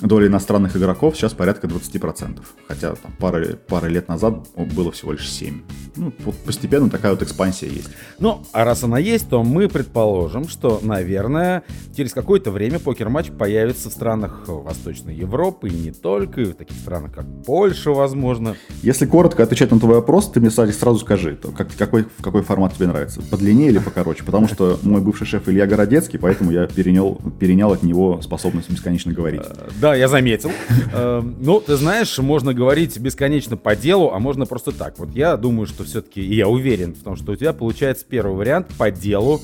доля 0.03 0.27
иностранных 0.27 0.77
игроков 0.77 1.17
сейчас 1.17 1.33
порядка 1.33 1.67
20%. 1.67 2.41
Хотя 2.69 2.95
там, 2.95 3.13
пары, 3.19 3.57
пары 3.57 3.89
лет 3.89 4.09
назад 4.09 4.47
было 4.57 4.93
всего 4.93 5.13
лишь 5.13 5.29
7%. 5.29 5.63
Ну, 5.95 6.13
вот 6.25 6.35
постепенно 6.37 6.89
такая 6.89 7.13
вот 7.13 7.23
экспансия 7.23 7.69
есть. 7.69 7.91
Ну, 8.19 8.43
а 8.53 8.65
раз 8.65 8.83
она 8.83 8.99
есть, 8.99 9.29
то 9.29 9.43
мы 9.43 9.69
предположим, 9.69 10.49
что, 10.49 10.81
наверное, 10.83 11.65
через 11.95 12.15
какое-то 12.15 12.51
время 12.51 12.79
покер-матч 12.79 13.31
появится 13.31 13.91
в 13.91 13.93
странах 13.93 14.45
Восточной 14.47 15.15
Европы 15.15 15.69
и 15.69 15.75
не 15.75 15.93
только, 15.93 16.41
и 16.41 16.45
в 16.45 16.55
таких 16.55 16.77
странах, 16.79 17.13
как 17.13 17.27
Польша, 17.45 17.91
возможно. 17.91 18.57
Если 18.83 19.05
коротко 19.05 19.43
отвечать 19.43 19.71
на 19.71 19.79
твой 19.79 19.97
вопрос, 19.97 20.31
ты 20.31 20.41
мне 20.41 20.51
сразу 20.51 20.99
скажи, 20.99 21.37
то 21.37 21.51
как, 21.53 21.69
какой, 21.77 22.07
какой 22.23 22.43
формат 22.43 22.75
тебе 22.75 22.87
нравится, 22.87 23.21
подлиннее 23.21 23.69
или 23.69 23.79
покороче? 23.79 24.25
Потому 24.25 24.49
что 24.49 24.79
мой 24.83 25.03
бывший 25.03 25.27
шеф 25.27 25.49
Илья 25.49 25.67
Городецкий, 25.67 26.19
поэтому 26.19 26.51
я 26.53 26.67
перенял, 26.67 27.21
перенял 27.39 27.73
от 27.73 27.83
него 27.83 28.23
способность 28.23 28.71
бесконечно 28.71 29.13
говорить. 29.13 29.43
Э, 29.43 29.69
я 29.95 30.09
заметил. 30.09 30.51
Эм, 30.95 31.37
ну, 31.41 31.61
ты 31.61 31.77
знаешь, 31.77 32.19
можно 32.19 32.55
говорить 32.55 32.99
бесконечно 32.99 33.57
по 33.57 33.77
делу, 33.77 34.13
а 34.13 34.19
можно 34.19 34.47
просто 34.47 34.73
так. 34.73 34.99
Вот 34.99 35.15
я 35.15 35.37
думаю, 35.37 35.67
что 35.67 35.85
все-таки, 35.85 36.21
и 36.21 36.35
я 36.35 36.49
уверен 36.49 36.95
в 36.95 37.03
том, 37.03 37.17
что 37.17 37.33
у 37.33 37.37
тебя 37.37 37.53
получается 37.53 38.05
первый 38.09 38.37
вариант 38.37 38.69
по 38.79 38.91
делу. 38.91 39.41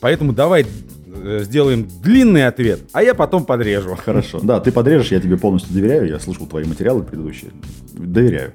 Поэтому 0.00 0.32
давай 0.32 0.66
э, 1.06 1.40
сделаем 1.42 1.88
длинный 2.02 2.46
ответ, 2.46 2.80
а 2.92 3.02
я 3.02 3.14
потом 3.14 3.44
подрежу. 3.44 3.96
Хорошо. 4.04 4.40
Да, 4.42 4.60
ты 4.60 4.72
подрежешь, 4.72 5.12
я 5.12 5.20
тебе 5.20 5.36
полностью 5.36 5.74
доверяю. 5.74 6.08
Я 6.08 6.20
слушал 6.20 6.46
твои 6.46 6.64
материалы 6.64 7.02
предыдущие. 7.02 7.50
Доверяю. 7.92 8.54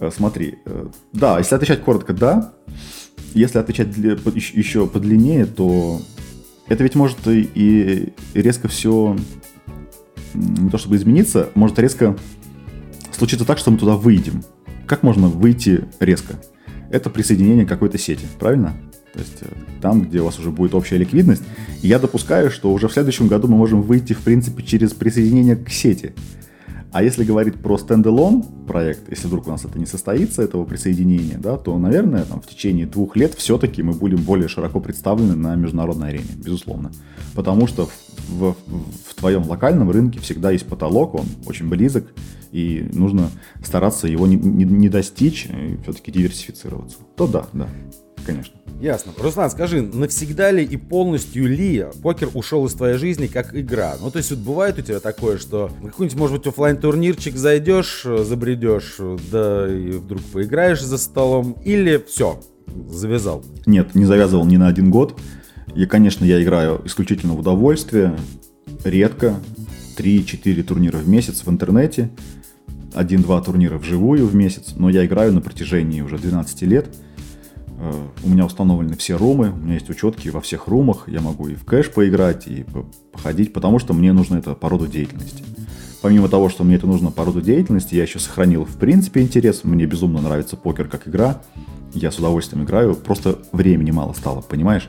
Э, 0.00 0.10
смотри. 0.14 0.58
Э, 0.66 0.86
да, 1.12 1.38
если 1.38 1.54
отвечать 1.54 1.82
коротко, 1.82 2.12
да. 2.12 2.52
Если 3.34 3.58
отвечать 3.58 3.88
еще 3.96 4.86
подлиннее, 4.86 5.46
то 5.46 6.00
это 6.68 6.82
ведь 6.82 6.96
может 6.96 7.18
и 7.26 8.12
резко 8.34 8.66
все 8.68 9.16
не 10.34 10.70
то 10.70 10.78
чтобы 10.78 10.96
измениться, 10.96 11.50
может 11.54 11.78
резко 11.78 12.16
случиться 13.12 13.44
так, 13.46 13.58
что 13.58 13.70
мы 13.70 13.78
туда 13.78 13.96
выйдем. 13.96 14.42
Как 14.86 15.02
можно 15.02 15.28
выйти 15.28 15.84
резко? 16.00 16.40
Это 16.90 17.10
присоединение 17.10 17.66
к 17.66 17.68
какой-то 17.68 17.98
сети, 17.98 18.26
правильно? 18.38 18.74
То 19.12 19.18
есть 19.20 19.38
э, 19.42 19.46
там, 19.80 20.02
где 20.02 20.20
у 20.20 20.24
вас 20.24 20.38
уже 20.38 20.50
будет 20.50 20.74
общая 20.74 20.96
ликвидность. 20.98 21.42
Я 21.82 21.98
допускаю, 21.98 22.50
что 22.50 22.72
уже 22.72 22.88
в 22.88 22.92
следующем 22.92 23.28
году 23.28 23.48
мы 23.48 23.56
можем 23.56 23.82
выйти, 23.82 24.12
в 24.12 24.20
принципе, 24.20 24.62
через 24.62 24.92
присоединение 24.92 25.56
к 25.56 25.68
сети. 25.70 26.12
А 26.92 27.02
если 27.04 27.24
говорить 27.24 27.54
про 27.54 27.78
стендалон 27.78 28.42
проект, 28.66 29.08
если 29.10 29.28
вдруг 29.28 29.46
у 29.46 29.50
нас 29.50 29.64
это 29.64 29.78
не 29.78 29.86
состоится, 29.86 30.42
этого 30.42 30.64
присоединения, 30.64 31.38
да, 31.38 31.56
то, 31.56 31.78
наверное, 31.78 32.24
там, 32.24 32.40
в 32.40 32.46
течение 32.48 32.86
двух 32.86 33.16
лет 33.16 33.34
все-таки 33.34 33.82
мы 33.82 33.92
будем 33.92 34.18
более 34.18 34.48
широко 34.48 34.80
представлены 34.80 35.36
на 35.36 35.54
международной 35.54 36.08
арене, 36.08 36.30
безусловно. 36.36 36.90
Потому 37.34 37.68
что 37.68 37.88
в, 38.28 38.42
в, 38.42 38.56
в 39.06 39.14
твоем 39.14 39.44
локальном 39.44 39.90
рынке 39.90 40.18
всегда 40.18 40.50
есть 40.50 40.66
потолок, 40.66 41.14
он 41.14 41.26
очень 41.46 41.68
близок, 41.68 42.06
и 42.50 42.88
нужно 42.92 43.30
стараться 43.62 44.08
его 44.08 44.26
не, 44.26 44.34
не, 44.34 44.64
не 44.64 44.88
достичь, 44.88 45.46
и 45.46 45.78
все-таки 45.82 46.10
диверсифицироваться. 46.10 46.98
То 47.16 47.28
да, 47.28 47.46
да, 47.52 47.68
конечно. 48.24 48.54
Ясно. 48.80 49.12
Руслан, 49.18 49.50
скажи, 49.50 49.82
навсегда 49.82 50.50
ли 50.50 50.64
и 50.64 50.78
полностью 50.78 51.46
ли 51.46 51.84
покер 52.02 52.30
ушел 52.32 52.64
из 52.64 52.72
твоей 52.72 52.96
жизни 52.96 53.26
как 53.26 53.54
игра? 53.54 53.96
Ну, 54.00 54.10
то 54.10 54.16
есть 54.16 54.30
вот 54.30 54.40
бывает 54.40 54.78
у 54.78 54.82
тебя 54.82 55.00
такое, 55.00 55.36
что 55.36 55.70
какой-нибудь, 55.84 56.18
может 56.18 56.38
быть, 56.38 56.46
офлайн 56.46 56.78
турнирчик 56.78 57.36
зайдешь, 57.36 58.04
забредешь, 58.04 58.96
да 59.30 59.68
и 59.68 59.90
вдруг 59.90 60.22
поиграешь 60.32 60.80
за 60.80 60.96
столом, 60.96 61.58
или 61.62 62.02
все, 62.08 62.40
завязал? 62.88 63.44
Нет, 63.66 63.94
не 63.94 64.06
завязывал 64.06 64.46
ни 64.46 64.56
на 64.56 64.68
один 64.68 64.90
год. 64.90 65.20
И, 65.74 65.84
конечно, 65.84 66.24
я 66.24 66.42
играю 66.42 66.80
исключительно 66.86 67.34
в 67.34 67.40
удовольствие, 67.40 68.16
редко, 68.82 69.36
3-4 69.98 70.62
турнира 70.62 70.96
в 70.96 71.06
месяц 71.06 71.42
в 71.44 71.50
интернете, 71.50 72.10
1-2 72.94 73.44
турнира 73.44 73.76
вживую 73.76 74.26
в 74.26 74.34
месяц, 74.34 74.72
но 74.74 74.88
я 74.88 75.04
играю 75.04 75.34
на 75.34 75.42
протяжении 75.42 76.00
уже 76.00 76.16
12 76.16 76.62
лет– 76.62 76.86
Э, 76.96 77.09
у 78.22 78.28
меня 78.28 78.44
установлены 78.44 78.96
все 78.96 79.16
румы, 79.16 79.50
у 79.50 79.56
меня 79.56 79.74
есть 79.74 79.88
учетки 79.88 80.28
во 80.28 80.40
всех 80.40 80.68
румах, 80.68 81.04
я 81.08 81.20
могу 81.20 81.48
и 81.48 81.54
в 81.54 81.64
кэш 81.64 81.90
поиграть, 81.90 82.46
и 82.46 82.66
походить, 83.12 83.52
потому 83.52 83.78
что 83.78 83.94
мне 83.94 84.12
нужно 84.12 84.36
это 84.36 84.54
по 84.54 84.68
роду 84.68 84.86
деятельности. 84.86 85.42
Помимо 86.02 86.28
того, 86.28 86.48
что 86.48 86.64
мне 86.64 86.76
это 86.76 86.86
нужно 86.86 87.10
по 87.10 87.24
роду 87.24 87.40
деятельности, 87.40 87.94
я 87.94 88.02
еще 88.02 88.18
сохранил 88.18 88.64
в 88.64 88.76
принципе 88.76 89.20
интерес, 89.22 89.64
мне 89.64 89.86
безумно 89.86 90.20
нравится 90.20 90.56
покер 90.56 90.88
как 90.88 91.08
игра, 91.08 91.42
я 91.94 92.10
с 92.10 92.18
удовольствием 92.18 92.64
играю, 92.64 92.94
просто 92.94 93.38
времени 93.52 93.90
мало 93.90 94.12
стало, 94.12 94.40
понимаешь? 94.42 94.88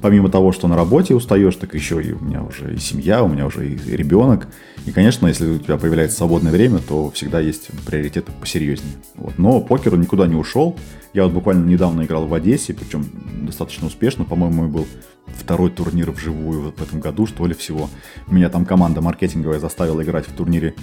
Помимо 0.00 0.30
того, 0.30 0.52
что 0.52 0.66
на 0.66 0.76
работе 0.76 1.14
устаешь, 1.14 1.56
так 1.56 1.74
еще 1.74 2.02
и 2.02 2.12
у 2.12 2.20
меня 2.20 2.42
уже 2.42 2.74
и 2.74 2.78
семья, 2.78 3.22
у 3.22 3.28
меня 3.28 3.46
уже 3.46 3.68
и 3.68 3.96
ребенок. 3.96 4.48
И, 4.86 4.92
конечно, 4.92 5.26
если 5.26 5.46
у 5.46 5.58
тебя 5.58 5.76
появляется 5.76 6.18
свободное 6.18 6.52
время, 6.52 6.78
то 6.78 7.10
всегда 7.10 7.40
есть 7.40 7.68
приоритеты 7.86 8.32
посерьезнее. 8.32 8.94
Вот. 9.14 9.38
Но 9.38 9.60
покер 9.60 9.96
никуда 9.96 10.26
не 10.26 10.34
ушел. 10.34 10.76
Я 11.12 11.24
вот 11.24 11.32
буквально 11.32 11.66
недавно 11.68 12.02
играл 12.02 12.26
в 12.26 12.34
Одессе, 12.34 12.72
причем 12.72 13.04
достаточно 13.42 13.86
успешно. 13.86 14.24
По-моему, 14.24 14.68
был 14.68 14.86
второй 15.26 15.70
турнир 15.70 16.10
вживую 16.10 16.72
в 16.72 16.82
этом 16.82 17.00
году, 17.00 17.26
что 17.26 17.46
ли, 17.46 17.54
всего. 17.54 17.90
Меня 18.28 18.48
там 18.48 18.64
команда 18.64 19.00
маркетинговая 19.00 19.58
заставила 19.58 20.02
играть 20.02 20.26
в 20.26 20.32
турнире 20.32 20.74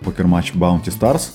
покер-матч 0.00 0.52
Bounty 0.54 0.86
Stars, 0.86 1.30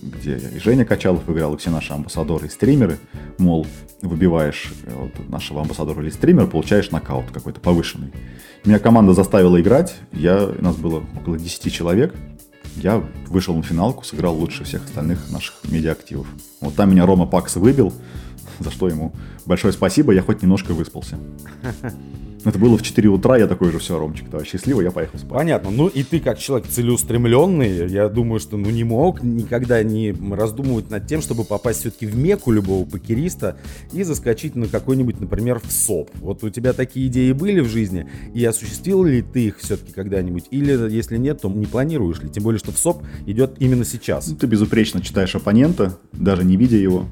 где 0.00 0.36
и 0.36 0.58
Женя 0.58 0.84
Качалов 0.84 1.28
играл, 1.28 1.54
и 1.54 1.58
все 1.58 1.70
наши 1.70 1.92
амбассадоры 1.92 2.46
и 2.46 2.50
стримеры. 2.50 2.98
Мол, 3.38 3.66
выбиваешь 4.02 4.72
э, 4.84 4.94
вот, 4.94 5.28
нашего 5.28 5.60
амбассадора 5.60 6.02
или 6.02 6.10
стримера, 6.10 6.46
получаешь 6.46 6.90
нокаут 6.90 7.30
какой-то 7.32 7.60
повышенный. 7.60 8.12
Меня 8.64 8.78
команда 8.78 9.12
заставила 9.12 9.60
играть, 9.60 9.94
я, 10.12 10.44
у 10.46 10.62
нас 10.62 10.76
было 10.76 11.04
около 11.16 11.38
10 11.38 11.72
человек, 11.72 12.14
я 12.76 13.04
вышел 13.28 13.54
на 13.56 13.62
финалку, 13.62 14.04
сыграл 14.04 14.34
лучше 14.34 14.64
всех 14.64 14.84
остальных 14.84 15.30
наших 15.30 15.56
медиа-активов. 15.64 16.26
Вот 16.60 16.74
там 16.74 16.90
меня 16.90 17.06
Рома 17.06 17.26
Пакс 17.26 17.56
выбил, 17.56 17.92
за 18.58 18.70
что 18.70 18.88
ему 18.88 19.12
большое 19.46 19.72
спасибо, 19.72 20.12
я 20.12 20.22
хоть 20.22 20.42
немножко 20.42 20.72
выспался. 20.72 21.18
Это 22.44 22.58
было 22.58 22.76
в 22.76 22.82
4 22.82 23.08
утра, 23.08 23.38
я 23.38 23.46
такой 23.46 23.72
же, 23.72 23.78
все, 23.78 23.98
Ромчик, 23.98 24.28
давай 24.28 24.46
счастливый, 24.46 24.84
я 24.84 24.90
поехал 24.90 25.18
спать. 25.18 25.32
Понятно. 25.32 25.70
Ну 25.70 25.88
и 25.88 26.02
ты 26.02 26.20
как 26.20 26.38
человек 26.38 26.68
целеустремленный, 26.68 27.88
я 27.88 28.08
думаю, 28.08 28.38
что 28.38 28.56
ну 28.56 28.68
не 28.70 28.84
мог 28.84 29.22
никогда 29.22 29.82
не 29.82 30.12
раздумывать 30.12 30.90
над 30.90 31.06
тем, 31.06 31.22
чтобы 31.22 31.44
попасть 31.44 31.80
все-таки 31.80 32.06
в 32.06 32.16
меку 32.16 32.52
любого 32.52 32.84
покериста 32.84 33.56
и 33.92 34.02
заскочить 34.02 34.56
на 34.56 34.68
какой-нибудь, 34.68 35.20
например, 35.20 35.60
в 35.60 35.72
СОП. 35.72 36.10
Вот 36.16 36.44
у 36.44 36.50
тебя 36.50 36.74
такие 36.74 37.06
идеи 37.06 37.32
были 37.32 37.60
в 37.60 37.68
жизни, 37.68 38.06
и 38.34 38.44
осуществил 38.44 39.04
ли 39.04 39.22
ты 39.22 39.46
их 39.46 39.58
все-таки 39.58 39.92
когда-нибудь? 39.92 40.44
Или 40.50 40.92
если 40.92 41.16
нет, 41.16 41.40
то 41.40 41.48
не 41.48 41.66
планируешь 41.66 42.20
ли? 42.20 42.28
Тем 42.28 42.42
более, 42.42 42.58
что 42.58 42.72
в 42.72 42.78
СОП 42.78 43.02
идет 43.26 43.54
именно 43.58 43.84
сейчас. 43.84 44.28
Ну, 44.28 44.36
ты 44.36 44.46
безупречно 44.46 45.00
читаешь 45.00 45.34
оппонента, 45.34 45.98
даже 46.12 46.44
не 46.44 46.56
видя 46.56 46.76
его. 46.76 47.06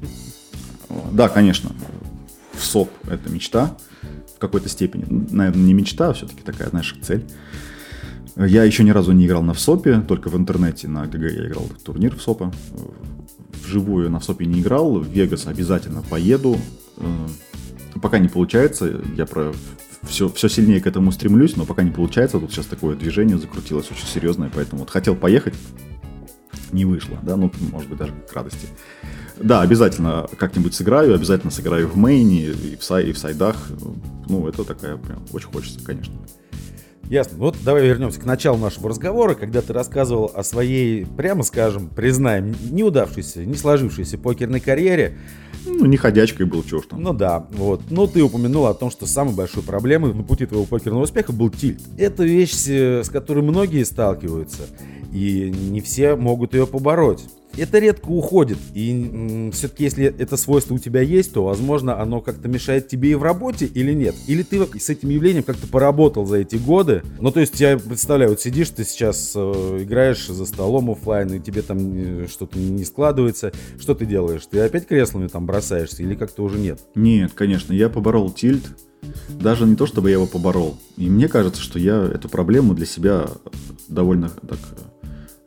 Да, 1.11 1.27
конечно, 1.27 1.71
в 2.53 2.63
СОП 2.63 2.89
это 3.07 3.29
мечта 3.29 3.75
какой-то 4.43 4.69
степени. 4.69 5.05
Наверное, 5.31 5.63
не 5.63 5.73
мечта, 5.73 6.09
а 6.09 6.13
все-таки 6.13 6.41
такая, 6.41 6.69
знаешь, 6.69 6.95
цель. 7.01 7.23
Я 8.35 8.63
еще 8.63 8.83
ни 8.83 8.89
разу 8.89 9.11
не 9.13 9.25
играл 9.25 9.41
на 9.41 9.53
ВСОПе, 9.53 10.01
только 10.01 10.29
в 10.29 10.35
интернете 10.35 10.87
на 10.87 11.05
ГГ 11.05 11.31
я 11.31 11.47
играл 11.47 11.63
в 11.63 11.81
турнир 11.81 12.15
в 12.15 12.21
СОПа. 12.21 12.51
Вживую 13.65 14.09
на 14.09 14.19
ВСОПе 14.19 14.45
не 14.45 14.59
играл, 14.59 14.99
в 14.99 15.07
Вегас 15.07 15.47
обязательно 15.47 16.01
поеду. 16.01 16.57
Э, 16.97 17.27
пока 18.01 18.19
не 18.19 18.27
получается, 18.27 19.01
я 19.15 19.25
про 19.25 19.53
все, 20.01 20.27
все 20.29 20.49
сильнее 20.49 20.81
к 20.81 20.87
этому 20.87 21.11
стремлюсь, 21.11 21.55
но 21.55 21.65
пока 21.65 21.83
не 21.83 21.91
получается. 21.91 22.39
Тут 22.39 22.51
сейчас 22.51 22.65
такое 22.65 22.97
движение 22.97 23.37
закрутилось 23.37 23.89
очень 23.91 24.07
серьезное, 24.07 24.51
поэтому 24.53 24.81
вот 24.81 24.89
хотел 24.89 25.15
поехать, 25.15 25.53
не 26.73 26.85
вышло, 26.85 27.17
да, 27.23 27.37
ну, 27.37 27.49
может 27.71 27.89
быть, 27.89 27.99
даже 27.99 28.13
к 28.29 28.33
радости. 28.33 28.67
Да, 29.43 29.61
обязательно 29.61 30.27
как-нибудь 30.37 30.73
сыграю, 30.73 31.13
обязательно 31.13 31.51
сыграю 31.51 31.89
в 31.89 31.97
мейне 31.97 32.45
и 32.45 32.77
в, 32.77 32.83
сай, 32.83 33.09
и 33.09 33.11
в 33.11 33.17
сайдах. 33.17 33.57
Ну, 34.29 34.47
это 34.47 34.63
такая 34.63 34.95
прям 34.95 35.23
очень 35.33 35.47
хочется, 35.47 35.83
конечно. 35.83 36.13
Ясно. 37.09 37.37
Вот 37.37 37.57
давай 37.65 37.85
вернемся 37.85 38.21
к 38.21 38.25
началу 38.25 38.57
нашего 38.57 38.87
разговора, 38.87 39.35
когда 39.35 39.61
ты 39.61 39.73
рассказывал 39.73 40.31
о 40.33 40.43
своей, 40.43 41.05
прямо 41.05 41.43
скажем, 41.43 41.89
признаем, 41.89 42.55
неудавшейся, 42.71 43.43
не 43.43 43.55
сложившейся 43.55 44.17
покерной 44.17 44.61
карьере. 44.61 45.17
Ну, 45.65 45.85
не 45.87 45.97
ходячкой 45.97 46.45
был, 46.45 46.63
чего 46.63 46.81
ж 46.81 46.85
там. 46.85 47.01
Ну 47.01 47.13
да, 47.13 47.45
вот. 47.51 47.81
Но 47.91 48.07
ты 48.07 48.23
упомянул 48.23 48.67
о 48.67 48.73
том, 48.73 48.89
что 48.89 49.05
самой 49.05 49.35
большой 49.35 49.63
проблемой 49.63 50.13
на 50.13 50.23
пути 50.23 50.45
твоего 50.45 50.65
покерного 50.65 51.03
успеха 51.03 51.33
был 51.33 51.49
тильт. 51.49 51.81
Это 51.97 52.23
вещь, 52.23 52.53
с 52.53 53.09
которой 53.09 53.43
многие 53.43 53.83
сталкиваются. 53.83 54.63
и 55.11 55.51
не 55.51 55.81
все 55.81 56.15
могут 56.15 56.53
ее 56.53 56.65
побороть 56.65 57.25
это 57.57 57.79
редко 57.79 58.07
уходит. 58.07 58.57
И 58.73 59.49
все-таки, 59.53 59.83
если 59.83 60.05
это 60.05 60.37
свойство 60.37 60.75
у 60.75 60.79
тебя 60.79 61.01
есть, 61.01 61.33
то, 61.33 61.43
возможно, 61.43 61.99
оно 61.99 62.21
как-то 62.21 62.47
мешает 62.47 62.87
тебе 62.87 63.11
и 63.11 63.15
в 63.15 63.23
работе 63.23 63.65
или 63.65 63.93
нет. 63.93 64.15
Или 64.27 64.43
ты 64.43 64.79
с 64.79 64.89
этим 64.89 65.09
явлением 65.09 65.43
как-то 65.43 65.67
поработал 65.67 66.25
за 66.25 66.37
эти 66.37 66.55
годы. 66.55 67.03
Ну, 67.19 67.31
то 67.31 67.39
есть, 67.39 67.59
я 67.59 67.77
представляю, 67.77 68.31
вот 68.31 68.41
сидишь 68.41 68.69
ты 68.69 68.83
сейчас, 68.83 69.33
э, 69.35 69.79
играешь 69.83 70.27
за 70.27 70.45
столом 70.45 70.89
офлайн, 70.89 71.33
и 71.33 71.39
тебе 71.39 71.61
там 71.61 71.77
э, 71.79 72.27
что-то 72.29 72.57
не 72.57 72.83
складывается. 72.85 73.51
Что 73.79 73.93
ты 73.95 74.05
делаешь? 74.05 74.41
Ты 74.49 74.59
опять 74.59 74.87
креслами 74.87 75.27
там 75.27 75.45
бросаешься 75.45 76.03
или 76.03 76.15
как-то 76.15 76.43
уже 76.43 76.57
нет? 76.57 76.79
Нет, 76.95 77.31
конечно. 77.33 77.73
Я 77.73 77.89
поборол 77.89 78.31
тильт. 78.31 78.63
Даже 79.29 79.65
не 79.65 79.75
то, 79.75 79.85
чтобы 79.85 80.09
я 80.09 80.15
его 80.15 80.27
поборол. 80.27 80.77
И 80.97 81.09
мне 81.09 81.27
кажется, 81.27 81.61
что 81.61 81.77
я 81.77 82.01
эту 82.03 82.29
проблему 82.29 82.73
для 82.73 82.85
себя 82.85 83.27
довольно 83.89 84.29
так 84.29 84.59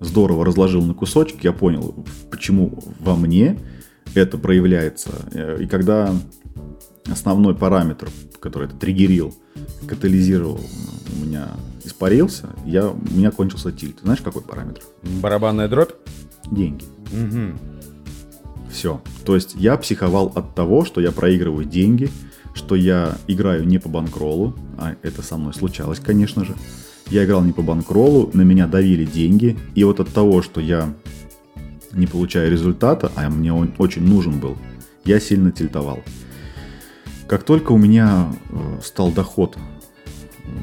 здорово 0.06 0.44
разложил 0.44 0.82
на 0.82 0.94
кусочки, 0.94 1.40
я 1.42 1.52
понял, 1.52 1.94
почему 2.30 2.82
во 3.00 3.16
мне 3.16 3.58
это 4.14 4.38
проявляется. 4.38 5.10
Э, 5.32 5.58
и 5.60 5.66
когда 5.66 6.14
основной 7.06 7.54
параметр, 7.54 8.08
который 8.40 8.68
это 8.68 8.76
триггерил, 8.76 9.34
катализировал, 9.86 10.60
у 11.14 11.24
меня 11.24 11.50
испарился, 11.84 12.48
я, 12.64 12.88
у 12.88 12.96
меня 13.10 13.30
кончился 13.30 13.72
тильт. 13.72 13.98
Знаешь, 14.02 14.20
какой 14.20 14.42
параметр? 14.42 14.82
Барабанная 15.22 15.68
дробь? 15.68 15.92
Деньги. 16.50 16.84
Угу. 17.12 17.58
Все. 18.70 19.00
То 19.24 19.34
есть 19.34 19.54
я 19.54 19.76
психовал 19.76 20.32
от 20.34 20.54
того, 20.54 20.84
что 20.84 21.00
я 21.00 21.12
проигрываю 21.12 21.64
деньги, 21.64 22.10
что 22.54 22.74
я 22.74 23.16
играю 23.26 23.66
не 23.66 23.78
по 23.78 23.88
банкролу, 23.88 24.54
а 24.78 24.96
это 25.02 25.22
со 25.22 25.36
мной 25.36 25.54
случалось, 25.54 26.00
конечно 26.00 26.44
же. 26.44 26.54
Я 27.10 27.24
играл 27.24 27.42
не 27.44 27.52
по 27.52 27.62
банкролу, 27.62 28.30
на 28.32 28.42
меня 28.42 28.66
давили 28.66 29.04
деньги, 29.04 29.56
и 29.74 29.84
вот 29.84 30.00
от 30.00 30.12
того, 30.12 30.42
что 30.42 30.60
я 30.60 30.94
не 31.92 32.06
получаю 32.06 32.50
результата, 32.50 33.12
а 33.14 33.30
мне 33.30 33.52
он 33.52 33.72
очень 33.78 34.02
нужен 34.02 34.40
был, 34.40 34.56
я 35.04 35.20
сильно 35.20 35.52
тильтовал. 35.52 36.02
Как 37.26 37.42
только 37.44 37.72
у 37.72 37.78
меня 37.78 38.32
э, 38.50 38.80
стал 38.82 39.10
доход 39.12 39.56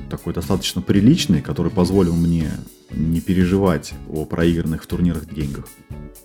такой 0.10 0.34
достаточно 0.34 0.82
приличный, 0.82 1.42
который 1.42 1.72
позволил 1.72 2.16
мне 2.16 2.52
не 2.92 3.20
переживать 3.20 3.94
о 4.10 4.26
проигранных 4.26 4.84
в 4.84 4.88
турнирах 4.88 5.28
деньгах, 5.34 5.66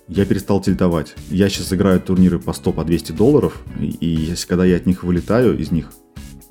я 0.07 0.25
перестал 0.25 0.61
тильтовать. 0.61 1.15
Я 1.29 1.49
сейчас 1.49 1.73
играю 1.73 1.99
турниры 1.99 2.39
по 2.39 2.53
100, 2.53 2.73
по 2.73 2.83
200 2.83 3.11
долларов, 3.11 3.61
и, 3.79 3.87
и 3.87 4.35
когда 4.47 4.65
я 4.65 4.77
от 4.77 4.85
них 4.85 5.03
вылетаю, 5.03 5.57
из 5.57 5.71
них, 5.71 5.91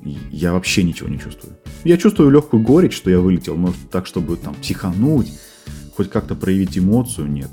я 0.01 0.53
вообще 0.53 0.83
ничего 0.83 1.09
не 1.09 1.19
чувствую. 1.19 1.57
Я 1.83 1.97
чувствую 1.97 2.29
легкую 2.29 2.63
горечь, 2.63 2.95
что 2.95 3.09
я 3.09 3.19
вылетел, 3.19 3.55
но 3.55 3.73
так, 3.91 4.05
чтобы 4.05 4.37
там 4.37 4.55
психануть, 4.55 5.31
хоть 5.95 6.09
как-то 6.09 6.35
проявить 6.35 6.77
эмоцию, 6.77 7.29
нет. 7.29 7.49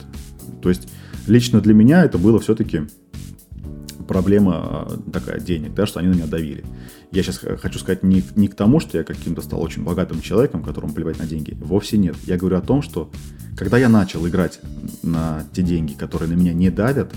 То 0.62 0.68
есть 0.68 0.88
лично 1.26 1.60
для 1.60 1.74
меня 1.74 2.04
это 2.04 2.18
было 2.18 2.38
все-таки 2.38 2.82
проблема 4.06 4.54
а, 4.54 4.98
такая 5.12 5.40
денег, 5.40 5.74
да, 5.74 5.86
что 5.86 6.00
они 6.00 6.08
на 6.08 6.14
меня 6.14 6.26
давили. 6.26 6.64
Я 7.10 7.22
сейчас 7.22 7.38
хочу 7.38 7.78
сказать 7.78 8.02
не, 8.02 8.22
не 8.36 8.48
к 8.48 8.54
тому, 8.54 8.80
что 8.80 8.98
я 8.98 9.04
каким-то 9.04 9.42
стал 9.42 9.62
очень 9.62 9.84
богатым 9.84 10.20
человеком, 10.20 10.62
которому 10.62 10.92
плевать 10.94 11.18
на 11.18 11.26
деньги. 11.26 11.56
Вовсе 11.60 11.98
нет. 11.98 12.16
Я 12.24 12.36
говорю 12.36 12.56
о 12.56 12.62
том, 12.62 12.82
что 12.82 13.10
когда 13.56 13.78
я 13.78 13.88
начал 13.88 14.26
играть 14.26 14.60
на 15.02 15.44
те 15.52 15.62
деньги, 15.62 15.94
которые 15.94 16.28
на 16.28 16.34
меня 16.34 16.52
не 16.52 16.70
давят, 16.70 17.12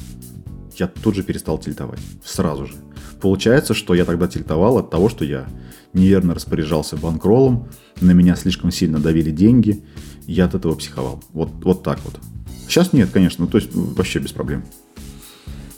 я 0.79 0.87
тут 0.87 1.15
же 1.15 1.23
перестал 1.23 1.57
тильтовать. 1.57 1.99
Сразу 2.23 2.65
же. 2.65 2.73
Получается, 3.21 3.73
что 3.73 3.93
я 3.93 4.05
тогда 4.05 4.27
тильтовал 4.27 4.77
от 4.77 4.89
того, 4.89 5.09
что 5.09 5.25
я 5.25 5.47
неверно 5.93 6.33
распоряжался 6.33 6.97
банкролом, 6.97 7.67
на 8.01 8.11
меня 8.11 8.35
слишком 8.35 8.71
сильно 8.71 8.99
давили 8.99 9.31
деньги, 9.31 9.83
я 10.25 10.45
от 10.45 10.55
этого 10.55 10.75
психовал. 10.75 11.21
Вот, 11.33 11.49
вот 11.63 11.83
так 11.83 11.99
вот. 12.05 12.19
Сейчас 12.67 12.93
нет, 12.93 13.09
конечно, 13.11 13.45
ну, 13.45 13.51
то 13.51 13.57
есть 13.57 13.73
вообще 13.73 14.19
без 14.19 14.31
проблем. 14.31 14.63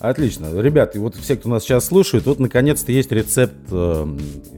Отлично. 0.01 0.59
Ребят, 0.59 0.95
и 0.95 0.99
вот 0.99 1.15
все, 1.15 1.35
кто 1.35 1.47
нас 1.47 1.63
сейчас 1.63 1.85
слушает, 1.85 2.25
вот 2.25 2.39
наконец-то 2.39 2.91
есть 2.91 3.11
рецепт 3.11 3.53
э, 3.69 4.17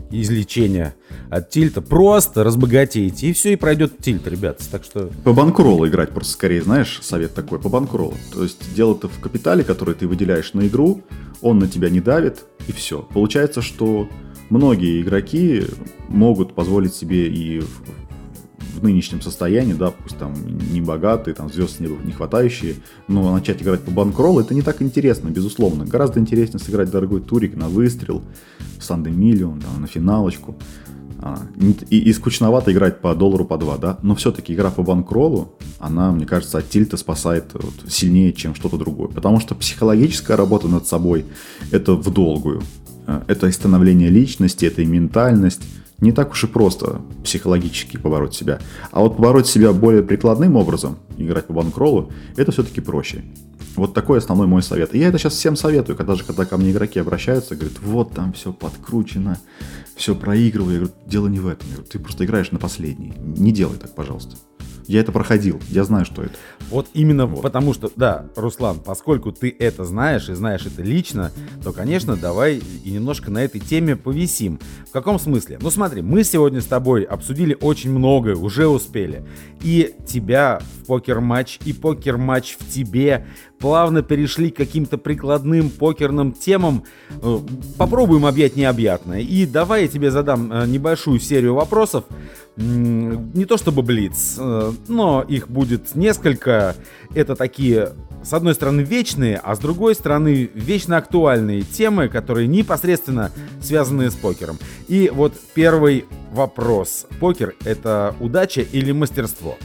излечения 0.10 0.96
от 1.30 1.50
тильта. 1.50 1.82
Просто 1.82 2.46
разбогатейте, 2.46 3.28
и 3.28 3.34
все, 3.34 3.54
и 3.54 3.56
пройдет 3.58 3.98
тильт, 3.98 4.26
ребят. 4.26 4.62
Так 4.72 4.86
что... 4.86 5.10
По 5.26 5.34
банкролу 5.34 5.86
играть 5.86 6.12
просто 6.12 6.32
скорее, 6.32 6.62
знаешь, 6.62 7.00
совет 7.02 7.34
такой, 7.34 7.60
по 7.60 7.68
банкролу. 7.68 8.14
То 8.34 8.44
есть 8.44 8.74
дело-то 8.74 9.10
в 9.10 9.20
капитале, 9.20 9.66
который 9.66 9.96
ты 9.96 10.08
выделяешь 10.08 10.54
на 10.54 10.66
игру, 10.68 11.02
он 11.42 11.60
на 11.60 11.68
тебя 11.68 11.90
не 11.90 12.00
давит, 12.00 12.46
и 12.68 12.72
все. 12.72 13.02
Получается, 13.14 13.62
что 13.62 14.08
многие 14.50 15.02
игроки 15.02 15.66
могут 16.08 16.56
позволить 16.56 16.94
себе 16.94 17.28
и 17.28 17.62
в, 18.74 18.84
нынешнем 18.84 19.22
состоянии, 19.22 19.74
да, 19.74 19.92
пусть 19.92 20.18
там 20.18 20.34
не 20.72 20.82
богатые, 20.82 21.34
там 21.34 21.52
звезд 21.52 21.80
не, 21.80 22.12
хватающие, 22.12 22.76
но 23.08 23.34
начать 23.34 23.62
играть 23.62 23.82
по 23.82 23.92
банкроллу 23.92 24.42
это 24.42 24.54
не 24.54 24.62
так 24.62 24.82
интересно, 24.82 25.30
безусловно. 25.30 25.86
Гораздо 25.86 26.20
интереснее 26.20 26.60
сыграть 26.60 26.92
дорогой 26.92 27.22
турик 27.22 27.56
на 27.56 27.70
выстрел, 27.70 28.22
в 28.78 28.84
Санде 28.84 29.12
Миллион, 29.12 29.60
да, 29.60 29.80
на 29.80 29.88
финалочку. 29.88 30.56
А, 31.26 31.40
и, 31.90 32.00
и 32.00 32.12
скучновато 32.12 32.74
играть 32.74 33.00
по 33.00 33.16
доллару 33.16 33.46
по 33.46 33.58
два, 33.58 33.78
да, 33.78 33.98
но 34.02 34.14
все-таки 34.14 34.54
игра 34.54 34.72
по 34.72 34.84
банкроллу, 34.84 35.54
она, 35.80 36.12
мне 36.12 36.26
кажется, 36.26 36.58
от 36.58 36.70
тильта 36.70 36.98
спасает 36.98 37.46
вот, 37.54 37.74
сильнее, 37.88 38.34
чем 38.34 38.56
что-то 38.56 38.78
другое. 38.78 39.08
Потому 39.08 39.40
что 39.40 39.56
психологическая 39.56 40.36
работа 40.36 40.68
над 40.68 40.86
собой– 40.86 41.26
это 41.72 41.94
в 41.94 42.12
долгую. 42.12 42.62
А, 43.08 43.24
это 43.28 43.48
и 43.48 43.54
становление 43.54 44.10
личности, 44.10 44.66
это 44.66 44.82
и 44.82 44.86
ментальность. 44.86 45.62
Не 46.04 46.12
так 46.12 46.32
уж 46.32 46.44
и 46.44 46.48
просто 46.48 47.02
психологически 47.24 47.96
побороть 47.96 48.36
себя. 48.36 48.60
А 48.92 49.00
вот 49.00 49.16
побороть 49.16 49.48
себя 49.48 49.72
более 49.72 50.04
прикладным 50.04 50.58
образом, 50.58 50.98
играть 51.18 51.48
по 51.48 51.54
банкроллу, 51.54 52.12
это 52.36 52.52
все-таки 52.52 52.82
проще. 52.82 53.24
Вот 53.78 53.94
такой 53.94 54.18
основной 54.18 54.46
мой 54.46 54.62
совет. 54.62 54.94
И 54.94 55.00
я 55.00 55.08
это 55.08 55.18
сейчас 55.18 55.32
всем 55.32 55.56
советую, 55.56 55.96
когда 55.96 56.16
же, 56.16 56.26
когда 56.26 56.44
ко 56.44 56.58
мне 56.58 56.72
игроки 56.72 57.00
обращаются, 57.00 57.56
говорят, 57.56 57.80
вот 57.82 58.12
там 58.12 58.34
все 58.34 58.52
подкручено, 58.52 59.40
все 59.96 60.14
проигрываю. 60.14 60.74
Я 60.74 60.80
говорю, 60.80 60.94
дело 61.08 61.28
не 61.30 61.40
в 61.40 61.48
этом. 61.48 61.70
Я 61.70 61.76
говорю, 61.76 61.90
ты 61.90 62.00
просто 62.00 62.26
играешь 62.26 62.52
на 62.52 62.60
последний. 62.60 63.14
Не 63.18 63.54
делай 63.54 63.78
так, 63.78 63.96
пожалуйста. 63.96 64.36
Я 64.88 65.00
это 65.00 65.12
проходил, 65.12 65.62
я 65.70 65.84
знаю, 65.84 66.06
что 66.06 66.24
это. 66.24 66.34
Вот 66.70 66.88
именно 66.94 67.26
вот. 67.26 67.42
потому 67.42 67.74
что, 67.74 67.92
да, 67.96 68.26
Руслан, 68.36 68.80
поскольку 68.80 69.32
ты 69.32 69.56
это 69.58 69.84
знаешь 69.86 70.30
и 70.30 70.34
знаешь 70.34 70.66
это 70.66 70.82
лично, 70.82 71.32
то, 71.64 71.72
конечно, 71.72 72.16
давай 72.16 72.62
и 72.84 72.92
немножко 72.92 73.32
на 73.32 73.44
этой 73.44 73.60
теме 73.60 73.96
повисим. 73.96 74.60
В 74.88 74.92
каком 74.92 75.20
смысле? 75.20 75.60
Ну 75.62 75.70
смотри, 75.70 76.02
мы 76.02 76.24
сегодня 76.24 76.62
с 76.62 76.66
тобой 76.66 77.04
обсудили 77.04 77.58
очень 77.60 77.92
многое, 77.92 78.36
уже 78.36 78.68
успели. 78.68 79.26
И 79.62 79.96
тебя 80.06 80.60
в 80.60 80.86
покер-матч, 80.86 81.60
и 81.66 81.74
покер-матч 81.74 82.58
в 82.60 82.70
тебе 82.70 83.26
плавно 83.64 84.04
перешли 84.04 84.52
к 84.52 84.58
каким-то 84.58 84.98
прикладным 84.98 85.70
покерным 85.70 86.34
темам. 86.34 86.84
Э, 87.22 87.40
попробуем 87.78 88.26
объять 88.26 88.58
необъятное. 88.58 89.22
И 89.22 89.46
давай 89.46 89.84
я 89.84 89.88
тебе 89.88 90.12
задам 90.12 90.52
э, 90.52 90.68
небольшую 90.68 91.22
серию 91.22 91.54
вопросов. 91.54 92.04
Не 92.58 93.46
то 93.46 93.56
чтобы 93.56 93.82
блиц, 93.82 94.36
э, 94.38 94.74
но 94.90 95.22
их 95.22 95.48
будет 95.48 95.96
несколько. 95.96 96.76
Это 97.16 97.38
такие, 97.38 97.94
с 98.22 98.34
одной 98.34 98.54
стороны, 98.54 98.82
вечные, 98.82 99.40
а 99.42 99.56
с 99.56 99.60
другой 99.60 99.96
стороны, 99.96 100.50
вечно 100.54 100.98
актуальные 100.98 101.62
темы, 101.62 102.10
которые 102.10 102.50
непосредственно 102.50 103.32
связаны 103.62 104.12
с 104.12 104.16
покером. 104.16 104.60
И 104.90 105.10
вот 105.10 105.36
первый 105.54 106.04
вопрос. 106.34 107.06
Покер— 107.22 107.56
это 107.64 108.14
удача 108.20 108.60
или 108.60 108.92
мастерство? 108.92 109.58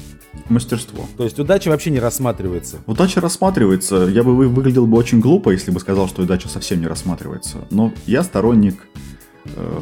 Мастерство. 0.51 1.05
То 1.17 1.25
есть 1.25 1.39
удача 1.39 1.69
вообще 1.69 1.91
не 1.91 1.99
рассматривается? 1.99 2.79
Удача 2.87 3.21
рассматривается. 3.21 4.07
Я 4.07 4.23
бы 4.23 4.35
выглядел 4.35 4.87
бы 4.87 4.97
очень 4.97 5.21
глупо, 5.21 5.51
если 5.51 5.71
бы 5.71 5.81
сказал, 5.81 6.09
что 6.09 6.23
удача 6.23 6.49
совсем 6.49 6.81
не 6.81 6.87
рассматривается. 6.87 7.67
Но 7.71 7.93
я 8.07 8.23
сторонник 8.23 8.87
э, 9.45 9.81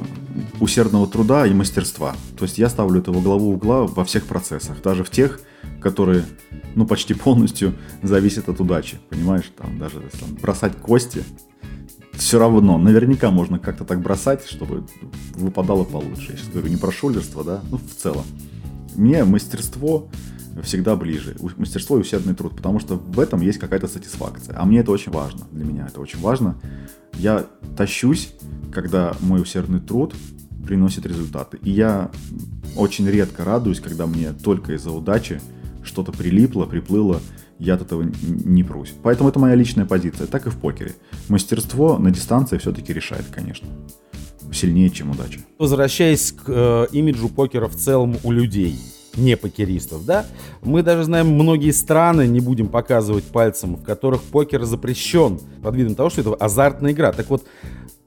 усердного 0.60 1.06
труда 1.06 1.46
и 1.46 1.54
мастерства. 1.54 2.14
То 2.38 2.44
есть 2.44 2.58
я 2.58 2.68
ставлю 2.68 3.00
это 3.00 3.12
во 3.12 3.20
главу 3.20 3.52
угла 3.52 3.82
во 3.82 4.04
всех 4.04 4.24
процессах, 4.24 4.82
даже 4.82 5.04
в 5.04 5.10
тех, 5.10 5.40
которые, 5.80 6.24
ну, 6.74 6.86
почти 6.86 7.14
полностью 7.14 7.74
зависят 8.02 8.48
от 8.48 8.60
удачи. 8.60 8.98
Понимаешь, 9.08 9.50
там 9.56 9.78
даже 9.78 10.00
там, 10.20 10.34
бросать 10.40 10.76
кости, 10.76 11.24
все 12.12 12.38
равно, 12.38 12.78
наверняка 12.78 13.30
можно 13.30 13.58
как-то 13.58 13.84
так 13.84 14.00
бросать, 14.00 14.46
чтобы 14.48 14.86
выпадало 15.34 15.84
получше. 15.84 16.32
Я 16.32 16.38
сейчас 16.38 16.48
говорю 16.48 16.68
не 16.68 16.76
про 16.76 16.90
шулерство, 16.90 17.44
да, 17.44 17.62
ну, 17.70 17.78
в 17.78 17.94
целом. 18.02 18.24
Мне 18.94 19.24
мастерство 19.24 20.08
всегда 20.62 20.96
ближе. 20.96 21.36
Мастерство 21.56 21.96
и 21.96 22.00
усердный 22.00 22.34
труд, 22.34 22.56
потому 22.56 22.78
что 22.80 22.96
в 22.96 23.20
этом 23.20 23.40
есть 23.40 23.58
какая-то 23.58 23.88
сатисфакция. 23.88 24.56
А 24.58 24.64
мне 24.64 24.80
это 24.80 24.90
очень 24.90 25.12
важно. 25.12 25.46
Для 25.52 25.64
меня 25.64 25.86
это 25.86 26.00
очень 26.00 26.20
важно. 26.20 26.56
Я 27.14 27.46
тащусь, 27.76 28.32
когда 28.72 29.14
мой 29.20 29.42
усердный 29.42 29.80
труд 29.80 30.14
приносит 30.66 31.06
результаты. 31.06 31.58
И 31.62 31.70
я 31.70 32.10
очень 32.76 33.08
редко 33.08 33.44
радуюсь, 33.44 33.80
когда 33.80 34.06
мне 34.06 34.32
только 34.32 34.74
из-за 34.74 34.90
удачи 34.90 35.40
что-то 35.84 36.12
прилипло, 36.12 36.66
приплыло, 36.66 37.20
я 37.58 37.74
от 37.74 37.82
этого 37.82 38.04
не 38.22 38.64
прусь. 38.64 38.92
Поэтому 39.02 39.28
это 39.28 39.38
моя 39.38 39.54
личная 39.54 39.86
позиция, 39.86 40.26
так 40.26 40.46
и 40.46 40.50
в 40.50 40.56
покере. 40.56 40.94
Мастерство 41.28 41.98
на 41.98 42.10
дистанции 42.10 42.58
все-таки 42.58 42.92
решает, 42.92 43.26
конечно. 43.30 43.68
Сильнее, 44.52 44.90
чем 44.90 45.10
удача. 45.10 45.40
Возвращаясь 45.58 46.32
к 46.32 46.44
э, 46.48 46.86
имиджу 46.92 47.28
покера 47.28 47.68
в 47.68 47.76
целом 47.76 48.16
у 48.24 48.30
людей– 48.30 48.78
не 49.16 49.36
покеристов, 49.36 50.04
да? 50.04 50.26
Мы 50.62 50.82
даже 50.82 51.04
знаем 51.04 51.28
многие 51.28 51.70
страны, 51.70 52.26
не 52.26 52.40
будем 52.40 52.68
показывать 52.68 53.24
пальцем, 53.24 53.76
в 53.76 53.82
которых 53.82 54.22
покер 54.22 54.64
запрещен 54.64 55.40
под 55.62 55.74
видом 55.74 55.94
того, 55.94 56.10
что 56.10 56.20
это 56.20 56.34
азартная 56.34 56.92
игра. 56.92 57.12
Так 57.12 57.30
вот, 57.30 57.44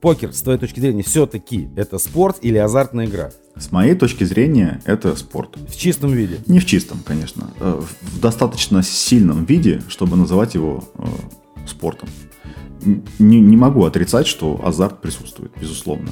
покер, 0.01 0.34
с 0.34 0.41
твоей 0.41 0.60
точки 0.60 0.80
зрения, 0.80 1.03
все-таки 1.03 1.70
это 1.76 1.97
спорт 1.97 2.38
или 2.41 2.57
азартная 2.57 3.05
игра? 3.05 3.32
С 3.55 3.72
моей 3.72 3.95
точки 3.95 4.24
зрения, 4.24 4.82
это 4.86 5.16
спорт. 5.16 5.57
В 5.68 5.76
чистом 5.76 6.12
виде? 6.12 6.39
Не 6.47 6.60
в 6.60 6.66
чистом, 6.66 6.99
конечно. 7.05 7.51
Э, 7.60 7.82
в 8.01 8.20
достаточно 8.20 8.84
сильном 8.84 9.45
виде, 9.45 9.82
чтобы 9.88 10.16
называть 10.16 10.55
его 10.55 10.84
э, 10.95 11.05
спортом. 11.68 12.10
Не, 13.20 13.41
не 13.41 13.57
могу 13.57 13.84
отрицать, 13.84 14.28
что 14.28 14.62
азарт 14.64 15.01
присутствует, 15.01 15.51
безусловно. 15.60 16.10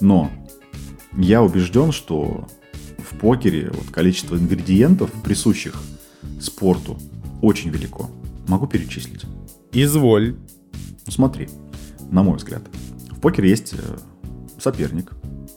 Но 0.00 0.30
я 1.16 1.42
убежден, 1.42 1.92
что 1.92 2.46
в 3.10 3.18
покере 3.18 3.70
вот 3.72 3.90
количество 3.90 4.36
ингредиентов, 4.36 5.10
присущих 5.22 5.80
спорту, 6.40 6.98
очень 7.40 7.70
велико. 7.70 8.10
Могу 8.48 8.66
перечислить. 8.66 9.24
Изволь. 9.72 10.36
Смотри, 11.08 11.48
на 12.10 12.22
мой 12.22 12.36
взгляд, 12.36 12.62
в 13.10 13.20
покере 13.20 13.50
есть 13.50 13.74
э, 13.74 13.98
соперник. 14.58 15.10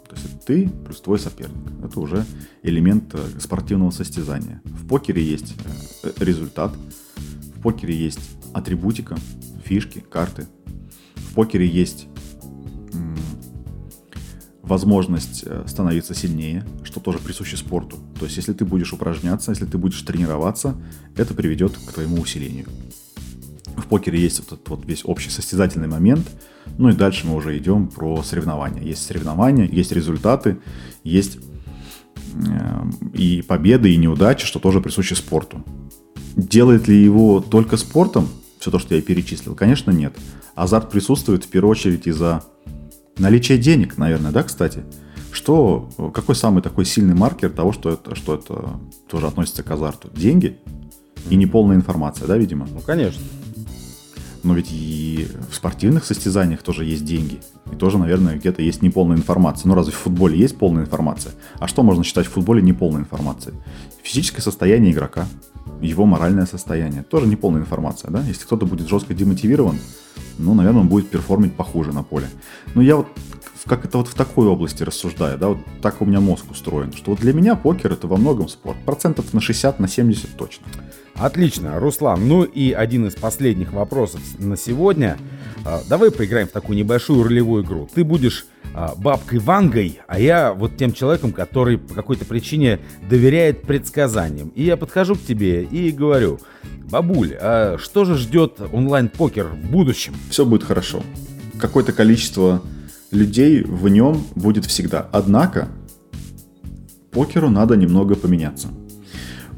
То 0.07 0.15
есть 0.15 0.45
ты 0.45 0.69
плюс 0.85 1.01
твой 1.01 1.19
соперник. 1.19 1.83
Это 1.83 1.99
уже 1.99 2.25
элемент 2.61 3.13
э, 3.13 3.39
спортивного 3.39 3.91
состязания. 3.91 4.61
В 4.65 4.87
покере 4.87 5.23
есть 5.23 5.55
э, 6.03 6.11
результат. 6.19 6.71
В 7.55 7.61
покере 7.61 7.95
есть 7.95 8.19
атрибутика, 8.53 9.17
фишки, 9.63 9.99
карты. 9.99 10.47
В 11.15 11.33
покере 11.33 11.67
есть 11.67 12.07
возможность 14.69 15.43
э, 15.45 15.63
становиться 15.67 16.13
сильнее, 16.13 16.63
что 16.83 16.99
тоже 16.99 17.19
присуще 17.19 17.57
спорту. 17.57 17.97
То 18.19 18.25
есть, 18.25 18.37
если 18.37 18.53
ты 18.53 18.63
будешь 18.63 18.93
упражняться, 18.93 19.51
если 19.51 19.65
ты 19.65 19.77
будешь 19.77 20.01
тренироваться, 20.01 20.75
это 21.17 21.33
приведет 21.33 21.73
к 21.73 21.91
твоему 21.91 22.21
усилению. 22.21 22.67
В 23.75 23.87
покере 23.87 24.19
есть 24.19 24.39
вот 24.39 24.53
этот 24.53 24.69
вот 24.69 24.85
весь 24.85 25.03
общий 25.03 25.29
состязательный 25.29 25.87
момент. 25.87 26.27
Ну 26.77 26.89
и 26.89 26.93
дальше 26.93 27.25
мы 27.25 27.35
уже 27.35 27.57
идем 27.57 27.87
про 27.87 28.21
соревнования. 28.23 28.83
Есть 28.83 29.05
соревнования, 29.05 29.65
есть 29.65 29.91
результаты, 29.91 30.59
есть 31.03 31.39
э, 32.35 32.83
и 33.13 33.41
победы, 33.41 33.91
и 33.91 33.97
неудачи, 33.97 34.45
что 34.45 34.59
тоже 34.59 34.81
присуще 34.81 35.15
спорту. 35.15 35.63
Делает 36.35 36.87
ли 36.87 37.03
его 37.03 37.41
только 37.41 37.75
спортом, 37.75 38.27
все 38.59 38.71
то, 38.71 38.79
что 38.79 38.93
я 38.93 39.01
перечислил? 39.01 39.55
Конечно, 39.55 39.91
нет. 39.91 40.13
Азарт 40.55 40.91
присутствует 40.91 41.45
в 41.45 41.47
первую 41.47 41.71
очередь 41.71 42.05
из-за 42.05 42.43
Наличие 43.19 43.57
денег, 43.57 43.97
наверное, 43.97 44.31
да, 44.31 44.43
кстати. 44.43 44.83
Что, 45.31 45.89
какой 46.13 46.35
самый 46.35 46.63
такой 46.63 46.85
сильный 46.85 47.13
маркер 47.13 47.49
того, 47.49 47.71
что 47.71 47.91
это, 47.91 48.15
что 48.15 48.35
это 48.35 48.79
тоже 49.09 49.27
относится 49.27 49.61
к 49.61 49.69
азарту? 49.69 50.09
Деньги 50.15 50.57
и 51.29 51.35
неполная 51.35 51.75
информация, 51.75 52.27
да, 52.27 52.37
видимо? 52.37 52.67
Ну, 52.71 52.79
конечно. 52.79 53.21
Но 54.41 54.53
ведь 54.53 54.71
и 54.71 55.27
в 55.51 55.55
спортивных 55.55 56.05
состязаниях 56.05 56.63
тоже 56.63 56.85
есть 56.85 57.03
деньги. 57.03 57.39
И 57.71 57.75
тоже, 57.75 57.97
наверное, 57.97 58.37
где-то 58.37 58.61
есть 58.61 58.81
неполная 58.81 59.17
информация. 59.17 59.67
Ну, 59.67 59.75
разве 59.75 59.91
в 59.91 59.97
футболе 59.97 60.39
есть 60.39 60.57
полная 60.57 60.83
информация? 60.83 61.33
А 61.59 61.67
что 61.67 61.83
можно 61.83 62.05
считать 62.05 62.25
в 62.25 62.31
футболе 62.31 62.61
неполной 62.61 63.01
информацией? 63.01 63.55
Физическое 64.01 64.41
состояние 64.41 64.93
игрока, 64.93 65.27
его 65.81 66.05
моральное 66.05 66.45
состояние. 66.45 67.03
Тоже 67.03 67.27
неполная 67.27 67.61
информация, 67.61 68.09
да? 68.11 68.23
Если 68.23 68.45
кто-то 68.45 68.65
будет 68.65 68.87
жестко 68.87 69.13
демотивирован, 69.13 69.77
ну, 70.37 70.53
наверное, 70.53 70.81
он 70.81 70.87
будет 70.87 71.09
перформить 71.09 71.53
похуже 71.53 71.91
на 71.91 72.03
поле. 72.03 72.27
Но 72.75 72.81
я 72.81 72.95
вот 72.95 73.07
как 73.65 73.85
это 73.85 73.97
вот 73.99 74.07
в 74.07 74.15
такой 74.15 74.47
области 74.47 74.83
рассуждаю, 74.83 75.37
да, 75.37 75.49
вот 75.49 75.59
так 75.81 76.01
у 76.01 76.05
меня 76.05 76.19
мозг 76.19 76.49
устроен, 76.49 76.93
что 76.93 77.11
вот 77.11 77.19
для 77.19 77.33
меня 77.33 77.55
покер 77.55 77.93
это 77.93 78.07
во 78.07 78.17
многом 78.17 78.47
спорт, 78.47 78.77
процентов 78.85 79.33
на 79.33 79.41
60, 79.41 79.79
на 79.79 79.87
70 79.87 80.35
точно. 80.37 80.65
Отлично, 81.15 81.79
Руслан. 81.79 82.27
Ну 82.27 82.43
и 82.43 82.71
один 82.71 83.05
из 83.07 83.15
последних 83.15 83.73
вопросов 83.73 84.21
на 84.37 84.55
сегодня. 84.55 85.17
А, 85.65 85.81
давай 85.89 86.11
поиграем 86.11 86.47
в 86.47 86.51
такую 86.51 86.77
небольшую 86.77 87.23
ролевую 87.23 87.63
игру. 87.63 87.89
Ты 87.93 88.05
будешь 88.05 88.45
бабкой 88.97 89.39
Вангой, 89.39 89.99
а 90.07 90.19
я 90.19 90.53
вот 90.53 90.77
тем 90.77 90.93
человеком, 90.93 91.31
который 91.31 91.77
по 91.77 91.93
какой-то 91.93 92.25
причине 92.25 92.79
доверяет 93.09 93.63
предсказаниям. 93.63 94.49
И 94.49 94.63
я 94.63 94.77
подхожу 94.77 95.15
к 95.15 95.21
тебе 95.21 95.63
и 95.63 95.91
говорю, 95.91 96.39
бабуль, 96.89 97.35
а 97.39 97.77
что 97.79 98.05
же 98.05 98.15
ждет 98.15 98.59
онлайн-покер 98.71 99.47
в 99.47 99.71
будущем? 99.71 100.13
Все 100.29 100.45
будет 100.45 100.63
хорошо. 100.63 101.03
Какое-то 101.59 101.91
количество 101.91 102.61
людей 103.11 103.63
в 103.63 103.87
нем 103.89 104.23
будет 104.35 104.65
всегда. 104.65 105.07
Однако 105.11 105.67
покеру 107.11 107.49
надо 107.49 107.75
немного 107.75 108.15
поменяться. 108.15 108.67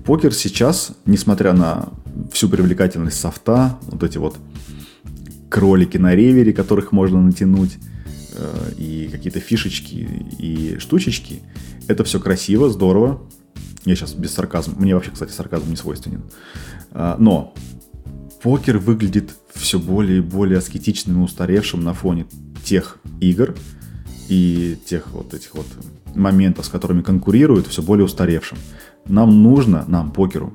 Покер 0.05 0.33
сейчас, 0.33 0.93
несмотря 1.05 1.53
на 1.53 1.89
всю 2.31 2.49
привлекательность 2.49 3.19
софта, 3.19 3.77
вот 3.83 4.03
эти 4.03 4.17
вот 4.17 4.37
кролики 5.49 5.97
на 5.97 6.15
ревере, 6.15 6.53
которых 6.53 6.91
можно 6.91 7.21
натянуть, 7.21 7.77
и 8.77 9.09
какие-то 9.11 9.39
фишечки 9.39 10.07
и 10.39 10.77
штучечки, 10.79 11.41
это 11.87 12.03
все 12.03 12.19
красиво, 12.19 12.69
здорово. 12.69 13.21
Я 13.85 13.95
сейчас 13.95 14.13
без 14.13 14.33
сарказма. 14.33 14.75
Мне 14.77 14.95
вообще, 14.95 15.11
кстати, 15.11 15.31
сарказм 15.31 15.69
не 15.69 15.75
свойственен. 15.75 16.23
А, 16.91 17.15
но 17.19 17.53
покер 18.43 18.77
выглядит 18.77 19.31
все 19.53 19.79
более 19.79 20.19
и 20.19 20.21
более 20.21 20.59
аскетичным 20.59 21.21
и 21.21 21.23
устаревшим 21.23 21.83
на 21.83 21.93
фоне 21.93 22.27
тех 22.63 22.99
игр 23.19 23.55
и 24.29 24.77
тех 24.85 25.07
вот 25.11 25.33
этих 25.33 25.55
вот 25.55 25.67
моментов, 26.15 26.65
с 26.65 26.69
которыми 26.69 27.01
конкурируют, 27.01 27.67
все 27.67 27.81
более 27.81 28.05
устаревшим. 28.05 28.57
Нам 29.05 29.41
нужно, 29.41 29.85
нам, 29.87 30.11
покеру, 30.11 30.53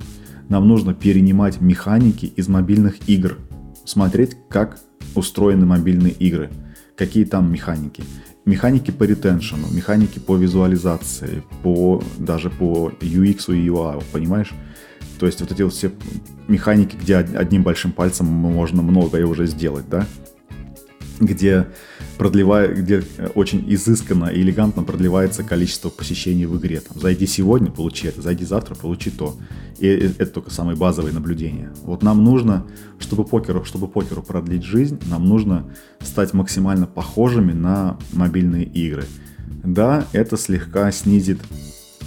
нам 0.48 0.68
нужно 0.68 0.94
перенимать 0.94 1.60
механики 1.60 2.26
из 2.26 2.48
мобильных 2.48 3.08
игр, 3.08 3.38
смотреть, 3.84 4.36
как 4.48 4.78
устроены 5.14 5.66
мобильные 5.66 6.12
игры, 6.12 6.50
какие 6.96 7.24
там 7.24 7.52
механики. 7.52 8.02
Механики 8.44 8.90
по 8.90 9.04
ретеншену, 9.04 9.66
механики 9.72 10.18
по 10.18 10.36
визуализации, 10.36 11.42
по, 11.62 12.02
даже 12.18 12.48
по 12.48 12.92
UX 13.00 13.54
и 13.54 13.68
UI, 13.68 14.02
понимаешь? 14.12 14.52
То 15.18 15.26
есть 15.26 15.40
вот 15.40 15.50
эти 15.50 15.62
вот 15.62 15.72
все 15.72 15.90
механики, 16.46 16.96
где 16.96 17.16
одним 17.16 17.62
большим 17.62 17.92
пальцем 17.92 18.26
можно 18.26 18.82
многое 18.82 19.26
уже 19.26 19.46
сделать, 19.46 19.88
да? 19.88 20.06
Где 21.18 21.66
продлевает, 22.18 22.78
где 22.78 23.02
э, 23.16 23.28
очень 23.34 23.64
изысканно 23.72 24.26
и 24.26 24.40
элегантно 24.40 24.82
продлевается 24.82 25.42
количество 25.42 25.88
посещений 25.88 26.46
в 26.46 26.58
игре. 26.58 26.80
Там, 26.80 27.00
зайди 27.00 27.26
сегодня, 27.26 27.70
получи 27.70 28.08
это, 28.08 28.22
зайди 28.22 28.44
завтра, 28.44 28.74
получи 28.74 29.10
то. 29.10 29.36
И 29.78 29.86
это 29.86 30.26
только 30.26 30.50
самые 30.50 30.76
базовые 30.76 31.14
наблюдения. 31.14 31.72
Вот 31.82 32.02
нам 32.02 32.24
нужно, 32.24 32.66
чтобы 32.98 33.24
покеру, 33.24 33.64
чтобы 33.64 33.88
покеру 33.88 34.22
продлить 34.22 34.62
жизнь, 34.62 34.98
нам 35.06 35.26
нужно 35.26 35.64
стать 36.00 36.32
максимально 36.32 36.86
похожими 36.86 37.52
на 37.52 37.98
мобильные 38.12 38.64
игры. 38.64 39.04
Да, 39.64 40.06
это 40.12 40.36
слегка 40.36 40.90
снизит 40.92 41.40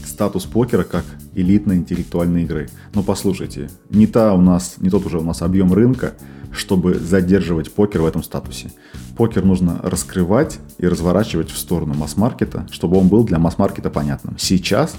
статус 0.05 0.45
покера 0.45 0.84
как 0.84 1.05
элитной 1.36 1.78
интеллектуальной 1.78 2.43
игры. 2.43 2.70
Но 2.93 3.03
послушайте, 3.03 3.70
не 3.89 4.07
та 4.07 4.34
у 4.34 4.41
нас, 4.41 4.76
не 4.78 4.89
тот 4.89 5.05
уже 5.05 5.20
у 5.20 5.24
нас 5.24 5.41
объем 5.41 5.74
рынка, 5.74 6.14
чтобы 6.51 6.95
задерживать 6.95 7.71
покер 7.71 8.01
в 8.01 8.05
этом 8.05 8.23
статусе. 8.23 8.71
Покер 9.17 9.45
нужно 9.45 9.79
раскрывать 9.83 10.59
и 10.77 10.87
разворачивать 10.87 11.51
в 11.51 11.57
сторону 11.57 11.93
масс-маркета, 11.93 12.67
чтобы 12.71 12.97
он 12.97 13.07
был 13.07 13.23
для 13.23 13.39
масс-маркета 13.39 13.89
понятным. 13.89 14.37
Сейчас 14.37 14.95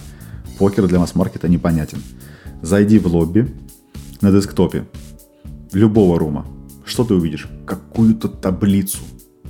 покер 0.58 0.86
для 0.86 0.98
масс-маркета 0.98 1.48
непонятен. 1.48 2.02
Зайди 2.62 2.98
в 2.98 3.06
лобби 3.06 3.54
на 4.20 4.30
десктопе 4.30 4.86
любого 5.72 6.18
рума. 6.18 6.46
Что 6.84 7.04
ты 7.04 7.14
увидишь? 7.14 7.48
Какую-то 7.66 8.28
таблицу 8.28 8.98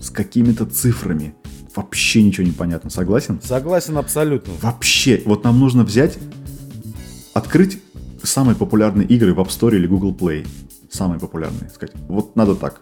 с 0.01 0.11
какими-то 0.11 0.67
цифрами. 0.67 1.35
Вообще 1.75 2.23
ничего 2.23 2.47
не 2.47 2.53
понятно. 2.53 2.91
Согласен? 2.91 3.41
Согласен 3.43 3.97
абсолютно. 3.97 4.53
Вообще. 4.61 5.23
Вот 5.25 5.45
нам 5.45 5.59
нужно 5.59 5.85
взять, 5.85 6.19
открыть 7.33 7.81
самые 8.23 8.57
популярные 8.57 9.07
игры 9.07 9.35
в 9.35 9.41
App 9.41 9.49
Store 9.49 9.75
или 9.75 9.87
Google 9.87 10.15
Play 10.15 10.47
самые 10.91 11.21
популярные. 11.21 11.71
Сказать, 11.71 11.95
вот 12.09 12.37
надо 12.37 12.55
так. 12.55 12.81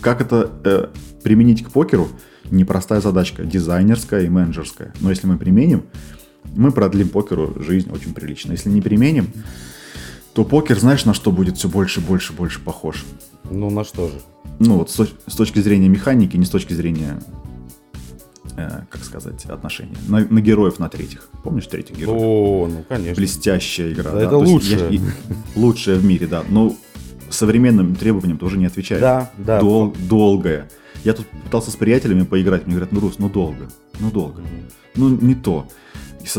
Как 0.00 0.20
это 0.20 0.50
э, 0.64 0.86
применить 1.22 1.64
к 1.64 1.70
покеру? 1.70 2.08
Непростая 2.50 3.00
задачка, 3.00 3.44
дизайнерская 3.44 4.22
и 4.22 4.28
менеджерская. 4.28 4.92
Но 5.00 5.10
если 5.10 5.26
мы 5.26 5.38
применим, 5.38 5.84
мы 6.54 6.72
продлим 6.72 7.08
покеру 7.08 7.54
жизнь 7.62 7.90
очень 7.90 8.14
прилично. 8.14 8.52
Если 8.52 8.70
не 8.70 8.80
применим, 8.80 9.28
то 10.32 10.44
покер, 10.44 10.78
знаешь, 10.78 11.04
на 11.04 11.14
что 11.14 11.32
будет 11.32 11.58
все 11.58 11.68
больше, 11.68 12.00
больше, 12.00 12.32
больше 12.32 12.60
похож? 12.60 13.04
Ну, 13.50 13.70
на 13.70 13.84
что 13.84 14.08
же? 14.08 14.14
Ну, 14.58 14.78
вот 14.78 14.90
с, 14.90 15.08
с 15.26 15.34
точки 15.34 15.58
зрения 15.60 15.88
механики, 15.88 16.36
не 16.36 16.44
с 16.44 16.50
точки 16.50 16.72
зрения, 16.72 17.20
э, 18.56 18.82
как 18.88 19.04
сказать, 19.04 19.44
отношения. 19.46 19.96
На, 20.08 20.20
на 20.20 20.40
героев 20.40 20.78
на 20.78 20.88
третьих. 20.88 21.28
Помнишь 21.44 21.66
третьих 21.66 21.96
героев? 21.96 22.20
О, 22.20 22.68
ну, 22.68 22.84
конечно. 22.88 23.14
Блестящая 23.14 23.92
игра. 23.92 24.10
Да, 24.10 24.12
да? 24.12 24.22
Это 24.22 24.36
лучшая. 24.36 25.00
лучшая 25.56 25.96
в 25.96 26.04
мире, 26.04 26.26
да. 26.26 26.44
Но 26.48 26.76
современным 27.30 27.94
требованиям 27.94 28.38
тоже 28.38 28.58
не 28.58 28.66
отвечает. 28.66 29.00
Да, 29.00 29.30
да. 29.38 29.60
Дол- 29.60 29.94
долгое. 30.08 30.68
Я 31.04 31.14
тут 31.14 31.26
пытался 31.44 31.70
с 31.70 31.76
приятелями 31.76 32.24
поиграть, 32.24 32.66
мне 32.66 32.74
говорят, 32.74 32.92
ну, 32.92 33.00
Рус, 33.00 33.18
ну 33.18 33.28
долго, 33.28 33.68
ну 34.00 34.10
долго, 34.10 34.42
ну 34.96 35.08
не 35.08 35.34
то. 35.34 35.66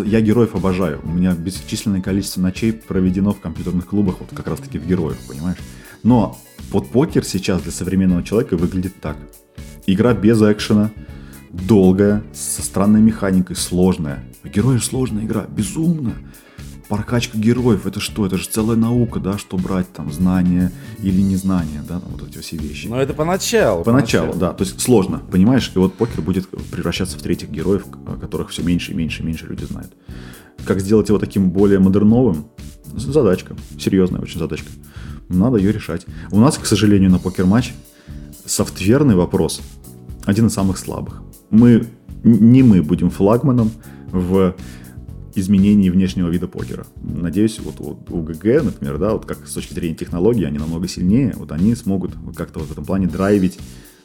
Я 0.05 0.21
героев 0.21 0.53
обожаю. 0.55 1.01
У 1.03 1.09
меня 1.09 1.33
бесчисленное 1.33 2.01
количество 2.01 2.39
ночей 2.41 2.71
проведено 2.71 3.33
в 3.33 3.39
компьютерных 3.39 3.87
клубах, 3.87 4.17
вот 4.19 4.29
как 4.33 4.47
раз 4.47 4.59
таки 4.59 4.77
в 4.77 4.85
героев, 4.85 5.17
понимаешь? 5.27 5.57
Но 6.03 6.37
вот 6.71 6.89
покер 6.89 7.23
сейчас 7.25 7.63
для 7.63 7.71
современного 7.71 8.23
человека 8.23 8.57
выглядит 8.57 8.93
так. 9.01 9.17
Игра 9.87 10.13
без 10.13 10.39
экшена, 10.41 10.91
долгая, 11.49 12.23
со 12.33 12.61
странной 12.61 13.01
механикой, 13.01 13.55
сложная. 13.55 14.23
Герои 14.43 14.77
сложная 14.77 15.25
игра, 15.25 15.45
безумно 15.49 16.13
прокачка 16.91 17.37
героев, 17.37 17.87
это 17.87 18.01
что? 18.01 18.25
Это 18.25 18.37
же 18.37 18.49
целая 18.49 18.75
наука, 18.75 19.21
да, 19.21 19.37
что 19.37 19.55
брать 19.55 19.89
там, 19.93 20.11
знания 20.11 20.73
или 20.99 21.21
незнания, 21.21 21.81
да, 21.87 22.01
там, 22.01 22.11
вот 22.11 22.27
эти 22.27 22.39
все 22.39 22.57
вещи. 22.57 22.87
Но 22.87 23.01
это 23.01 23.13
поначалу. 23.13 23.85
Поначалу, 23.85 24.33
поначалу, 24.33 24.39
да, 24.39 24.53
то 24.53 24.65
есть 24.65 24.77
сложно, 24.81 25.21
понимаешь, 25.31 25.71
и 25.73 25.79
вот 25.79 25.93
покер 25.93 26.21
будет 26.21 26.49
превращаться 26.49 27.17
в 27.17 27.21
третьих 27.21 27.49
героев, 27.49 27.85
которых 28.19 28.49
все 28.49 28.61
меньше 28.61 28.91
и 28.91 28.95
меньше 28.95 29.23
и 29.23 29.25
меньше 29.25 29.45
люди 29.47 29.63
знают. 29.63 29.93
Как 30.65 30.81
сделать 30.81 31.07
его 31.07 31.17
таким 31.17 31.51
более 31.51 31.79
модерновым? 31.79 32.47
Задачка, 32.93 33.55
серьезная 33.79 34.19
очень 34.19 34.39
задачка. 34.39 34.67
Надо 35.29 35.59
ее 35.59 35.71
решать. 35.71 36.05
У 36.29 36.41
нас, 36.41 36.57
к 36.57 36.65
сожалению, 36.65 37.09
на 37.09 37.19
покер-матч 37.19 37.71
софтверный 38.45 39.15
вопрос 39.15 39.61
один 40.25 40.47
из 40.47 40.53
самых 40.53 40.77
слабых. 40.77 41.21
Мы, 41.51 41.87
не 42.25 42.63
мы 42.63 42.83
будем 42.83 43.09
флагманом 43.09 43.71
в 44.11 44.55
изменений 45.35 45.89
внешнего 45.89 46.29
вида 46.29 46.47
покера. 46.47 46.85
Надеюсь, 47.01 47.59
вот, 47.59 47.79
вот 47.79 48.09
у 48.09 48.21
ГГ, 48.21 48.63
например, 48.63 48.97
да, 48.97 49.13
вот 49.13 49.25
как 49.25 49.47
с 49.47 49.53
точки 49.53 49.73
зрения 49.73 49.95
технологий, 49.95 50.45
они 50.45 50.57
намного 50.57 50.87
сильнее, 50.87 51.33
вот 51.35 51.51
они 51.51 51.75
смогут 51.75 52.13
как-то 52.35 52.59
вот 52.59 52.69
в 52.69 52.71
этом 52.71 52.85
плане 52.85 53.07
драйвить 53.07 53.57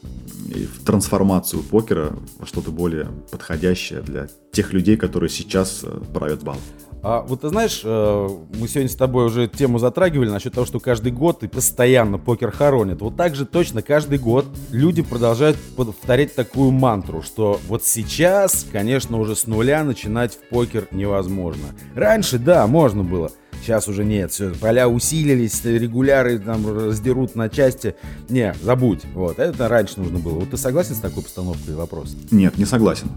в 0.03 0.85
трансформацию 0.85 1.63
покера 1.63 2.17
во 2.39 2.47
что-то 2.47 2.71
более 2.71 3.09
подходящее 3.31 4.03
для 4.03 4.29
тех 4.53 4.73
людей, 4.73 4.97
которые 4.97 5.29
сейчас 5.29 5.81
э, 5.83 6.01
правят 6.15 6.43
бал. 6.43 6.59
А 7.03 7.23
вот 7.23 7.43
ты 7.43 7.49
знаешь, 7.49 7.83
э, 7.85 8.29
мы 8.59 8.67
сегодня 8.67 8.89
с 8.89 8.97
тобой 8.97 9.27
уже 9.27 9.47
тему 9.47 9.79
затрагивали 9.79 10.29
насчет 10.29 10.55
того, 10.55 10.67
что 10.67 10.81
каждый 10.81 11.13
год 11.13 11.43
и 11.43 11.49
постоянно 11.49 12.19
покер 12.19 12.51
хоронит. 12.51 13.01
Вот 13.01 13.17
так 13.17 13.35
же 13.35 13.47
точно 13.47 13.83
каждый 13.83 14.19
год 14.19 14.47
люди 14.71 15.03
продолжают 15.03 15.57
повторять 15.77 16.35
такую 16.35 16.73
мантру, 16.73 17.23
что 17.23 17.61
вот 17.69 17.85
сейчас, 17.85 18.67
конечно, 18.73 19.19
уже 19.19 19.37
с 19.37 19.47
нуля 19.47 19.85
начинать 19.85 20.35
в 20.35 20.49
покер 20.49 20.89
невозможно. 20.91 21.67
Раньше, 21.95 22.39
да, 22.39 22.67
можно 22.67 23.05
было. 23.05 23.31
Сейчас 23.63 23.89
уже 23.89 24.05
нет, 24.05 24.31
все, 24.31 24.51
поля 24.51 24.89
усилились, 24.89 25.65
регуляры 25.65 26.39
там 26.39 26.67
раздерут 26.67 27.35
на 27.35 27.49
части. 27.49 27.97
Не, 28.29 28.55
забудь. 28.63 29.03
Вот, 29.15 29.39
это 29.39 29.69
раньше 29.69 30.01
нужно 30.01 30.19
было. 30.19 30.41
Вот 30.41 30.51
ты 30.51 30.57
согласен 30.57 30.95
с 30.95 30.99
такой 30.99 31.23
постановкой 31.23 31.75
вопроса? 31.75 32.17
Нет, 32.31 32.59
не 32.59 32.65
согласен. 32.65 33.11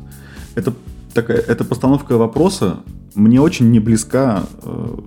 Это 0.55 0.73
такая, 1.14 1.38
эта 1.38 1.64
постановка 1.64 2.18
вопроса 2.18 2.84
мне 3.16 3.41
очень 3.41 3.72
не 3.72 3.80
близка 3.80 4.43
э, 4.64 4.97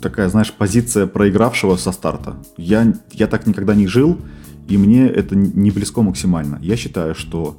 такая, 0.00 0.28
знаешь, 0.28 0.52
позиция 0.52 1.06
проигравшего 1.06 1.76
со 1.76 1.92
старта. 1.92 2.36
Я, 2.56 2.94
я 3.12 3.26
так 3.26 3.46
никогда 3.46 3.74
не 3.74 3.86
жил, 3.86 4.18
и 4.68 4.76
мне 4.76 5.06
это 5.06 5.34
не 5.36 5.70
близко 5.70 6.02
максимально. 6.02 6.58
Я 6.62 6.76
считаю, 6.76 7.14
что 7.14 7.56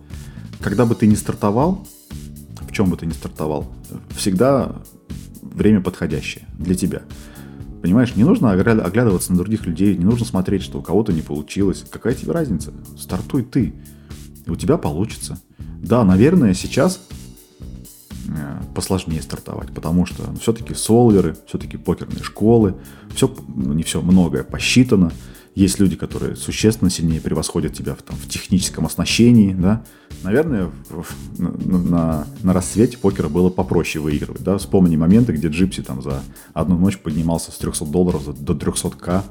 когда 0.61 0.85
бы 0.85 0.95
ты 0.95 1.07
не 1.07 1.15
стартовал, 1.15 1.87
в 2.61 2.71
чем 2.71 2.89
бы 2.89 2.97
ты 2.97 3.05
не 3.05 3.13
стартовал, 3.13 3.71
всегда 4.15 4.75
время 5.41 5.81
подходящее 5.81 6.45
для 6.57 6.75
тебя. 6.75 7.03
Понимаешь, 7.81 8.15
не 8.15 8.23
нужно 8.23 8.51
оглядываться 8.51 9.33
на 9.33 9.37
других 9.37 9.65
людей, 9.65 9.97
не 9.97 10.05
нужно 10.05 10.25
смотреть, 10.25 10.63
что 10.63 10.79
у 10.79 10.81
кого-то 10.81 11.11
не 11.11 11.21
получилось. 11.21 11.83
Какая 11.89 12.13
тебе 12.13 12.31
разница? 12.31 12.71
Стартуй 12.97 13.43
ты, 13.43 13.73
и 14.45 14.49
у 14.49 14.55
тебя 14.55 14.77
получится. 14.77 15.39
Да, 15.81 16.03
наверное, 16.05 16.53
сейчас 16.53 17.05
посложнее 18.75 19.21
стартовать, 19.21 19.73
потому 19.73 20.05
что 20.05 20.23
ну, 20.27 20.37
все-таки 20.37 20.73
солверы, 20.73 21.35
все-таки 21.47 21.77
покерные 21.77 22.23
школы, 22.23 22.75
все, 23.13 23.33
ну, 23.47 23.73
не 23.73 23.83
все, 23.83 24.01
многое 24.01 24.43
посчитано. 24.43 25.11
Есть 25.55 25.79
люди, 25.79 25.95
которые 25.95 26.35
существенно 26.35 26.89
сильнее 26.89 27.21
превосходят 27.21 27.73
тебя 27.73 27.93
в, 27.93 28.01
там, 28.01 28.15
в 28.15 28.27
техническом 28.27 28.87
оснащении, 28.87 29.53
да. 29.53 29.83
Наверное, 30.23 30.71
в, 30.89 31.39
на, 31.39 31.77
на, 31.77 32.27
на 32.41 32.53
рассвете 32.53 32.97
покера 32.97 33.29
было 33.29 33.49
попроще 33.49 34.03
выигрывать, 34.03 34.41
да. 34.41 34.57
Вспомни 34.57 34.95
моменты, 34.97 35.31
где 35.33 35.49
Джипси 35.49 35.83
там 35.83 36.01
за 36.01 36.23
одну 36.53 36.79
ночь 36.79 36.97
поднимался 36.97 37.51
с 37.51 37.57
300 37.57 37.85
долларов 37.85 38.43
до 38.43 38.53
300к. 38.53 39.21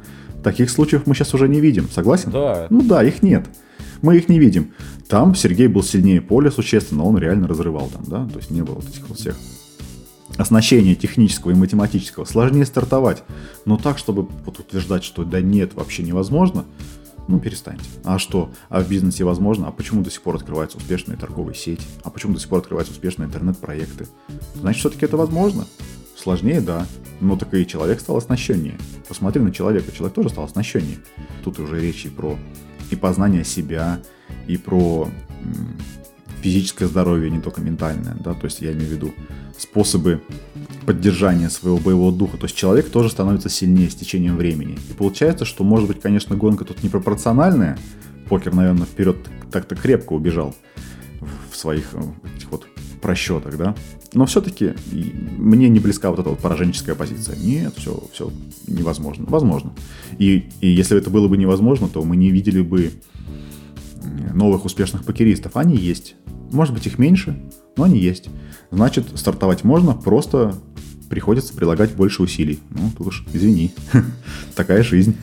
Таких 0.45 0.70
случаев 0.70 1.07
мы 1.07 1.16
сейчас 1.16 1.34
уже 1.34 1.49
не 1.49 1.61
видим, 1.61 1.88
согласен? 1.88 2.30
Да. 2.30 2.68
Ну 2.70 2.82
да, 2.82 3.03
их 3.03 3.22
нет 3.22 3.49
мы 4.03 4.16
их 4.16 4.28
не 4.28 4.38
видим. 4.38 4.72
Там 5.09 5.34
Сергей 5.34 5.68
был 5.68 5.82
сильнее 5.82 6.20
поля 6.20 6.50
существенно, 6.50 7.05
он 7.05 7.18
реально 7.18 7.48
разрывал 7.48 7.88
там, 7.88 8.05
да, 8.07 8.28
то 8.28 8.38
есть 8.38 8.50
не 8.50 8.62
было 8.62 8.76
вот 8.76 8.88
этих 8.88 9.09
вот 9.09 9.18
всех 9.18 9.36
оснащения 10.36 10.94
технического 10.94 11.50
и 11.50 11.55
математического. 11.55 12.24
Сложнее 12.24 12.64
стартовать, 12.66 13.22
но 13.64 13.76
так, 13.76 13.98
чтобы 13.98 14.28
вот 14.44 14.59
утверждать, 14.59 15.05
что 15.05 15.24
да 15.24 15.40
нет, 15.40 15.74
вообще 15.74 16.03
невозможно, 16.03 16.64
ну, 17.28 17.38
перестаньте. 17.38 17.84
А 18.05 18.18
что? 18.18 18.50
А 18.68 18.80
в 18.80 18.88
бизнесе 18.88 19.24
возможно? 19.24 19.68
А 19.68 19.72
почему 19.72 20.03
до 20.03 20.11
сих 20.11 20.22
пор 20.22 20.36
открываются 20.36 20.78
успешные 20.78 21.16
торговые 21.16 21.55
сети? 21.55 21.82
А 22.03 22.11
почему 22.11 22.34
до 22.34 22.40
сих 22.40 22.48
пор 22.48 22.59
открываются 22.59 22.92
успешные 22.92 23.28
интернет-проекты? 23.28 24.09
Значит, 24.55 24.80
все-таки 24.80 25.05
это 25.05 25.16
возможно. 25.16 25.66
Сложнее, 26.16 26.61
да. 26.61 26.86
Но 27.20 27.36
так 27.36 27.55
и 27.55 27.66
человек 27.66 28.00
стал 28.00 28.16
оснащеннее. 28.16 28.76
Посмотри 29.09 29.40
на 29.40 29.53
человека, 29.53 29.92
человек 29.92 30.14
тоже 30.14 30.30
стал 30.30 30.44
оснащеннее. 30.44 30.98
Тут 31.44 31.61
уже 31.61 31.80
речь 31.80 32.05
и 32.07 32.09
про 32.09 32.36
и 32.93 32.97
познание 32.97 33.45
себя, 33.45 34.01
и 34.47 34.57
про 34.57 35.09
физическое 36.43 36.86
здоровье, 36.86 37.30
не 37.30 37.40
только 37.40 37.61
ментальное, 37.61 38.16
да, 38.18 38.34
то 38.34 38.45
есть 38.45 38.61
я 38.61 38.72
имею 38.72 38.88
в 38.88 38.93
виду 38.93 39.14
способы 39.57 40.20
поддержания 40.86 41.49
своего 41.51 41.78
боевого 41.78 42.12
духа. 42.12 42.36
То 42.36 42.45
есть 42.45 42.57
человек 42.57 42.90
тоже 42.90 43.11
становится 43.11 43.49
сильнее 43.49 43.88
с 43.88 43.95
течением 43.95 44.36
времени. 44.36 44.78
И 44.90 44.93
получается, 44.93 45.45
что, 45.45 45.62
может 45.62 45.88
быть, 45.88 46.01
конечно, 46.01 46.36
гонка 46.36 46.64
тут 46.64 46.82
непропорциональная. 46.82 47.78
Покер, 48.28 48.55
наверное, 48.55 48.86
вперед 48.86 49.16
так-то 49.53 49.76
крепко 49.76 50.14
убежал 50.14 50.55
в 51.51 51.57
своих 51.57 51.90
э, 51.93 52.03
этих 52.36 52.51
вот 52.51 52.66
просчетах, 53.03 53.59
да. 53.59 53.74
Но 54.14 54.24
все-таки 54.26 54.72
мне 54.90 55.68
не 55.68 55.80
близка 55.80 56.11
вот 56.11 56.20
эта 56.20 56.30
вот 56.30 56.38
пораженческая 56.38 56.94
позиция. 56.94 57.36
Нет, 57.36 57.74
все, 57.76 58.03
все 58.12 58.30
невозможно. 58.66 59.26
Возможно. 59.28 59.72
И, 60.18 60.48
и 60.61 60.68
если 60.68 60.96
это 60.96 61.11
было 61.11 61.28
бы 61.28 61.36
невозможно, 61.36 61.88
то 61.88 62.03
мы 62.05 62.16
не 62.16 62.30
видели 62.30 62.62
бы 62.62 62.92
новых 64.32 64.64
успешных 64.64 65.05
покеристов. 65.05 65.57
Они 65.57 65.76
есть. 65.76 66.14
Может 66.50 66.74
быть, 66.74 66.86
их 66.86 66.98
меньше, 66.98 67.38
но 67.76 67.84
они 67.84 67.98
есть. 67.98 68.28
Значит, 68.70 69.07
стартовать 69.18 69.64
можно, 69.64 69.92
просто 69.94 70.55
приходится 71.09 71.55
прилагать 71.55 71.94
больше 71.94 72.22
усилий. 72.22 72.61
Ну, 72.70 72.90
тут 72.96 73.09
уж 73.09 73.26
извини. 73.32 73.72
Такая 74.55 74.82
жизнь. 74.82 75.16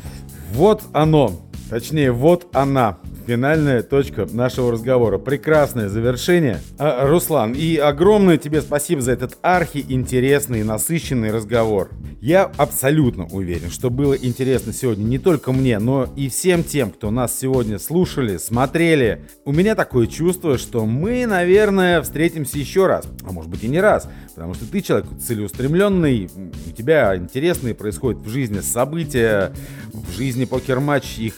Вот 0.54 0.84
оно. 0.94 1.40
Точнее, 1.70 2.12
вот 2.12 2.48
она 2.54 2.98
финальная 3.30 3.84
точка 3.84 4.28
нашего 4.32 4.72
разговора. 4.72 5.20
Прекрасное 5.20 5.88
завершение. 5.88 6.62
А, 6.80 7.06
Руслан, 7.08 7.54
и 7.54 7.76
огромное 7.76 8.40
тебе 8.40 8.60
спасибо 8.60 9.04
за 9.04 9.12
этот 9.12 9.38
архи-интересный, 9.44 10.64
насыщенный 10.64 11.30
разговор. 11.30 11.92
Я 12.22 12.52
абсолютно 12.58 13.28
уверен, 13.28 13.70
что 13.70 13.92
было 13.92 14.16
интересно 14.16 14.74
сегодня 14.74 15.04
не 15.04 15.20
только 15.20 15.52
мне, 15.52 15.78
но 15.78 16.12
и 16.16 16.28
всем 16.28 16.64
тем, 16.64 16.90
кто 16.90 17.12
нас 17.12 17.38
сегодня 17.38 17.78
слушали, 17.78 18.38
смотрели. 18.38 19.22
У 19.46 19.52
меня 19.52 19.76
такое 19.76 20.08
чувство, 20.08 20.58
что 20.58 20.88
мы, 20.88 21.28
наверное, 21.28 22.02
встретимся 22.02 22.58
еще 22.58 22.88
раз. 22.88 23.06
А 23.28 23.32
может 23.32 23.52
быть 23.52 23.64
и 23.64 23.68
не 23.68 23.80
раз. 23.80 24.10
Потому 24.34 24.56
что 24.56 24.66
ты 24.66 24.82
человек 24.82 25.06
целеустремленный, 25.20 26.30
у 26.68 26.72
тебя 26.72 27.16
интересные 27.16 27.76
происходят 27.76 28.22
в 28.22 28.30
жизни 28.30 28.62
события, 28.62 29.52
в 29.94 30.12
жизни 30.16 30.46
покер-матч 30.46 31.20
их 31.20 31.36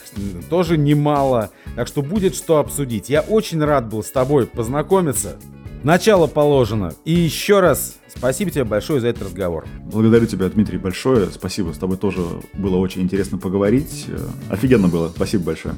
тоже 0.49 0.77
немало. 0.77 1.49
Так 1.75 1.87
что 1.87 2.01
будет 2.01 2.35
что 2.35 2.59
обсудить. 2.59 3.09
Я 3.09 3.21
очень 3.21 3.63
рад 3.63 3.89
был 3.89 4.03
с 4.03 4.11
тобой 4.11 4.45
познакомиться. 4.45 5.37
Начало 5.83 6.27
положено. 6.27 6.93
И 7.05 7.13
еще 7.13 7.59
раз 7.59 7.95
спасибо 8.07 8.51
тебе 8.51 8.65
большое 8.65 9.01
за 9.01 9.07
этот 9.07 9.23
разговор. 9.23 9.65
Благодарю 9.85 10.27
тебя, 10.27 10.47
Дмитрий, 10.47 10.77
большое. 10.77 11.27
Спасибо, 11.31 11.71
с 11.71 11.77
тобой 11.77 11.97
тоже 11.97 12.21
было 12.53 12.75
очень 12.75 13.01
интересно 13.01 13.39
поговорить. 13.39 14.05
Офигенно 14.49 14.89
было, 14.89 15.09
спасибо 15.09 15.45
большое. 15.45 15.73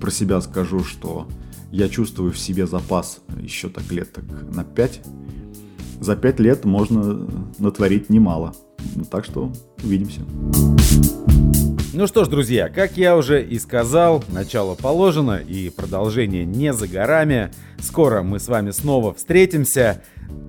Про 0.00 0.10
себя 0.10 0.40
скажу, 0.40 0.82
что 0.82 1.28
я 1.70 1.88
чувствую 1.88 2.32
в 2.32 2.38
себе 2.38 2.66
запас 2.66 3.20
еще 3.38 3.68
так 3.68 3.90
лет 3.90 4.12
так 4.12 4.24
на 4.24 4.64
5. 4.64 5.00
За 6.00 6.16
5 6.16 6.40
лет 6.40 6.64
можно 6.64 7.28
натворить 7.58 8.08
немало. 8.08 8.54
Так 9.10 9.24
что 9.24 9.52
увидимся. 9.82 10.20
Ну 11.96 12.08
что 12.08 12.24
ж, 12.24 12.28
друзья, 12.28 12.68
как 12.68 12.96
я 12.96 13.16
уже 13.16 13.40
и 13.44 13.56
сказал, 13.56 14.24
начало 14.28 14.74
положено 14.74 15.36
и 15.36 15.70
продолжение 15.70 16.44
не 16.44 16.72
за 16.72 16.88
горами. 16.88 17.52
Скоро 17.78 18.24
мы 18.24 18.40
с 18.40 18.48
вами 18.48 18.72
снова 18.72 19.14
встретимся. 19.14 20.02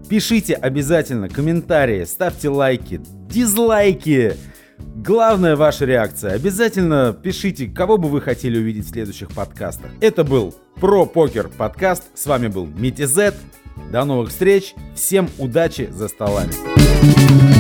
Пишите 0.10 0.56
обязательно 0.56 1.30
комментарии, 1.30 2.04
ставьте 2.06 2.50
лайки, 2.50 3.00
дизлайки. 3.30 4.38
Главная 4.80 5.56
ваша 5.56 5.86
реакция. 5.86 6.32
Обязательно 6.32 7.16
пишите, 7.22 7.68
кого 7.68 8.00
бы 8.00 8.10
вы 8.10 8.22
хотели 8.22 8.58
увидеть 8.58 8.88
в 8.88 8.90
следующих 8.90 9.30
подкастах. 9.30 9.92
Это 10.02 10.24
был 10.24 10.56
Про 10.82 11.06
Покер 11.06 11.50
подкаст. 11.50 12.06
С 12.16 12.26
вами 12.26 12.48
был 12.48 12.66
Мити 12.66 13.06
Зет. 13.06 13.36
До 13.92 14.04
новых 14.04 14.30
встреч, 14.30 14.74
всем 14.96 15.30
удачи 15.38 15.90
за 15.92 16.08
столами. 16.08 17.55